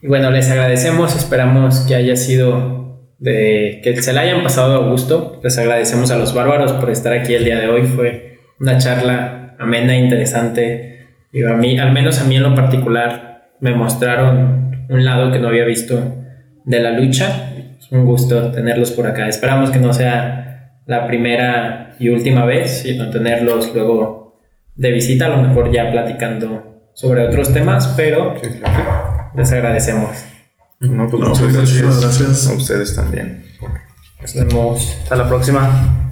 Y 0.03 0.07
bueno, 0.07 0.31
les 0.31 0.51
agradecemos, 0.51 1.17
esperamos 1.17 1.81
que 1.81 1.95
haya 1.95 2.17
sido 2.17 2.85
de 3.19 3.81
que 3.83 4.01
se 4.03 4.13
la 4.13 4.23
hayan 4.23 4.43
pasado 4.43 4.75
a 4.75 4.89
gusto. 4.91 5.41
Les 5.43 5.57
agradecemos 5.59 6.11
a 6.11 6.17
los 6.17 6.35
bárbaros 6.35 6.73
por 6.73 6.91
estar 6.91 7.13
aquí 7.13 7.35
el 7.35 7.45
día 7.45 7.59
de 7.59 7.69
hoy. 7.69 7.83
Fue 7.85 8.39
una 8.61 8.79
charla 8.79 9.57
amena, 9.59 9.97
interesante. 9.97 11.07
Y 11.33 11.43
a 11.45 11.55
mí, 11.55 11.79
al 11.79 11.93
menos 11.93 12.21
a 12.21 12.25
mí 12.25 12.37
en 12.37 12.43
lo 12.43 12.55
particular, 12.55 13.51
me 13.61 13.75
mostraron 13.75 14.87
un 14.89 15.05
lado 15.05 15.33
que 15.33 15.39
no 15.39 15.49
había 15.49 15.65
visto 15.65 16.23
de 16.65 16.81
la 16.81 16.91
lucha. 16.91 17.51
Es 17.79 17.91
un 17.91 18.05
gusto 18.05 18.51
tenerlos 18.51 18.91
por 18.91 19.07
acá. 19.07 19.27
Esperamos 19.29 19.71
que 19.71 19.79
no 19.79 19.93
sea 19.93 20.75
la 20.87 21.07
primera 21.07 21.97
y 21.99 22.11
última 22.11 22.45
vez, 22.45 22.83
sino 22.83 23.11
tenerlos 23.11 23.73
luego 23.75 24.39
de 24.77 24.91
visita, 24.91 25.27
a 25.27 25.31
lo 25.31 25.39
mejor 25.39 25.73
ya 25.73 25.91
platicando 25.91 26.74
sobre 26.95 27.27
otros 27.29 27.53
temas, 27.53 27.89
pero 27.97 28.35
les 29.35 29.53
agradecemos. 29.53 30.11
No, 30.81 31.09
pues 31.09 31.21
No, 31.23 31.29
muchas 31.29 31.43
pues, 31.43 31.55
gracias. 31.55 32.01
gracias. 32.01 32.47
A 32.49 32.53
ustedes 32.55 32.95
también. 32.97 33.45
Nos 34.21 34.35
vemos. 34.35 34.97
Hasta 35.03 35.17
la 35.17 35.29
próxima. 35.29 36.04